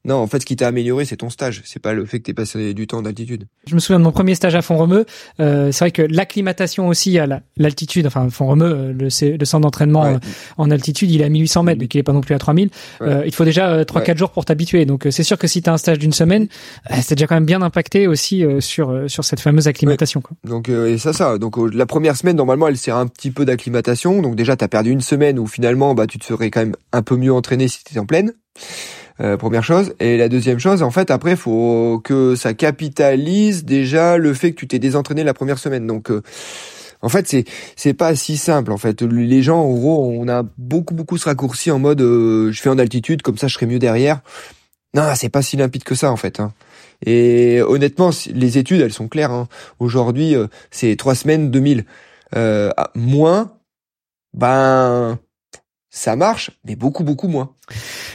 [0.07, 1.61] Non, en fait, ce qui t'a amélioré, c'est ton stage.
[1.65, 3.45] C'est pas le fait que t'aies passé du temps d'altitude.
[3.67, 5.05] Je me souviens de mon premier stage à Font-Romeu.
[5.41, 7.27] Euh, c'est vrai que l'acclimatation aussi à
[7.57, 10.17] l'altitude, enfin Font-Romeu, euh, le, le, centre d'entraînement euh,
[10.57, 12.69] en altitude, il est à 1800 mètres, donc il est pas non plus à 3000.
[13.01, 14.85] Euh, il faut déjà 3-4 jours pour t'habituer.
[14.85, 16.47] Donc c'est sûr que si t'as un stage d'une semaine,
[17.01, 20.21] c'est déjà quand même bien impacté aussi sur sur cette fameuse acclimatation.
[20.21, 20.37] Quoi.
[20.45, 21.37] Donc et ça, ça.
[21.37, 24.21] Donc la première semaine, normalement, elle sert un petit peu d'acclimatation.
[24.21, 27.01] Donc déjà, t'as perdu une semaine où finalement, bah, tu te serais quand même un
[27.01, 28.31] peu mieux entraîné si t'étais en pleine.
[29.19, 29.93] Euh, première chose.
[29.99, 34.59] Et la deuxième chose, en fait, après, faut que ça capitalise déjà le fait que
[34.59, 35.87] tu t'es désentraîné la première semaine.
[35.87, 36.21] Donc, euh,
[37.01, 37.45] en fait, c'est
[37.75, 38.71] c'est pas si simple.
[38.71, 42.51] En fait, les gens, en gros, on a beaucoup beaucoup ce raccourci en mode, euh,
[42.51, 44.21] je fais en altitude, comme ça, je serai mieux derrière.
[44.93, 46.39] Non, c'est pas si limpide que ça, en fait.
[46.39, 46.53] Hein.
[47.05, 49.31] Et honnêtement, les études, elles sont claires.
[49.31, 49.47] Hein.
[49.79, 50.35] Aujourd'hui,
[50.71, 51.85] c'est trois semaines, 2000.
[52.35, 53.53] Euh, moins,
[54.33, 55.19] ben
[55.97, 57.49] ça marche, mais beaucoup, beaucoup moins.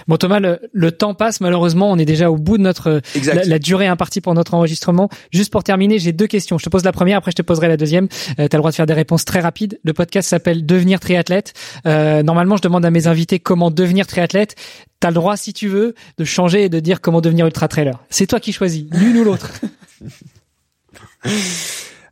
[0.07, 3.89] Bon Thomas, le, temps passe malheureusement, on est déjà au bout de notre la, durée
[3.89, 5.09] impartie pour notre enregistrement.
[5.33, 6.59] Juste pour terminer, j'ai deux questions.
[6.59, 8.07] Je te pose la première, après je te poserai la deuxième.
[8.39, 9.81] Euh, tu as le droit de faire des réponses très rapides.
[9.83, 11.55] Le podcast s'appelle Devenir triathlète.
[11.87, 14.55] Euh, normalement, je demande à mes invités comment devenir triathlète.
[15.01, 17.67] Tu as le droit, si tu veux, de changer et de dire comment devenir ultra
[17.67, 17.99] trailer.
[18.11, 19.51] C'est toi qui choisis, l'une ou l'autre.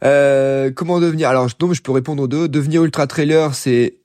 [0.03, 1.29] Euh, comment devenir?
[1.29, 2.49] Alors, donc, je peux répondre aux deux.
[2.49, 4.00] Devenir ultra trailer, c'est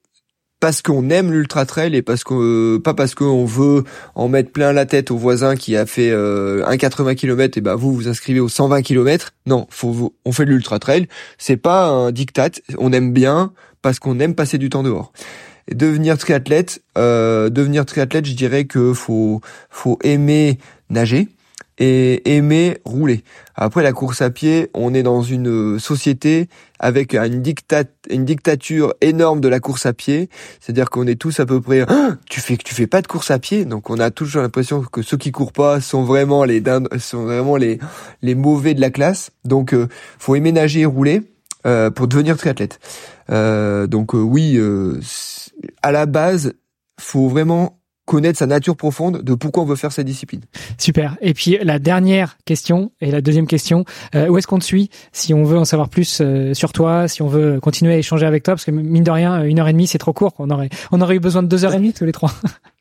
[0.60, 3.84] parce qu'on aime l'ultra trail et parce que pas parce qu'on veut
[4.16, 7.62] en mettre plein la tête au voisin qui a fait euh, un 80 km et
[7.62, 9.32] ben vous vous inscrivez aux 120 km.
[9.46, 11.08] Non, faut on fait de l'ultra trail,
[11.38, 15.12] c'est pas un diktat, on aime bien parce qu'on aime passer du temps dehors.
[15.72, 20.60] Devenir triathlète, euh, devenir triathlète, je dirais que faut faut aimer
[20.90, 21.28] nager
[21.78, 23.24] et aimer rouler.
[23.56, 26.48] Après la course à pied, on est dans une société
[26.80, 30.30] avec une, dictat une dictature énorme de la course à pied,
[30.60, 33.32] c'est-à-dire qu'on est tous à peu près ah, tu fais tu fais pas de course
[33.32, 36.64] à pied, donc on a toujours l'impression que ceux qui courent pas sont vraiment les
[37.00, 37.80] sont vraiment les
[38.22, 39.32] les mauvais de la classe.
[39.44, 39.88] Donc euh,
[40.20, 41.22] faut aimer nager et rouler
[41.66, 42.80] euh, pour devenir triathlète.
[43.32, 44.60] Euh, donc euh, oui,
[45.82, 46.54] à la base,
[47.00, 50.42] faut vraiment connaître sa nature profonde de pourquoi on veut faire cette discipline.
[50.78, 51.18] Super.
[51.22, 54.90] Et puis la dernière question et la deuxième question, euh, où est-ce qu'on te suit
[55.12, 58.26] si on veut en savoir plus euh, sur toi, si on veut continuer à échanger
[58.26, 60.34] avec toi, parce que mine de rien, une heure et demie c'est trop court.
[60.40, 62.32] On aurait on aurait eu besoin de deux heures et demie tous les trois.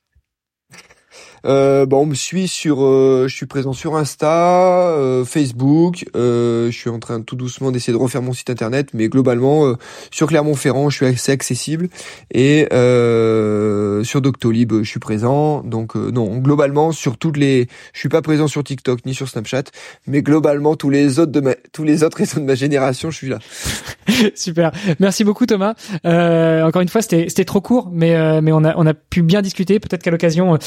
[1.45, 6.07] Euh, bon, on me suit sur, euh, je suis présent sur Insta, euh, Facebook.
[6.15, 9.75] je suis en train tout doucement d'essayer de refaire mon site internet, mais globalement
[10.11, 11.89] sur Clermont-Ferrand, je suis assez accessible
[12.33, 15.63] et sur Doctolib, je suis présent.
[15.63, 19.65] Donc non, globalement sur toutes les, je suis pas présent sur TikTok ni sur Snapchat,
[20.07, 23.17] mais globalement tous les autres de ma, tous les autres réseaux de ma génération, je
[23.17, 23.39] suis là.
[24.35, 24.73] Super.
[24.99, 25.75] Merci beaucoup Thomas.
[26.05, 29.43] encore une fois, c'était c'était trop court, mais mais on a on a pu bien
[29.43, 29.81] discuter.
[29.81, 30.59] Peut-être qu'à l'occasion,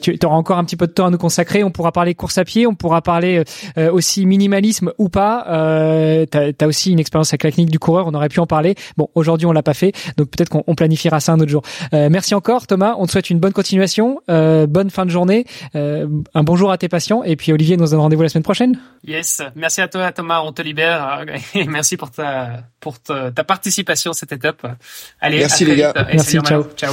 [0.00, 1.64] tu auras encore un petit peu de temps à nous consacrer.
[1.64, 3.44] On pourra parler course à pied, on pourra parler
[3.78, 5.46] euh, aussi minimalisme ou pas.
[5.48, 8.46] Euh, t'as as aussi une expérience avec la clinique du coureur, on aurait pu en
[8.46, 8.74] parler.
[8.96, 11.62] Bon, aujourd'hui on l'a pas fait, donc peut-être qu'on planifiera ça un autre jour.
[11.92, 15.46] Euh, merci encore Thomas, on te souhaite une bonne continuation, euh, bonne fin de journée,
[15.74, 18.78] euh, un bonjour à tes patients et puis Olivier nous donne rendez-vous la semaine prochaine.
[19.06, 21.24] Yes, merci à toi Thomas, on te libère
[21.54, 24.66] et merci pour ta pour ta, ta participation, c'était top.
[25.20, 25.92] Allez, merci les gars.
[26.12, 26.64] Merci, ciao.
[26.76, 26.92] Ciao.